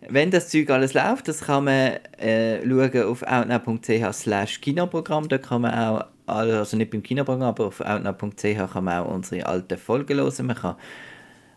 wenn 0.07 0.31
das 0.31 0.49
Zeug 0.49 0.69
alles 0.69 0.93
läuft, 0.93 1.27
das 1.27 1.41
kann 1.41 1.65
man 1.65 1.97
äh, 2.17 2.61
schauen 2.61 3.03
auf 3.03 3.23
outnow.ch 3.23 4.13
slash 4.13 4.61
Kinoprogramm. 4.61 5.27
Da 5.27 5.37
kann 5.37 5.61
man 5.61 5.73
auch, 5.73 6.05
also 6.25 6.77
nicht 6.77 6.91
beim 6.91 7.03
Kinoprogramm, 7.03 7.49
aber 7.49 7.67
auf 7.67 7.81
outnow.ch 7.81 8.71
kann 8.71 8.83
man 8.83 8.99
auch 8.99 9.13
unsere 9.13 9.45
alten 9.45 9.77
Folgen 9.77 10.17
hören. 10.17 10.45
Man 10.45 10.55
kann 10.55 10.75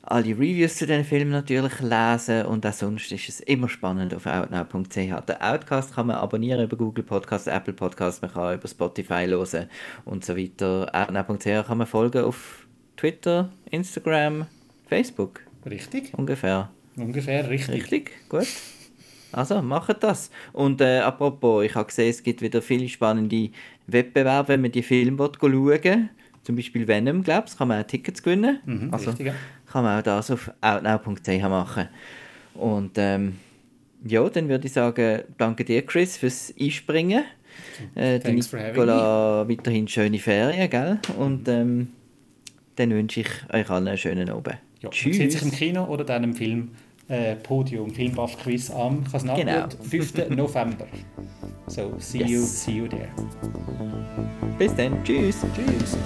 alle 0.02 0.30
Reviews 0.30 0.76
zu 0.76 0.86
den 0.86 1.04
Filmen 1.04 1.30
natürlich 1.30 1.80
lesen 1.80 2.46
und 2.46 2.66
auch 2.66 2.72
sonst 2.72 3.12
ist 3.12 3.28
es 3.28 3.40
immer 3.40 3.68
spannend 3.68 4.14
auf 4.14 4.26
outnow.ch. 4.26 4.94
Den 4.94 5.40
Outcast 5.40 5.94
kann 5.94 6.08
man 6.08 6.16
abonnieren 6.16 6.62
über 6.64 6.76
Google 6.76 7.04
Podcast, 7.04 7.46
Apple 7.46 7.72
Podcast, 7.72 8.20
man 8.20 8.32
kann 8.32 8.54
über 8.54 8.66
Spotify 8.66 9.26
hören 9.26 9.68
und 10.04 10.24
so 10.24 10.36
weiter. 10.36 10.90
outnow.ch 10.92 11.66
kann 11.66 11.78
man 11.78 11.86
folgen 11.86 12.24
auf 12.24 12.66
Twitter, 12.96 13.50
Instagram, 13.70 14.46
Facebook. 14.88 15.40
Richtig. 15.68 16.12
Ungefähr. 16.14 16.70
Ungefähr, 16.96 17.48
richtig. 17.48 17.82
Richtig, 17.84 18.28
gut. 18.28 18.46
Also, 19.30 19.62
macht 19.62 20.02
das. 20.02 20.30
Und 20.52 20.80
äh, 20.80 20.98
apropos, 20.98 21.64
ich 21.64 21.74
habe 21.74 21.86
gesehen, 21.86 22.10
es 22.10 22.22
gibt 22.22 22.42
wieder 22.42 22.60
viele 22.60 22.88
spannende 22.88 23.50
Wettbewerbe, 23.86 24.48
wenn 24.48 24.60
man 24.60 24.72
die 24.72 24.82
Filme 24.82 25.16
schauen 25.16 25.64
will. 25.64 26.08
Zum 26.42 26.56
Beispiel 26.56 26.88
Venom, 26.88 27.22
glaube 27.22 27.46
ich, 27.48 27.56
kann 27.56 27.68
man 27.68 27.82
auch 27.82 27.86
Tickets 27.86 28.22
gewinnen. 28.22 28.58
Mhm, 28.66 28.92
also 28.92 29.10
richtig, 29.10 29.28
ja. 29.28 29.34
Kann 29.72 29.84
man 29.84 29.98
auch 29.98 30.02
das 30.02 30.30
auf 30.30 30.50
outnow.ch 30.60 31.42
machen. 31.42 31.88
Und 32.54 32.92
ähm, 32.96 33.38
ja, 34.04 34.28
dann 34.28 34.48
würde 34.48 34.66
ich 34.66 34.72
sagen, 34.72 35.22
danke 35.38 35.64
dir, 35.64 35.84
Chris, 35.86 36.16
fürs 36.16 36.52
Einspringen. 36.60 37.24
Äh, 37.94 38.18
Thanks 38.18 38.48
for 38.48 38.58
Nicola 38.58 39.46
weiterhin 39.48 39.86
schöne 39.88 40.18
Ferien, 40.18 40.68
gell? 40.70 40.98
Und 41.18 41.48
ähm, 41.48 41.88
dann 42.76 42.90
wünsche 42.90 43.20
ich 43.20 43.28
euch 43.52 43.68
allen 43.70 43.88
einen 43.88 43.98
schönen 43.98 44.28
Abend. 44.30 44.56
Ja, 44.80 44.88
Tschüss. 44.90 45.16
sieht 45.16 45.32
sich 45.32 45.42
im 45.42 45.50
Kino 45.52 45.84
oder 45.84 46.04
dann 46.04 46.24
im 46.24 46.34
Film 46.34 46.70
äh, 47.08 47.36
Podium, 47.36 47.90
Filmbuff 47.90 48.38
Quiz 48.42 48.70
am. 48.70 49.04
Genau. 49.04 49.34
nachgeschaut. 49.36 49.76
5. 49.88 50.28
November. 50.30 50.86
So, 51.68 51.94
see, 51.98 52.18
you, 52.18 52.40
Yes. 52.40 52.64
see 52.64 52.72
you 52.72 52.88
there. 52.88 53.08
Bis 54.58 54.74
dann. 54.74 55.02
Tschüss. 55.04 55.44
Tschüss. 55.54 55.96